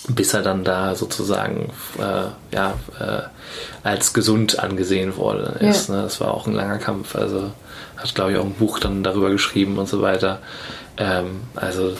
bis 0.08 0.34
er 0.34 0.42
dann 0.42 0.64
da 0.64 0.96
sozusagen 0.96 1.70
äh, 1.96 2.54
ja, 2.54 2.74
äh, 2.98 3.22
als 3.84 4.12
gesund 4.12 4.58
angesehen 4.58 5.16
worden 5.16 5.54
ist. 5.60 5.88
Ja. 5.88 5.94
Ne? 5.94 6.02
Das 6.02 6.20
war 6.20 6.34
auch 6.34 6.48
ein 6.48 6.54
langer 6.54 6.78
Kampf. 6.78 7.14
Also 7.14 7.52
hat, 7.96 8.14
glaube 8.16 8.32
ich, 8.32 8.38
auch 8.38 8.44
ein 8.44 8.54
Buch 8.54 8.80
dann 8.80 9.04
darüber 9.04 9.30
geschrieben 9.30 9.78
und 9.78 9.88
so 9.88 10.02
weiter. 10.02 10.40
Ähm, 10.98 11.40
also, 11.54 11.94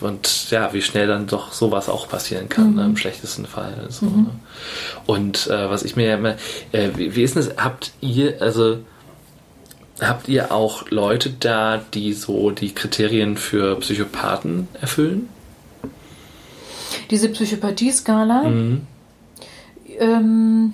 und 0.00 0.50
ja, 0.50 0.72
wie 0.72 0.82
schnell 0.82 1.08
dann 1.08 1.26
doch 1.26 1.52
sowas 1.52 1.88
auch 1.88 2.08
passieren 2.08 2.48
kann, 2.48 2.70
mhm. 2.70 2.76
ne, 2.76 2.84
im 2.84 2.96
schlechtesten 2.96 3.46
Fall. 3.46 3.86
So, 3.88 4.06
mhm. 4.06 4.22
ne? 4.22 4.30
Und 5.06 5.48
äh, 5.48 5.68
was 5.68 5.82
ich 5.82 5.96
mir 5.96 6.06
ja 6.06 6.14
immer, 6.14 6.36
äh, 6.70 6.90
wie, 6.96 7.16
wie 7.16 7.22
ist 7.22 7.34
denn 7.34 7.44
das, 7.44 7.56
habt 7.56 7.92
ihr, 8.00 8.40
also, 8.40 8.78
habt 10.00 10.28
ihr 10.28 10.52
auch 10.52 10.88
Leute 10.90 11.30
da, 11.30 11.80
die 11.94 12.12
so 12.12 12.52
die 12.52 12.72
Kriterien 12.72 13.36
für 13.36 13.76
Psychopathen 13.80 14.68
erfüllen? 14.80 15.28
Diese 17.10 17.28
Psychopathie-Skala? 17.28 18.44
Mhm. 18.44 18.86
Ähm, 19.98 20.72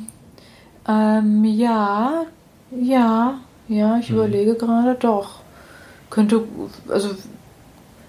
ähm, 0.86 1.44
ja, 1.44 2.26
ja, 2.70 3.38
ja, 3.68 3.98
ich 3.98 4.10
mhm. 4.10 4.16
überlege 4.16 4.54
gerade 4.54 4.94
doch. 4.94 5.40
Könnte, 6.10 6.44
also 6.88 7.10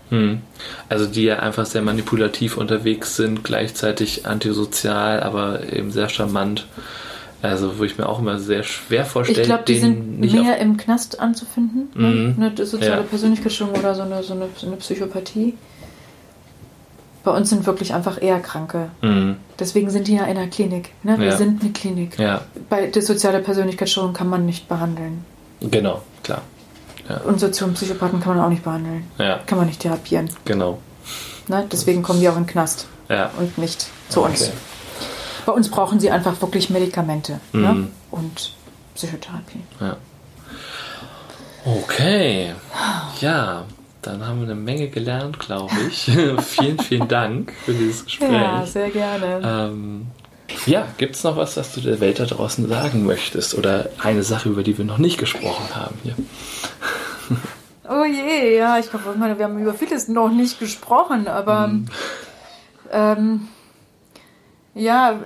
hm. 0.10 0.42
Also 0.90 1.06
die 1.06 1.24
ja 1.24 1.40
einfach 1.40 1.66
sehr 1.66 1.82
manipulativ 1.82 2.58
unterwegs 2.58 3.16
sind, 3.16 3.44
gleichzeitig 3.44 4.26
antisozial, 4.26 5.22
aber 5.22 5.72
eben 5.72 5.92
sehr 5.92 6.10
charmant. 6.10 6.68
Also 7.42 7.80
wo 7.80 7.84
ich 7.84 7.98
mir 7.98 8.10
auch 8.10 8.20
immer 8.20 8.38
sehr 8.38 8.64
schwer 8.64 9.06
vorstelle. 9.06 9.42
Ich 9.42 9.48
glaube, 9.48 9.64
die 9.66 9.80
sind 9.80 10.20
mehr 10.20 10.58
im 10.58 10.76
Knast 10.76 11.20
anzufinden. 11.22 11.88
Ne? 11.94 12.08
Mhm. 12.08 12.36
Eine 12.38 12.66
soziale 12.66 13.02
ja. 13.02 13.04
Persönlichkeitsstörung 13.04 13.76
oder 13.76 13.96
so 13.96 14.02
eine, 14.02 14.22
so, 14.24 14.34
eine, 14.34 14.50
so 14.58 14.68
eine 14.68 14.76
Psychopathie. 14.76 15.56
Bei 17.24 17.32
uns 17.32 17.50
sind 17.50 17.66
wirklich 17.66 17.94
einfach 17.94 18.22
eher 18.22 18.40
Kranke. 18.40 18.90
Mhm. 19.02 19.38
Deswegen 19.58 19.90
sind 19.90 20.08
die 20.08 20.16
ja 20.16 20.26
in 20.26 20.36
der 20.36 20.48
Klinik. 20.48 20.90
Ne? 21.04 21.18
Wir 21.18 21.28
ja. 21.28 21.38
sind 21.38 21.62
eine 21.62 21.72
Klinik. 21.72 22.20
Ja. 22.20 22.42
Bei 22.70 22.88
der 22.88 23.02
sozialen 23.02 23.44
Persönlichkeitsstörung 23.44 24.14
kann 24.14 24.28
man 24.28 24.46
nicht 24.46 24.68
behandeln. 24.68 25.24
Genau, 25.62 26.02
klar. 26.24 26.42
Ja. 27.10 27.18
Und 27.22 27.40
Soziopsychopathen 27.40 28.20
kann 28.22 28.38
man 28.38 28.46
auch 28.46 28.50
nicht 28.50 28.64
behandeln. 28.64 29.06
Ja. 29.18 29.40
Kann 29.46 29.58
man 29.58 29.68
nicht 29.68 29.82
therapieren. 29.82 30.30
Genau. 30.46 30.78
Ne? 31.48 31.66
Deswegen 31.72 32.04
kommen 32.04 32.20
die 32.20 32.30
auch 32.30 32.38
in 32.38 32.44
den 32.44 32.48
Knast 32.50 32.88
Ja. 33.10 33.32
und 33.40 33.58
nicht 33.58 33.88
zu 34.10 34.22
uns. 34.22 34.44
Okay. 34.44 34.52
Bei 35.48 35.52
uns 35.54 35.70
brauchen 35.70 36.00
sie 36.00 36.12
einfach 36.12 36.40
wirklich 36.42 36.70
Medikamente 36.70 37.40
Mhm. 37.54 37.62
ne? 37.62 37.88
und 38.12 38.54
Psychotherapie. 38.94 39.62
Ja. 39.82 39.96
Okay. 41.66 42.54
Ja, 43.20 43.64
dann 44.02 44.26
haben 44.26 44.40
wir 44.40 44.46
eine 44.46 44.56
Menge 44.56 44.88
gelernt, 44.90 45.40
glaube 45.40 45.74
ich. 45.90 46.04
vielen, 46.46 46.80
vielen 46.80 47.08
Dank 47.08 47.54
für 47.66 47.74
dieses 47.74 48.06
Gespräch. 48.06 48.32
Ja, 48.32 48.66
sehr 48.66 48.90
gerne. 48.90 49.42
Ähm, 49.44 50.08
ja, 50.66 50.88
gibt 50.98 51.16
es 51.16 51.24
noch 51.24 51.38
was, 51.38 51.58
was 51.58 51.74
du 51.74 51.82
der 51.82 52.00
Welt 52.00 52.20
da 52.20 52.26
draußen 52.26 52.68
sagen 52.68 53.06
möchtest? 53.06 53.56
Oder 53.58 53.90
eine 54.04 54.24
Sache, 54.24 54.50
über 54.50 54.64
die 54.64 54.78
wir 54.78 54.86
noch 54.86 54.98
nicht 54.98 55.18
gesprochen 55.18 55.76
haben 55.76 55.96
hier? 56.04 56.16
Oh 57.92 58.06
je, 58.06 58.56
ja, 58.56 58.78
ich 58.78 58.88
glaube, 58.92 59.16
wir 59.18 59.44
haben 59.46 59.58
über 59.60 59.74
vieles 59.74 60.08
noch 60.10 60.30
nicht 60.30 60.60
gesprochen, 60.60 61.28
aber 61.28 61.68
Mhm. 61.70 61.86
ähm, 62.92 63.48
ja, 64.76 65.20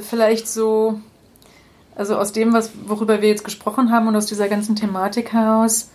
vielleicht 0.00 0.48
so, 0.48 0.98
also 1.94 2.16
aus 2.16 2.32
dem, 2.32 2.52
was, 2.52 2.72
worüber 2.86 3.22
wir 3.22 3.28
jetzt 3.28 3.44
gesprochen 3.44 3.92
haben 3.92 4.08
und 4.08 4.16
aus 4.16 4.26
dieser 4.26 4.48
ganzen 4.48 4.74
Thematik 4.74 5.32
heraus, 5.32 5.90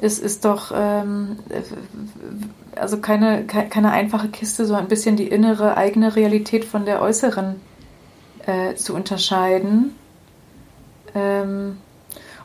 ist, 0.00 0.20
ist 0.22 0.46
doch 0.46 0.72
ähm, 0.74 1.38
äh, 1.50 1.60
also 2.80 2.96
keine, 2.98 3.44
ke- 3.44 3.68
keine 3.68 3.90
einfache 3.90 4.28
Kiste, 4.28 4.64
so 4.64 4.74
ein 4.74 4.88
bisschen 4.88 5.16
die 5.16 5.28
innere 5.28 5.76
eigene 5.76 6.16
Realität 6.16 6.64
von 6.64 6.86
der 6.86 7.02
äußeren 7.02 7.56
äh, 8.46 8.74
zu 8.74 8.94
unterscheiden. 8.94 9.94
Ähm, 11.14 11.78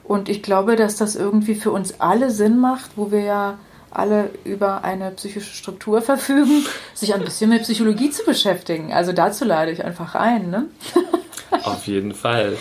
und 0.03 0.29
ich 0.29 0.43
glaube, 0.43 0.75
dass 0.75 0.95
das 0.95 1.15
irgendwie 1.15 1.55
für 1.55 1.71
uns 1.71 1.99
alle 1.99 2.29
Sinn 2.29 2.59
macht, 2.59 2.91
wo 2.95 3.11
wir 3.11 3.21
ja 3.21 3.57
alle 3.89 4.31
über 4.43 4.83
eine 4.83 5.11
psychische 5.11 5.53
Struktur 5.53 6.01
verfügen, 6.01 6.65
sich 6.93 7.13
ein 7.13 7.23
bisschen 7.23 7.49
mit 7.49 7.63
Psychologie 7.63 8.09
zu 8.09 8.25
beschäftigen. 8.25 8.91
Also 8.93 9.13
dazu 9.13 9.45
lade 9.45 9.71
ich 9.71 9.83
einfach 9.83 10.15
ein. 10.15 10.49
Ne? 10.49 10.65
Auf 11.63 11.87
jeden 11.87 12.13
Fall. 12.13 12.57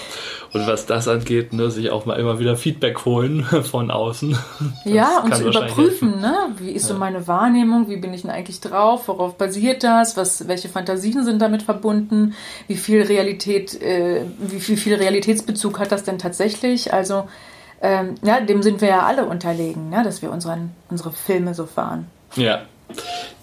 Und 0.53 0.67
was 0.67 0.85
das 0.85 1.09
angeht, 1.09 1.55
ne, 1.55 1.71
sich 1.71 1.91
auch 1.91 2.05
mal 2.05 2.19
immer 2.19 2.39
wieder 2.39 2.57
Feedback 2.57 3.07
holen 3.07 3.43
von 3.71 3.91
außen. 3.91 4.33
Das 4.33 4.93
ja, 4.93 5.21
und 5.21 5.35
zu 5.35 5.49
überprüfen, 5.49 6.21
ne? 6.21 6.35
wie 6.59 6.73
ist 6.73 6.87
so 6.87 6.95
meine 6.95 7.27
Wahrnehmung, 7.27 7.89
wie 7.89 7.97
bin 7.97 8.13
ich 8.13 8.23
denn 8.23 8.31
eigentlich 8.31 8.61
drauf, 8.61 9.09
worauf 9.09 9.39
basiert 9.39 9.83
das, 9.83 10.17
was, 10.17 10.49
welche 10.49 10.69
Fantasien 10.69 11.25
sind 11.25 11.41
damit 11.41 11.63
verbunden, 11.63 12.35
wie 12.69 12.77
viel 12.77 13.03
Realität, 13.03 13.81
äh, 13.81 14.25
wie 14.39 14.61
viel, 14.61 14.77
viel 14.77 14.95
Realitätsbezug 14.95 15.79
hat 15.79 15.91
das 15.91 16.05
denn 16.05 16.19
tatsächlich? 16.19 16.93
Also 16.93 17.29
ähm, 17.81 18.17
ja, 18.23 18.41
dem 18.41 18.63
sind 18.63 18.81
wir 18.81 18.89
ja 18.89 19.03
alle 19.07 19.25
unterlegen, 19.25 19.89
ne? 19.89 20.03
dass 20.05 20.21
wir 20.21 20.31
unseren, 20.31 20.73
unsere 20.91 21.13
Filme 21.13 21.55
so 21.55 21.65
fahren. 21.65 22.07
Ja, 22.37 22.63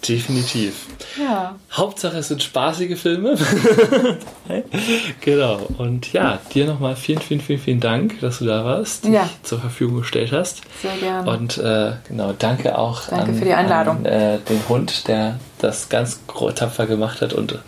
definitiv. 0.08 0.86
Ja. 1.18 1.56
Hauptsache 1.72 2.18
es 2.18 2.28
sind 2.28 2.42
spaßige 2.42 2.98
Filme. 2.98 3.36
genau. 5.20 5.60
Und 5.78 6.12
ja, 6.12 6.38
dir 6.54 6.66
nochmal 6.66 6.96
vielen, 6.96 7.20
vielen, 7.20 7.40
vielen, 7.40 7.58
vielen 7.58 7.80
Dank, 7.80 8.20
dass 8.20 8.38
du 8.38 8.46
da 8.46 8.64
warst, 8.64 9.04
dich 9.04 9.12
Ja. 9.12 9.28
zur 9.42 9.60
Verfügung 9.60 9.98
gestellt 10.00 10.32
hast. 10.32 10.62
Sehr 10.82 10.96
gerne. 10.96 11.30
Und 11.30 11.58
äh, 11.58 11.92
genau, 12.08 12.32
danke 12.38 12.78
auch 12.78 13.08
Danke 13.08 13.32
an, 13.32 13.34
für 13.38 13.44
die 13.44 13.52
Einladung. 13.54 13.98
an 13.98 14.04
äh, 14.06 14.38
den 14.38 14.60
Hund, 14.68 15.08
der 15.08 15.38
das 15.58 15.88
ganz 15.88 16.20
tapfer 16.54 16.86
gemacht 16.86 17.20
hat 17.20 17.32
und 17.34 17.58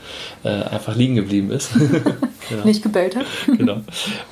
äh, 0.45 0.49
einfach 0.49 0.95
liegen 0.97 1.15
geblieben 1.15 1.51
ist. 1.51 1.71
genau. 2.49 2.65
Nicht 2.65 2.83
gebellt 2.83 3.17
hat. 3.17 3.27
genau. 3.47 3.81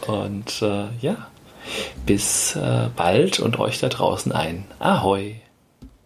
Und 0.07 0.63
äh, 0.63 0.85
ja, 1.01 1.17
bis 2.07 2.57
äh, 2.57 2.89
bald 2.97 3.41
und 3.41 3.59
euch 3.59 3.79
da 3.81 3.89
draußen 3.89 4.33
ein 4.33 4.65
Ahoi. 4.79 5.37